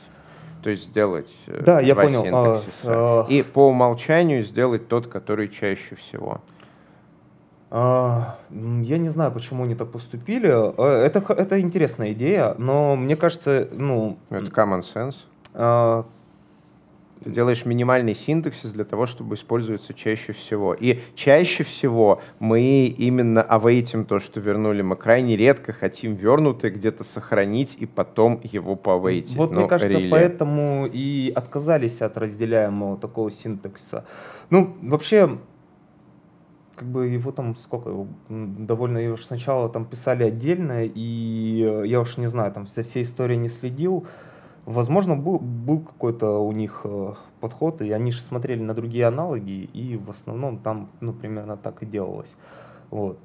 То 0.62 0.70
есть 0.70 0.86
сделать 0.86 1.34
э, 1.48 1.64
Да, 1.66 1.82
я 1.82 1.96
понял. 1.96 2.22
А, 2.22 2.26
синтаксиса. 2.62 2.92
а, 2.92 3.26
И 3.28 3.42
по 3.42 3.70
умолчанию 3.70 4.44
сделать 4.44 4.88
тот, 4.88 5.08
который 5.08 5.50
чаще 5.50 5.96
всего. 5.96 6.42
А, 7.74 8.38
Я 8.52 8.98
не 8.98 9.10
знаю, 9.10 9.32
почему 9.32 9.64
они 9.64 9.76
так 9.76 9.92
поступили. 9.92 10.50
А, 10.52 11.04
Это, 11.06 11.24
это 11.34 11.60
интересная 11.62 12.12
идея, 12.12 12.54
но 12.58 12.96
мне 12.98 13.16
кажется, 13.16 13.68
ну, 13.72 14.18
Это 14.30 14.48
common 14.52 14.82
sense. 14.82 15.16
а, 15.54 16.06
Ты 17.24 17.30
делаешь 17.30 17.66
минимальный 17.66 18.14
синтаксис 18.16 18.72
для 18.74 18.84
того, 18.84 19.06
чтобы 19.06 19.36
использоваться 19.36 19.94
чаще 19.94 20.34
всего. 20.34 20.74
И 20.74 21.00
чаще 21.16 21.64
всего 21.64 22.20
мы 22.40 22.88
именно 22.88 23.42
авейтим 23.42 24.04
то, 24.06 24.20
что 24.20 24.40
вернули. 24.42 24.82
Мы 24.82 24.96
крайне 24.98 25.38
редко 25.38 25.72
хотим 25.72 26.16
вернутое 26.16 26.72
где-то 26.72 27.04
сохранить 27.06 27.78
и 27.80 27.86
потом 27.86 28.42
его 28.44 28.76
поавейтить. 28.76 29.36
вот 29.36 29.52
Ну, 29.52 29.60
мне 29.62 29.70
кажется, 29.70 29.98
really. 29.98 30.10
поэтому 30.10 30.90
и 30.92 31.32
отказались 31.34 32.02
от 32.02 32.18
разделяемого 32.18 32.98
такого 32.98 33.32
синтаксиса. 33.32 34.04
Ну, 34.50 34.76
вообще, 34.82 35.38
как 36.82 36.90
бы 36.90 37.10
его 37.10 37.32
там 37.32 37.56
сколько, 37.58 38.08
довольно 38.28 38.98
его 38.98 39.16
ж 39.16 39.26
сначала 39.26 39.70
там 39.70 39.86
писали 39.86 40.24
отдельно, 40.24 40.84
и 40.84 41.64
э, 41.64 41.84
я 41.86 42.02
уж 42.02 42.18
не 42.18 42.26
знаю, 42.26 42.52
там 42.52 42.66
за 42.66 42.82
всей 42.82 43.04
историей 43.04 43.38
не 43.38 43.50
следил. 43.50 44.08
Возможно, 44.66 45.16
был, 45.16 45.38
был 45.38 45.82
какой-то 45.82 46.40
у 46.40 46.52
них 46.52 46.82
э, 46.84 47.14
подход, 47.40 47.84
и 47.84 47.92
они 47.92 48.12
же 48.12 48.22
смотрели 48.22 48.64
на 48.64 48.74
другие 48.74 49.06
аналоги, 49.06 49.70
и 49.74 49.96
в 49.96 50.10
основном 50.10 50.58
там, 50.58 50.90
ну, 51.02 51.14
примерно 51.14 51.56
так 51.56 51.84
и 51.84 51.86
делалось. 51.86 52.36
Вот. 52.90 53.20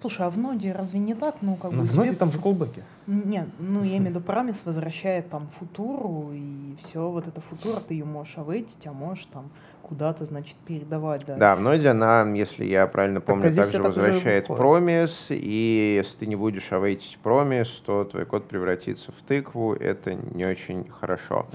Слушай, 0.00 0.26
а 0.26 0.30
в 0.30 0.38
ноде 0.38 0.72
разве 0.72 0.98
не 0.98 1.14
так? 1.14 1.36
Ну, 1.42 1.56
как 1.56 1.72
Ну, 1.72 1.78
бы 1.78 1.84
в 1.84 1.90
тебе 1.92 2.04
ноде 2.04 2.16
там 2.16 2.32
же 2.32 2.38
колбеки. 2.38 2.82
Нет, 3.06 3.48
ну 3.58 3.82
я 3.82 3.96
имею 3.98 4.02
в 4.04 4.06
виду 4.10 4.20
парамис 4.20 4.62
возвращает 4.64 5.30
там 5.30 5.48
футуру, 5.48 6.30
и 6.32 6.76
все, 6.82 7.08
вот 7.08 7.28
эта 7.28 7.40
футура, 7.40 7.80
ты 7.80 7.94
ее 7.94 8.04
можешь 8.04 8.36
авейтить, 8.38 8.86
а 8.86 8.92
можешь 8.92 9.26
там 9.26 9.50
куда-то, 9.82 10.24
значит, 10.24 10.56
передавать, 10.66 11.24
да. 11.26 11.36
Да, 11.36 11.56
в 11.56 11.60
ноде 11.60 11.88
она, 11.88 12.22
если 12.34 12.64
я 12.64 12.86
правильно 12.86 13.20
Так, 13.20 13.28
а 13.28 13.32
помню, 13.32 13.54
также 13.54 13.82
возвращает 13.82 14.46
промис, 14.46 15.26
и 15.28 15.94
если 15.98 16.18
ты 16.18 16.26
не 16.26 16.36
будешь 16.36 16.72
авейтить 16.72 17.18
промис, 17.22 17.68
то 17.84 18.04
твой 18.04 18.24
код 18.24 18.48
превратится 18.48 19.12
в 19.12 19.20
тыкву, 19.26 19.74
это 19.74 20.14
не 20.14 20.46
очень 20.46 20.88
хорошо. 20.88 21.46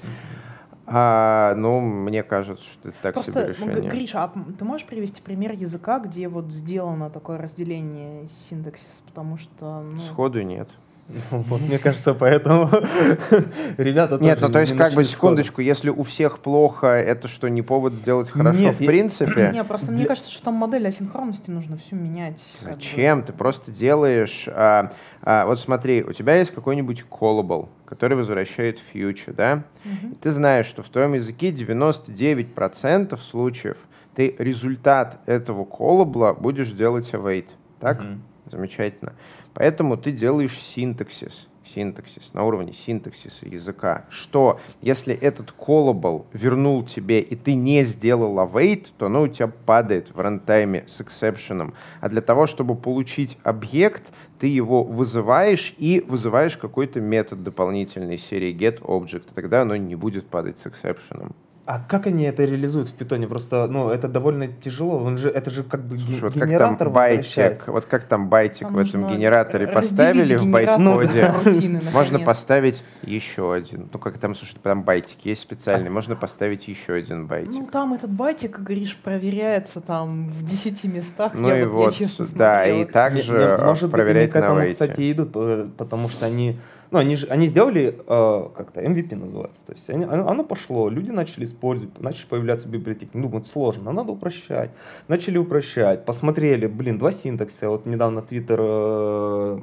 А, 0.90 1.54
ну, 1.56 1.82
мне 1.82 2.24
кажется, 2.24 2.64
что 2.64 2.90
это 2.90 2.98
так 3.02 3.14
Просто, 3.16 3.34
себе 3.34 3.48
решение. 3.48 3.92
Гриша, 3.92 4.24
а 4.24 4.34
ты 4.58 4.64
можешь 4.64 4.88
привести 4.88 5.22
пример 5.22 5.52
языка, 5.52 6.00
где 6.00 6.30
вот 6.30 6.50
сделано 6.52 7.10
такое 7.10 7.38
разделение 7.38 8.28
синтаксис? 8.30 9.04
Потому 9.06 9.36
что, 9.36 9.82
ну, 9.82 10.00
Сходу 10.00 10.42
нет. 10.44 10.70
Ну, 11.10 11.40
Вот, 11.50 11.62
мне 11.62 11.80
кажется, 11.80 12.14
поэтому 12.14 12.70
ребята 13.78 14.18
Нет, 14.20 14.40
ну 14.42 14.50
то 14.52 14.60
есть 14.60 14.76
как 14.76 14.94
бы 14.94 15.06
секундочку, 15.06 15.62
если 15.62 15.90
у 15.90 16.04
всех 16.04 16.40
плохо, 16.40 16.88
это 16.88 17.28
что, 17.30 17.48
не 17.48 17.62
повод 17.62 17.94
сделать 17.94 18.30
хорошо 18.30 18.60
Нет, 18.60 18.76
в 18.76 18.82
я- 18.82 18.88
принципе? 18.88 19.52
не, 19.54 19.64
просто 19.64 19.92
мне 19.92 20.06
кажется, 20.06 20.30
что 20.30 20.44
там 20.44 20.56
модель 20.56 20.86
асинхронности 20.88 21.50
нужно 21.50 21.78
всю 21.78 21.96
менять. 21.96 22.46
Зачем? 22.62 23.24
Ты 23.24 23.32
просто 23.32 23.72
делаешь... 23.72 24.50
а, 24.52 24.92
а, 25.22 25.46
вот 25.46 25.60
смотри, 25.60 26.04
у 26.04 26.12
тебя 26.12 26.36
есть 26.36 26.52
какой-нибудь 26.54 27.06
callable, 27.10 27.70
который 27.86 28.18
возвращает 28.18 28.80
future, 28.94 29.34
да? 29.34 29.64
И 29.86 30.16
ты 30.22 30.32
знаешь, 30.32 30.66
что 30.66 30.84
в 30.84 30.90
твоем 30.90 31.14
языке 31.14 31.52
99% 31.52 33.18
случаев 33.20 33.78
ты 34.16 34.36
результат 34.40 35.20
этого 35.26 35.64
callable 35.64 36.38
будешь 36.40 36.72
делать 36.72 37.10
await. 37.14 37.46
Так? 37.80 38.02
Мгм. 38.02 38.22
Замечательно. 38.52 39.14
Поэтому 39.58 39.98
ты 39.98 40.12
делаешь 40.12 40.56
синтаксис. 40.76 41.48
Синтаксис 41.74 42.32
на 42.34 42.46
уровне 42.46 42.74
синтаксиса 42.74 43.48
языка. 43.48 44.06
Что, 44.12 44.60
если 44.84 45.16
этот 45.16 45.52
callable 45.58 46.26
вернул 46.32 46.84
тебе, 46.86 47.22
и 47.22 47.36
ты 47.36 47.56
не 47.56 47.84
сделал 47.84 48.38
await, 48.38 48.86
то 49.00 49.08
оно 49.08 49.24
у 49.24 49.28
тебя 49.28 49.48
падает 49.48 50.16
в 50.16 50.20
рантайме 50.20 50.86
с 50.88 51.02
эксепшеном. 51.02 51.74
А 52.02 52.08
для 52.08 52.22
того, 52.22 52.46
чтобы 52.46 52.76
получить 52.76 53.40
объект, 53.42 54.04
ты 54.40 54.46
его 54.46 54.84
вызываешь 54.84 55.74
и 55.80 56.06
вызываешь 56.08 56.56
какой-то 56.56 57.02
метод 57.02 57.42
дополнительной 57.42 58.20
серии 58.20 58.56
getObject. 58.56 59.24
и 59.32 59.34
Тогда 59.34 59.64
оно 59.64 59.76
не 59.76 59.96
будет 59.96 60.28
падать 60.28 60.60
с 60.60 60.68
эксепшеном. 60.68 61.36
А 61.68 61.80
как 61.80 62.08
они 62.08 62.24
это 62.24 62.46
реализуют 62.46 62.88
в 62.88 62.94
питоне? 62.94 63.28
Просто, 63.28 63.68
ну, 63.68 63.90
это 63.90 64.08
довольно 64.08 64.48
тяжело. 64.48 65.00
Он 65.00 65.18
же, 65.18 65.30
это 65.30 65.52
же 65.52 65.64
как 65.64 65.84
бы 65.84 66.00
Слушай, 66.00 66.22
вот 66.22 66.34
как 66.36 66.48
генератор 66.48 66.78
там 66.78 66.94
байтик, 66.94 67.68
вот 67.68 67.84
как 67.84 68.04
там 68.06 68.30
байтик 68.30 68.62
Там 68.68 68.74
в 68.74 68.78
этом 68.78 69.06
генераторе 69.10 69.68
поставили 69.68 70.38
в 70.38 70.48
байткоде. 70.48 71.34
рутины, 71.44 71.82
Можно 71.94 72.20
поставить 72.20 72.82
еще 73.04 73.54
один. 73.54 73.90
Ну, 73.92 74.00
как 74.00 74.18
там, 74.18 74.34
слушай, 74.34 74.56
там 74.64 74.84
байтик 74.84 75.18
есть 75.26 75.42
специальный. 75.42 75.90
Можно 75.90 76.16
поставить 76.16 76.70
еще 76.70 76.94
один 76.94 77.24
Ну, 77.24 77.28
байтик. 77.28 77.70
там 77.70 77.94
этот 77.94 78.12
байтик, 78.12 78.60
Гриш, 78.60 78.96
проверяется 78.96 79.82
там 79.82 80.30
в 80.30 80.46
10 80.46 80.86
местах. 80.86 81.34
Ну 81.36 81.50
я 81.50 81.60
и 81.60 81.66
вот, 81.66 81.80
я 81.80 81.86
вот, 81.88 81.96
честно 81.96 82.26
да, 82.34 82.64
смотрела. 82.64 82.82
и 82.82 82.86
также 82.86 83.60
может 83.62 83.84
быть, 83.84 83.92
проверять 83.92 84.24
они 84.24 84.32
к 84.32 84.36
этому, 84.38 84.60
на 84.60 84.70
кстати, 84.70 85.02
и 85.02 85.12
идут, 85.12 85.32
э, 85.36 85.68
потому 85.78 86.08
что 86.08 86.26
они, 86.28 86.60
ну, 86.92 87.00
они 87.00 87.16
же, 87.16 87.28
они 87.28 87.48
сделали, 87.48 88.00
э, 88.08 88.50
как-то, 88.56 88.82
MVP 88.82 89.16
называется, 89.16 89.62
то 89.66 89.74
есть 89.74 89.90
они- 89.90 90.06
оно, 90.06 90.44
пошло, 90.44 90.90
люди 90.90 91.12
начали 91.12 91.46
использовать, 91.46 92.00
начали 92.00 92.28
появляться 92.28 92.68
библиотеки, 92.68 93.12
ну, 93.14 93.24
думают, 93.24 93.48
сложно, 93.48 93.92
надо 93.92 94.12
упрощать, 94.12 94.72
начали 95.08 95.38
упрощать, 95.38 96.06
посмотрели, 96.06 96.68
блин, 96.68 96.98
два 96.98 97.12
синтакса, 97.12 97.70
вот 97.70 97.86
недавно 97.86 98.22
Твиттер 98.22 98.60
э, 98.62 99.60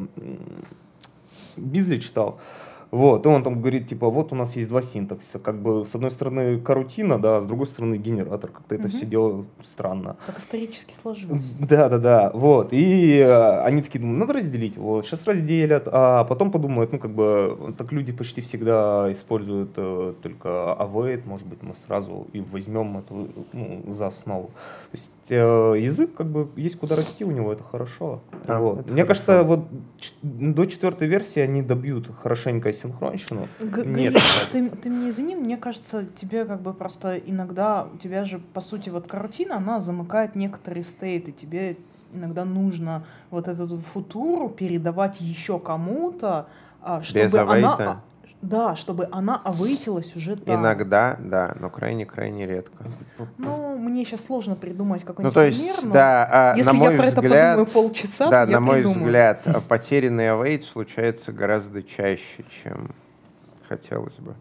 Бизли 1.57 1.97
читал, 1.99 2.41
вот, 2.95 3.27
и 3.27 3.29
он 3.29 3.43
там 3.43 3.61
говорит, 3.61 3.89
типа, 3.89 4.09
вот 4.09 4.33
у 4.33 4.37
нас 4.37 4.55
есть 4.57 4.69
два 4.69 4.81
синтаксиса, 4.83 5.39
как 5.39 5.61
бы, 5.61 5.85
с 5.85 5.95
одной 5.95 6.11
стороны, 6.11 6.61
карутина, 6.61 7.19
да, 7.21 7.39
а 7.39 7.41
с 7.41 7.47
другой 7.47 7.67
стороны, 7.67 7.97
генератор, 7.97 8.51
как-то 8.51 8.75
это 8.75 8.89
Мгм. 8.89 8.97
все 8.97 9.07
дело 9.07 9.45
странно. 9.65 10.17
Так 10.27 10.39
исторически 10.39 10.95
сложилось. 11.03 11.43
Да, 11.59 11.89
да, 11.89 11.99
да, 11.99 12.31
вот. 12.35 12.69
И 12.73 13.19
э, 13.19 13.61
они 13.63 13.83
такие 13.83 14.01
думают, 14.01 14.21
надо 14.21 14.35
разделить. 14.35 14.77
Вот, 14.77 15.05
сейчас 15.07 15.27
разделят, 15.27 15.89
а 15.91 16.25
потом 16.25 16.51
подумают, 16.53 16.93
ну, 16.93 16.99
как 16.99 17.11
бы, 17.11 17.75
так 17.77 17.91
люди 17.93 18.13
почти 18.13 18.41
всегда 18.43 19.11
используют 19.11 19.71
э, 19.77 20.15
только 20.23 20.49
await, 20.79 21.23
может 21.27 21.47
быть, 21.47 21.63
мы 21.63 21.75
сразу 21.87 22.27
и 22.33 22.41
возьмем 22.41 22.99
эту, 22.99 23.29
ну, 23.53 23.83
за 23.93 24.07
основу. 24.07 24.51
То 24.93 24.99
есть 24.99 25.11
э, 25.31 25.75
язык, 25.81 26.15
как 26.15 26.27
бы, 26.29 26.49
есть 26.57 26.79
куда 26.79 26.95
расти 26.97 27.25
у 27.25 27.31
него, 27.31 27.53
это 27.53 27.65
хорошо. 27.65 28.21
Да, 28.47 28.59
Вот. 28.59 28.81
это 28.81 28.93
Мне 28.93 29.03
хорошо. 29.03 29.25
кажется, 29.27 29.43
вот 29.43 29.61
до 30.23 30.67
четвертой 30.67 31.09
версии 31.09 31.41
они 31.41 31.63
добьют 31.63 32.09
хорошенько 32.23 32.71
синхронщину. 32.85 33.49
Г- 33.61 33.85
Нет, 33.85 34.17
ты, 34.53 34.69
ты 34.71 34.89
меня 34.91 35.09
извини, 35.11 35.37
мне 35.37 35.57
кажется, 35.57 36.05
тебе 36.21 36.45
как 36.45 36.61
бы 36.61 36.73
просто 36.73 37.17
иногда, 37.17 37.87
у 37.93 37.97
тебя 37.97 38.25
же, 38.25 38.39
по 38.39 38.61
сути, 38.61 38.91
вот 38.91 39.07
карутина, 39.07 39.57
она 39.57 39.81
замыкает 39.81 40.35
некоторые 40.35 40.85
стейты, 40.85 41.33
тебе 41.33 41.77
иногда 42.13 42.45
нужно 42.45 43.05
вот 43.31 43.49
эту 43.49 43.79
футуру 43.79 44.49
передавать 44.49 45.21
еще 45.21 45.59
кому-то, 45.59 46.47
а, 46.83 47.03
чтобы 47.03 47.25
Без 47.25 47.35
она... 47.35 48.01
Да, 48.45 48.77
чтобы 48.77 49.09
она 49.11 49.41
авейтилась 49.43 50.15
уже 50.15 50.37
там. 50.37 50.55
Иногда, 50.55 51.17
да, 51.19 51.55
но 51.59 51.71
крайне-крайне 51.71 52.47
редко. 52.47 52.85
Ну, 53.39 53.79
мне 53.79 54.05
сейчас 54.05 54.25
сложно 54.25 54.55
придумать 54.55 55.01
Ну, 55.01 55.07
какой-нибудь 55.07 55.35
то 55.35 55.45
есть, 55.47 55.59
пример, 55.59 55.77
но 55.83 55.95
да, 55.95 56.29
а, 56.31 56.55
если 56.55 56.71
на 56.71 56.75
мой 56.75 56.93
я 56.93 56.99
про 56.99 57.07
это 57.07 57.23
взгляд, 57.23 57.57
подумаю 57.57 57.73
полчаса, 57.73 58.31
да, 58.31 58.45
то 58.45 58.51
я 58.51 58.57
на 58.59 58.61
мой 58.61 58.77
придумаю. 58.77 59.05
взгляд, 59.05 59.47
а, 59.47 59.61
потерянный 59.63 60.31
авейт 60.31 60.65
случается 60.65 61.33
гораздо 61.33 61.83
чаще, 61.83 62.45
чем 62.63 62.91
хотелось 63.67 64.17
бы. 64.17 64.35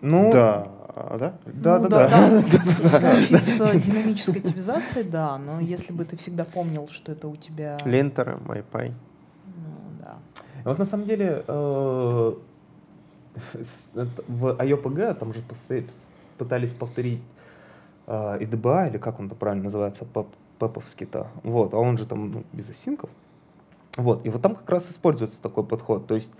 Ну, 0.00 0.30
Да, 0.32 0.68
а, 0.94 1.18
да? 1.18 1.34
Да, 1.46 1.78
Ну 1.80 1.88
да, 1.88 2.08
да. 2.08 2.16
В 2.16 2.48
случае 3.28 3.40
с 3.40 3.60
э, 3.60 3.80
динамической 3.80 4.40
типизацией, 4.40 5.04
да, 5.04 5.36
но 5.36 5.58
если 5.58 5.92
бы 5.92 6.04
ты 6.04 6.16
всегда 6.16 6.44
помнил, 6.44 6.88
что 6.92 7.10
это 7.10 7.26
у 7.26 7.34
тебя... 7.34 7.76
Линтеры, 7.84 8.38
MyPy. 8.46 8.92
Да. 10.64 10.70
Вот 10.70 10.78
на 10.78 10.84
самом 10.84 11.06
деле 11.06 11.44
э, 11.46 11.52
в 13.94 14.46
IOPG 14.46 15.14
там 15.14 15.34
же 15.34 15.42
пытались 16.38 16.72
повторить 16.72 17.20
э, 18.06 18.38
IDBA, 18.40 18.90
или 18.90 18.98
как 18.98 19.20
он 19.20 19.26
это 19.26 19.34
правильно 19.34 19.64
называется, 19.64 20.04
пеп- 20.04 20.34
пеповский-то. 20.58 21.28
Вот, 21.42 21.74
а 21.74 21.78
он 21.78 21.98
же 21.98 22.06
там 22.06 22.30
ну, 22.30 22.44
без 22.52 22.70
осинков. 22.70 23.10
Вот, 23.96 24.26
и 24.26 24.30
вот 24.30 24.42
там 24.42 24.56
как 24.56 24.68
раз 24.68 24.90
используется 24.90 25.40
такой 25.40 25.64
подход. 25.64 26.06
То 26.06 26.14
есть 26.14 26.30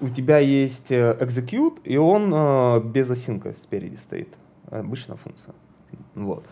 у 0.00 0.08
тебя 0.08 0.38
есть 0.38 0.90
э, 0.90 1.16
execute, 1.20 1.80
и 1.84 1.96
он 1.96 2.32
э, 2.32 2.80
без 2.80 3.10
осинка 3.10 3.54
спереди 3.56 3.96
стоит. 3.96 4.28
Обычная 4.70 5.16
функция. 5.16 5.54
Вот. 6.14 6.44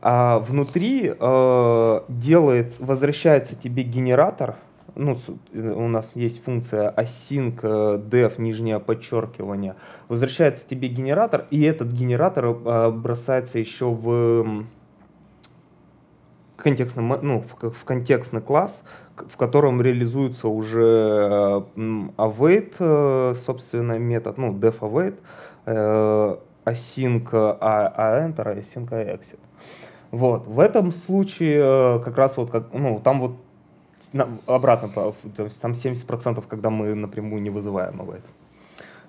А 0.00 0.38
внутри 0.38 1.12
э, 1.16 2.00
делает, 2.08 2.80
возвращается 2.80 3.54
тебе 3.54 3.82
генератор. 3.82 4.56
Ну, 4.94 5.16
э, 5.52 5.72
у 5.72 5.88
нас 5.88 6.12
есть 6.14 6.42
функция 6.44 6.92
async 6.92 7.60
э, 7.62 7.98
def, 7.98 8.40
нижнее 8.40 8.78
подчеркивание. 8.78 9.76
Возвращается 10.08 10.68
тебе 10.68 10.88
генератор, 10.88 11.46
и 11.50 11.62
этот 11.62 11.88
генератор 11.88 12.46
э, 12.46 12.90
бросается 12.90 13.58
еще 13.58 13.90
в 13.90 14.64
контекстный, 16.56 17.02
мо- 17.02 17.18
ну, 17.20 17.42
в, 17.42 17.84
контекстный 17.84 18.40
класс, 18.40 18.82
в 19.16 19.36
котором 19.36 19.80
реализуется 19.80 20.48
уже 20.48 21.64
э, 21.76 21.80
await, 22.16 22.74
э, 22.78 23.34
собственно, 23.34 23.98
метод, 23.98 24.38
ну, 24.38 24.52
def 24.52 24.78
await, 24.80 25.14
э, 25.66 26.36
async 26.64 27.28
а, 27.32 27.92
а 27.96 28.28
enter, 28.28 28.58
async 28.58 28.88
а 28.90 29.02
exit. 29.02 29.38
Вот. 30.10 30.46
В 30.46 30.60
этом 30.60 30.92
случае 30.92 31.60
э, 31.62 32.00
как 32.04 32.18
раз 32.18 32.36
вот 32.36 32.50
как, 32.50 32.72
ну, 32.74 33.00
там 33.02 33.20
вот 33.20 33.36
обратно, 34.46 34.88
то 34.88 35.44
есть 35.44 35.60
там 35.60 35.72
70%, 35.72 36.44
когда 36.48 36.70
мы 36.70 36.94
напрямую 36.94 37.42
не 37.42 37.50
вызываем 37.50 38.00
await. 38.00 38.22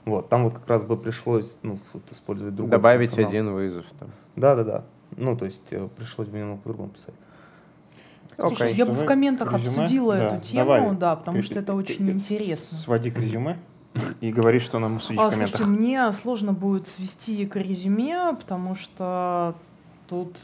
Вот, 0.05 0.27
там 0.29 0.43
вот 0.43 0.53
как 0.53 0.67
раз 0.67 0.83
бы 0.83 0.97
пришлось 0.97 1.55
ну, 1.63 1.79
вот 1.93 2.03
использовать 2.11 2.55
другой 2.55 2.71
Добавить 2.71 3.09
функционал. 3.11 3.29
один 3.31 3.53
вызов 3.53 3.85
там. 3.99 4.09
Да, 4.35 4.55
да, 4.55 4.63
да. 4.63 4.83
Ну, 5.15 5.37
то 5.37 5.45
есть 5.45 5.63
э, 5.71 5.87
пришлось 5.95 6.27
бы 6.27 6.37
немного 6.39 6.59
по-другому 6.61 6.89
писать. 6.89 7.13
Слушай, 8.37 8.63
Окей. 8.67 8.75
я 8.77 8.85
бы 8.85 8.93
в 8.93 9.05
комментах 9.05 9.53
резюме. 9.53 9.83
обсудила 9.83 10.15
Да, 10.17 10.27
эту 10.27 10.39
тему, 10.41 10.59
давай. 10.65 10.95
да, 10.97 11.15
потому 11.15 11.41
что 11.43 11.53
Ты- 11.53 11.59
это 11.61 11.73
очень 11.75 11.97
ты- 11.97 12.11
интересно. 12.11 12.75
Своди 12.77 13.11
к 13.11 13.19
резюме 13.19 13.59
и 14.21 14.31
говори, 14.33 14.59
что 14.59 14.79
нам 14.79 14.99
судить 14.99 15.21
А, 15.21 15.29
в 15.29 15.33
комментах. 15.33 15.57
слушайте, 15.57 15.79
мне 15.79 16.11
сложно 16.13 16.51
будет 16.51 16.87
свести 16.87 17.45
к 17.45 17.55
резюме, 17.55 18.33
потому 18.35 18.75
что 18.75 19.55
тут, 20.09 20.35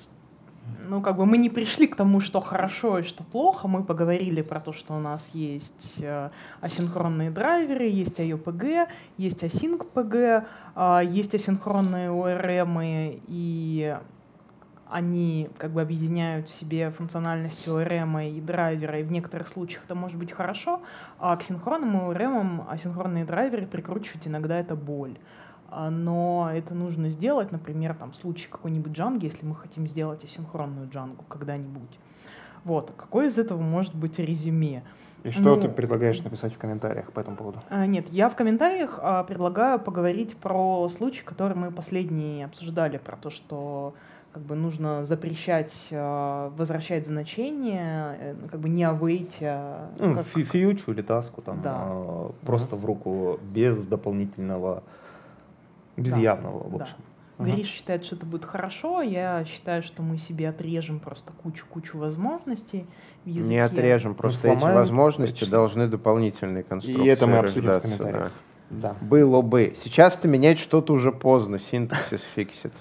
ну, 0.88 1.02
как 1.02 1.18
бы 1.18 1.26
мы 1.26 1.38
не 1.38 1.50
пришли 1.50 1.88
к 1.88 1.96
тому, 1.96 2.20
что 2.20 2.42
хорошо 2.42 3.00
и 3.00 3.04
что 3.04 3.24
плохо. 3.24 3.68
Мы 3.68 3.84
поговорили 3.84 4.42
про 4.42 4.60
то, 4.60 4.74
что 4.74 4.96
у 4.96 5.00
нас 5.00 5.30
есть 5.34 5.98
э, 6.00 6.30
асинхронные 6.62 7.32
драйверы, 7.32 7.86
есть 7.86 8.20
IOPG, 8.20 8.88
есть 9.18 9.44
async-PG, 9.44 10.46
а, 10.76 11.02
есть 11.02 11.36
асинхронные 11.36 12.10
ORM, 12.10 13.22
и 13.28 13.98
они 14.90 15.50
как 15.58 15.72
бы 15.72 15.82
объединяют 15.82 16.50
в 16.50 16.60
себе 16.60 16.90
функциональность 16.90 17.68
ORM 17.68 18.38
и 18.38 18.42
драйвера, 18.42 19.00
и 19.00 19.04
в 19.04 19.12
некоторых 19.12 19.48
случаях 19.48 19.84
это 19.86 19.96
может 19.96 20.18
быть 20.18 20.32
хорошо, 20.32 20.82
а 21.20 21.36
к 21.38 21.44
синхронным 21.44 21.96
ORM 21.96 22.68
асинхронные 22.68 23.26
драйверы 23.26 23.68
прикручивать 23.68 24.28
иногда 24.28 24.60
это 24.60 24.76
боль. 24.76 25.16
А, 25.72 25.90
Но 25.90 26.50
это 26.54 26.74
нужно 26.74 27.10
сделать, 27.10 27.52
например, 27.52 27.94
там, 27.96 28.12
в 28.12 28.16
случае 28.16 28.50
какой-нибудь 28.50 28.92
джанги, 28.94 29.26
если 29.26 29.46
мы 29.46 29.56
хотим 29.56 29.88
сделать 29.88 30.24
асинхронную 30.24 30.90
джангу 30.90 31.24
когда-нибудь. 31.28 32.00
Вот. 32.66 32.92
Какое 32.98 33.28
из 33.28 33.38
этого 33.38 33.62
может 33.62 33.96
быть 33.96 34.20
резюме? 34.20 34.84
И 35.24 35.32
что 35.32 35.56
ну, 35.56 35.62
ты 35.62 35.70
предлагаешь 35.70 36.22
написать 36.24 36.54
в 36.54 36.58
комментариях 36.58 37.12
по 37.12 37.20
этому 37.20 37.36
поводу? 37.38 37.60
А, 37.70 37.86
Нет, 37.86 38.08
я 38.10 38.30
в 38.30 38.36
комментариях 38.36 39.00
а, 39.02 39.24
предлагаю 39.24 39.80
поговорить 39.80 40.36
про 40.38 40.88
случай, 40.90 41.24
который 41.24 41.56
мы 41.58 41.72
последний 41.72 42.44
обсуждали, 42.44 42.98
про 42.98 43.16
то, 43.18 43.30
что 43.30 43.94
как 44.32 44.44
бы 44.44 44.56
нужно 44.56 45.04
запрещать 45.06 45.88
а, 45.92 46.50
возвращать 46.56 47.08
значение, 47.08 48.18
э, 48.20 48.36
как 48.52 48.60
бы 48.60 48.70
не 48.70 48.84
авейте, 48.84 49.48
а, 49.50 49.90
Ну, 50.00 50.16
как- 50.16 50.26
фьючу 50.28 50.92
или 50.92 51.02
таску 51.02 51.42
там 51.42 51.62
Да. 51.62 51.88
просто 52.46 52.76
в 52.76 52.86
руку 52.86 53.40
без 53.42 53.86
дополнительного, 53.88 54.84
без 56.00 56.14
Да. 56.14 56.20
явного, 56.20 56.68
в 56.68 56.78
Да. 56.78 56.84
общем. 56.84 56.96
Мгм. 57.38 57.52
Гриша 57.54 57.70
считает, 57.70 58.04
что 58.04 58.16
это 58.18 58.26
будет 58.26 58.44
хорошо, 58.44 59.02
я 59.02 59.46
считаю, 59.46 59.82
что 59.82 60.02
мы 60.02 60.18
себе 60.18 60.50
отрежем 60.50 61.00
просто 61.00 61.32
кучу-кучу 61.42 61.98
возможностей 61.98 62.86
в 63.24 63.30
языке. 63.30 63.50
Не 63.56 63.60
отрежем, 63.60 64.14
просто 64.14 64.50
эти 64.50 64.58
сломаем 64.58 64.78
возможности 64.78 65.40
точно. 65.40 65.52
должны 65.52 65.88
дополнительные 65.88 66.64
конструкции 66.64 67.10
это 67.10 67.28
мы 67.28 67.38
обсудим 67.38 67.70
в 67.72 67.80
комментариях. 67.82 68.32
Да. 68.70 68.96
да. 69.00 69.06
Было 69.06 69.42
бы. 69.42 69.74
Сейчас-то 69.82 70.28
менять 70.28 70.60
что-то 70.60 70.92
уже 70.92 71.12
поздно, 71.14 71.60
синтаксис 71.60 72.24
фиксит. 72.36 72.74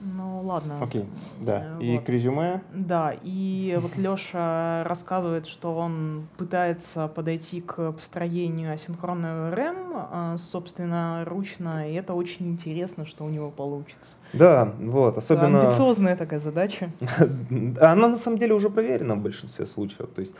Ну 0.00 0.40
ладно. 0.42 0.82
Окей, 0.82 1.04
да. 1.40 1.76
Э, 1.78 1.82
И 1.82 1.96
вот. 1.96 2.04
к 2.04 2.08
резюме 2.08 2.62
Да, 2.72 3.14
и 3.22 3.78
вот 3.80 3.96
Леша 3.96 4.82
рассказывает, 4.84 5.46
что 5.46 5.74
он 5.74 6.26
пытается 6.38 7.08
подойти 7.08 7.60
к 7.60 7.92
построению 7.92 8.72
асинхронного 8.72 9.54
РМ, 9.54 10.38
собственно, 10.38 11.24
ручно, 11.26 11.90
и 11.90 11.94
это 11.94 12.14
очень 12.14 12.48
интересно, 12.48 13.04
что 13.06 13.24
у 13.24 13.28
него 13.28 13.50
получится. 13.50 14.16
Да, 14.32 14.72
вот, 14.78 15.18
особенно... 15.18 15.60
Амбициозная 15.60 16.16
такая 16.16 16.40
задача. 16.40 16.90
Она 17.80 18.08
на 18.08 18.16
самом 18.16 18.38
деле 18.38 18.54
уже 18.54 18.70
проверена 18.70 19.14
в 19.16 19.20
большинстве 19.20 19.66
случаев. 19.66 20.08
То 20.14 20.20
есть 20.20 20.34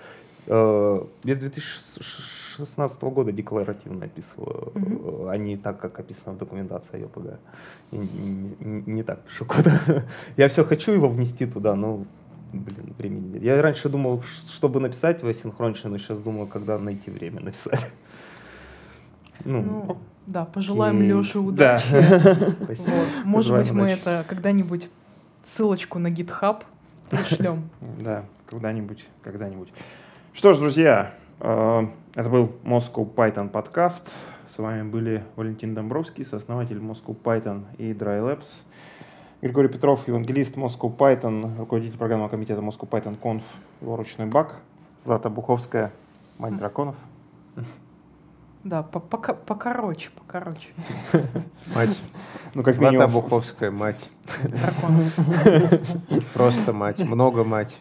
э, 0.46 1.04
я 1.24 1.34
с 1.34 1.38
2016 2.64 3.02
года 3.02 3.32
декларативно 3.32 4.04
описываю, 4.06 4.72
э, 4.74 5.28
а 5.30 5.36
не 5.36 5.56
так, 5.56 5.78
как 5.80 5.98
описано 5.98 6.32
в 6.34 6.38
документации 6.38 7.04
ОПГ. 7.04 7.38
И 7.92 7.96
Не, 7.96 8.54
не- 8.61 8.82
не 8.86 9.02
так 9.02 9.20
пишу 9.22 9.44
код. 9.44 9.66
Я 10.36 10.48
все 10.48 10.64
хочу 10.64 10.92
его 10.92 11.08
внести 11.08 11.46
туда, 11.46 11.74
но, 11.74 12.04
блин, 12.52 12.94
времени 12.98 13.28
нет. 13.34 13.42
Я 13.42 13.62
раньше 13.62 13.88
думал, 13.88 14.22
чтобы 14.48 14.80
написать 14.80 15.22
в 15.22 15.26
асинхронично, 15.28 15.90
но 15.90 15.98
сейчас 15.98 16.18
думаю, 16.18 16.46
когда 16.46 16.78
найти 16.78 17.11
время 17.11 17.40
написать. 17.40 17.86
Ну, 19.44 19.62
Ну, 19.62 19.98
да, 20.26 20.44
пожелаем 20.44 20.96
окей. 20.98 21.12
Леше 21.12 21.32
Да. 21.34 21.40
удачи. 21.40 21.84
спасибо. 22.64 22.90
Вот. 22.90 23.24
Может 23.24 23.56
быть, 23.56 23.70
мы 23.72 23.82
удачи. 23.84 24.00
это 24.00 24.24
когда-нибудь 24.28 24.88
ссылочку 25.42 25.98
на 25.98 26.08
GitHub 26.08 26.62
пришлем. 27.08 27.62
Да, 28.00 28.24
когда-нибудь, 28.46 29.06
когда-нибудь. 29.22 29.68
Что 30.34 30.54
ж, 30.54 30.58
друзья, 30.58 31.14
это 31.41 32.28
был 32.28 32.53
Moscow 32.64 33.12
Python 33.14 33.49
подкаст. 33.49 34.11
С 34.55 34.59
вами 34.59 34.82
были 34.82 35.24
Валентин 35.36 35.74
Домбровский, 35.74 36.26
сооснователь 36.26 36.78
Moscow 36.78 37.16
Python 37.16 37.62
и 37.78 37.93
Dry 37.93 38.20
Labs. 38.20 38.47
Григорий 39.41 39.68
Петров, 39.68 40.07
евангелист 40.07 40.57
Moscow 40.57 40.95
Python, 40.95 41.57
руководитель 41.59 41.97
программного 41.97 42.28
комитета 42.28 42.61
Moscow 42.61 42.86
Python 42.88 43.18
Conf, 43.18 43.43
его 43.80 43.97
ручной 43.97 44.26
баг. 44.26 44.57
Злата 45.03 45.30
Буховская, 45.30 45.93
мать 46.36 46.59
драконов. 46.59 46.97
Да, 48.62 48.82
по- 48.82 49.01
пока- 49.01 49.32
покороче, 49.32 50.11
покороче. 50.14 50.68
Мать. 51.74 51.99
Ну, 52.53 52.62
как 52.62 52.74
Злата 52.74 52.93
минимум, 52.93 53.12
Буховская, 53.12 53.70
мать. 53.70 54.07
Дракон. 54.43 55.11
Просто 56.34 56.74
мать. 56.74 56.99
Много 56.99 57.45
мать. 57.45 57.74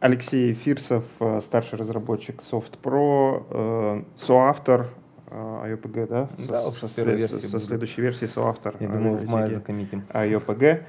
Алексей 0.00 0.54
Фирсов, 0.54 1.04
э, 1.20 1.40
старший 1.42 1.78
разработчик 1.78 2.40
Soft 2.40 2.78
Pro, 2.82 3.44
э, 3.50 4.02
соавтор 4.16 4.86
э, 5.26 5.34
IOPG, 5.34 6.06
да? 6.06 6.28
Да, 6.48 6.60
Со- 6.62 6.72
со 6.72 6.88
со, 6.88 7.02
версии 7.04 7.46
со 7.46 7.60
следующей 7.60 8.00
версии 8.00 8.24
соавтор. 8.24 8.76
Я 8.80 8.88
думаю, 8.88 9.18
в 9.18 9.26
мае 9.26 9.50
закоммитим. 9.52 10.04
IOPG. 10.08 10.84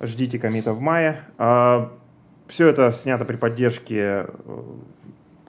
Ждите 0.00 0.38
комита 0.40 0.72
в 0.72 0.80
мае. 0.80 1.20
А, 1.38 1.92
Все 2.48 2.68
это 2.68 2.90
снято 2.92 3.24
при 3.24 3.36
поддержке 3.36 4.26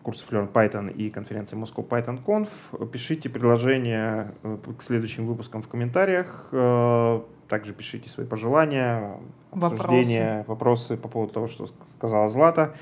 курсов 0.04 0.32
Learn 0.32 0.52
Python 0.52 0.92
и 0.94 1.10
конференции 1.10 1.58
Moscow 1.58 1.88
Python 1.88 2.24
Conf. 2.24 2.50
Пишите 2.92 3.30
предложения 3.30 4.32
к 4.78 4.84
следующим 4.84 5.26
выпускам 5.28 5.62
в 5.62 5.68
комментариях. 5.68 6.48
Также 7.50 7.74
пишите 7.74 8.10
свои 8.10 8.26
пожелания, 8.26 9.18
обсуждения, 9.52 10.46
вопросы, 10.48 10.94
вопросы 10.94 10.98
по 10.98 11.08
поводу 11.08 11.34
того, 11.34 11.48
что 11.48 11.68
сказала 11.98 12.30
Злата. 12.30 12.74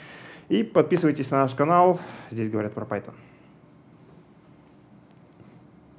И 0.49 0.63
подписывайтесь 0.63 1.31
на 1.31 1.41
наш 1.41 1.55
канал. 1.55 1.99
Здесь 2.29 2.49
говорят 2.49 2.73
про 2.73 2.85
Python. 2.85 3.13